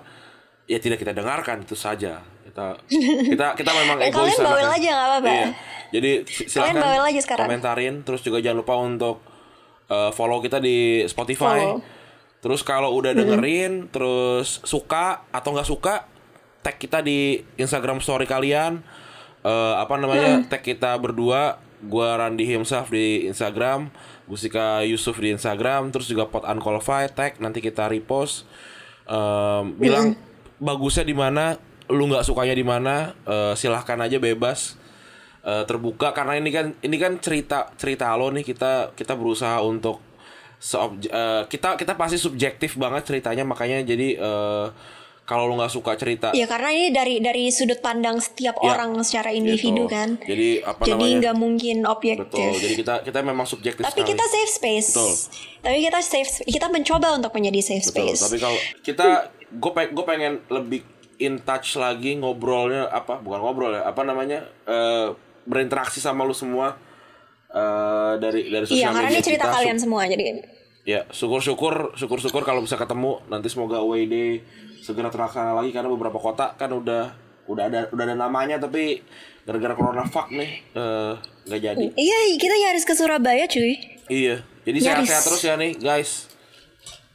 ya 0.64 0.78
tidak 0.78 0.96
kita 0.96 1.10
dengarkan 1.10 1.64
itu 1.64 1.74
saja 1.74 2.22
kita 2.44 2.78
kita 3.26 3.46
kita 3.52 3.70
memang 3.82 3.98
Ya, 3.98 4.08
egois 4.08 4.32
kalian 4.32 4.46
bawel 4.46 4.68
aja, 4.68 4.88
nggak 4.88 5.08
apa-apa. 5.10 5.28
Iya. 5.28 5.48
jadi 5.90 6.10
si- 6.24 6.46
silakan 6.46 6.76
bawel 6.78 7.02
aja 7.02 7.20
sekarang. 7.20 7.44
komentarin 7.44 7.94
terus 8.02 8.20
juga 8.20 8.38
jangan 8.38 8.58
lupa 8.60 8.74
untuk 8.78 9.16
uh, 9.92 10.10
follow 10.16 10.40
kita 10.40 10.56
di 10.56 11.04
Spotify. 11.04 11.60
Follow. 11.60 12.00
terus 12.42 12.66
kalau 12.66 12.90
udah 12.98 13.14
dengerin 13.14 13.86
terus 13.86 14.58
suka 14.66 15.22
atau 15.30 15.54
nggak 15.54 15.68
suka 15.68 16.10
tag 16.64 16.74
kita 16.74 16.98
di 16.98 17.38
Instagram 17.54 18.02
story 18.02 18.26
kalian. 18.26 18.82
Eh, 19.42 19.74
apa 19.78 19.98
namanya 19.98 20.42
tag 20.46 20.62
kita 20.62 20.94
berdua. 20.96 21.58
Gua 21.82 22.14
Randi 22.14 22.46
himself 22.46 22.94
di 22.94 23.26
Instagram 23.26 23.90
Gusika 24.30 24.86
Yusuf 24.86 25.18
di 25.18 25.34
Instagram 25.34 25.90
terus 25.90 26.06
juga 26.06 26.30
pot 26.30 26.46
unqualified 26.46 27.10
tag 27.10 27.42
nanti 27.42 27.58
kita 27.58 27.90
repost. 27.90 28.46
Em, 29.02 29.74
bilang 29.74 30.14
bagusnya 30.62 31.02
di 31.02 31.10
mana 31.10 31.58
lu 31.90 32.06
nggak 32.06 32.22
sukanya 32.22 32.54
di 32.54 32.62
mana 32.62 33.18
eh, 33.26 33.54
silahkan 33.58 33.98
aja 33.98 34.22
bebas 34.22 34.78
eh, 35.42 35.64
terbuka 35.64 36.10
karena 36.10 36.36
ini 36.36 36.48
kan 36.48 36.66
ini 36.78 36.96
kan 36.96 37.18
cerita 37.18 37.70
cerita 37.74 38.10
lo 38.12 38.28
nih 38.28 38.42
kita 38.42 38.92
kita 38.92 39.12
berusaha 39.12 39.58
untuk 39.60 39.98
seobj- 40.56 41.08
eh, 41.08 41.42
kita 41.46 41.74
kita 41.74 41.92
pasti 41.92 42.16
subjektif 42.16 42.74
banget 42.74 43.02
ceritanya 43.04 43.42
makanya 43.42 43.82
jadi 43.84 44.08
eh, 44.14 44.66
kalau 45.22 45.46
lu 45.46 45.54
nggak 45.54 45.70
suka 45.70 45.94
cerita 45.94 46.34
Ya 46.34 46.44
karena 46.44 46.70
ini 46.70 46.90
dari 46.90 47.14
dari 47.18 47.46
sudut 47.48 47.78
pandang 47.78 48.18
setiap 48.18 48.58
Ya, 48.58 48.74
orang 48.74 48.98
secara 49.02 49.30
individu 49.30 49.86
gitu. 49.86 49.88
kan. 49.88 50.18
Jadi 50.18 50.58
apa 50.60 50.82
Jadi 50.82 51.06
nggak 51.16 51.36
mungkin 51.36 51.86
objektif. 51.86 52.26
betul 52.26 52.58
jadi 52.58 52.74
kita 52.76 52.94
kita 53.02 53.18
memang 53.22 53.46
subjektif 53.46 53.80
Tapi 53.80 54.02
sekali. 54.02 54.10
kita 54.12 54.24
safe 54.24 54.50
space. 54.52 54.88
Betul. 54.90 55.12
Tapi 55.62 55.78
kita 55.80 56.00
safe 56.02 56.30
kita 56.44 56.66
mencoba 56.68 57.08
untuk 57.14 57.32
menjadi 57.32 57.60
safe 57.62 57.86
Betul, 57.86 58.12
space. 58.12 58.20
tapi 58.20 58.36
kalau 58.36 58.58
kita 58.82 59.06
gue 59.48 59.70
gue 59.88 60.04
pengen 60.04 60.32
lebih 60.48 60.80
in 61.18 61.38
touch 61.38 61.74
lagi 61.76 62.14
ngobrolnya 62.14 62.90
apa 62.90 63.14
bukan 63.16 63.40
ngobrol 63.40 63.70
ya 63.70 63.82
apa 63.84 64.02
namanya 64.02 64.42
eh, 64.64 65.14
berinteraksi 65.44 65.98
sama 65.98 66.22
lu 66.22 66.32
semua 66.32 66.76
eh, 67.48 68.14
dari 68.16 68.48
dari 68.48 68.64
Iya, 68.64 68.70
sosial 68.70 68.90
karena 68.90 69.08
media 69.08 69.14
ini 69.14 69.24
cerita 69.24 69.44
kita. 69.44 69.54
kalian 69.54 69.78
semua 69.78 70.02
jadi 70.04 70.24
Ya, 70.82 71.06
syukur-syukur, 71.08 71.94
syukur-syukur 71.94 72.42
kalau 72.42 72.58
bisa 72.58 72.74
ketemu 72.74 73.22
nanti 73.26 73.46
semoga 73.46 73.78
away 73.78 74.02
day 74.04 74.42
segera 74.78 75.06
terlaksana 75.06 75.54
lagi 75.54 75.70
karena 75.70 75.86
beberapa 75.86 76.18
kota 76.18 76.52
kan 76.52 76.68
udah 76.68 77.14
udah 77.46 77.64
ada 77.64 77.80
udah 77.88 78.04
ada 78.04 78.16
namanya 78.16 78.58
tapi 78.58 78.98
gara-gara 79.42 79.74
corona 79.74 80.02
fuck 80.04 80.30
nih 80.30 80.58
eh, 80.68 81.14
nggak 81.46 81.60
jadi. 81.60 81.86
Iya, 81.92 82.18
kita 82.34 82.54
nyaris 82.56 82.82
ke 82.82 82.94
Surabaya, 82.94 83.46
cuy. 83.46 83.78
Iya, 84.08 84.42
jadi 84.62 84.78
sehat-sehat 84.80 85.22
terus 85.22 85.42
ya 85.42 85.54
nih 85.54 85.78
guys. 85.78 86.26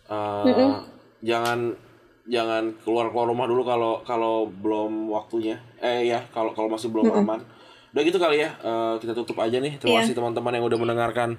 Eh, 0.05 0.71
Jangan 1.19 1.75
jangan 2.23 2.71
keluar 2.77 3.09
keluar 3.09 3.27
rumah 3.27 3.47
dulu 3.47 3.63
kalau 3.63 3.99
kalau 4.01 4.47
belum 4.47 5.09
waktunya. 5.09 5.59
Eh 5.77 6.07
ya 6.07 6.23
kalau 6.29 6.53
kalau 6.53 6.69
masih 6.69 6.87
belum 6.87 7.09
aman. 7.09 7.43
Udah 7.89 8.01
gitu 8.01 8.17
kali 8.17 8.37
ya. 8.39 8.49
eh, 8.53 8.95
kita 8.97 9.13
tutup 9.13 9.37
aja 9.37 9.57
nih. 9.57 9.77
Terima 9.77 9.99
Iya. 9.99 10.01
kasih 10.05 10.15
teman-teman 10.15 10.51
yang 10.51 10.63
udah 10.63 10.77
mendengarkan 10.77 11.29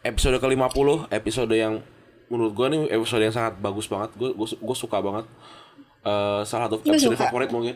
episode 0.00 0.36
ke-50, 0.36 1.08
episode 1.10 1.50
yang 1.50 1.80
menurut 2.28 2.52
gue 2.52 2.66
nih 2.68 2.80
episode 2.92 3.20
yang 3.20 3.32
sangat 3.32 3.56
bagus 3.58 3.86
banget. 3.86 4.12
Gue 4.14 4.30
gue 4.36 4.76
suka 4.76 4.98
banget. 4.98 5.24
Eh, 6.00 6.40
salah 6.42 6.66
satu 6.66 6.80
episode 6.82 7.12
suka. 7.12 7.26
favorit 7.26 7.50
mungkin. 7.50 7.74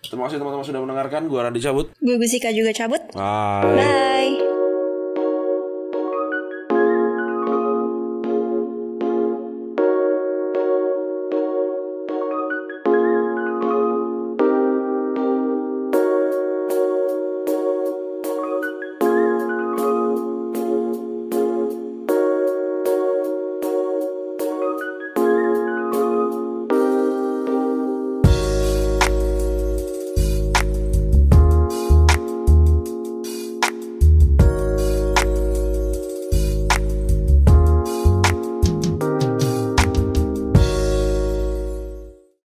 Terima 0.00 0.24
kasih 0.24 0.38
teman-teman 0.38 0.62
sudah 0.62 0.80
mendengarkan. 0.80 1.26
Gue 1.26 1.40
Randy 1.40 1.58
cabut. 1.58 1.90
Gue 1.96 2.14
Gusika 2.16 2.48
juga 2.50 2.70
cabut. 2.70 3.02
Bye. 3.10 3.74
Bye. 3.74 4.55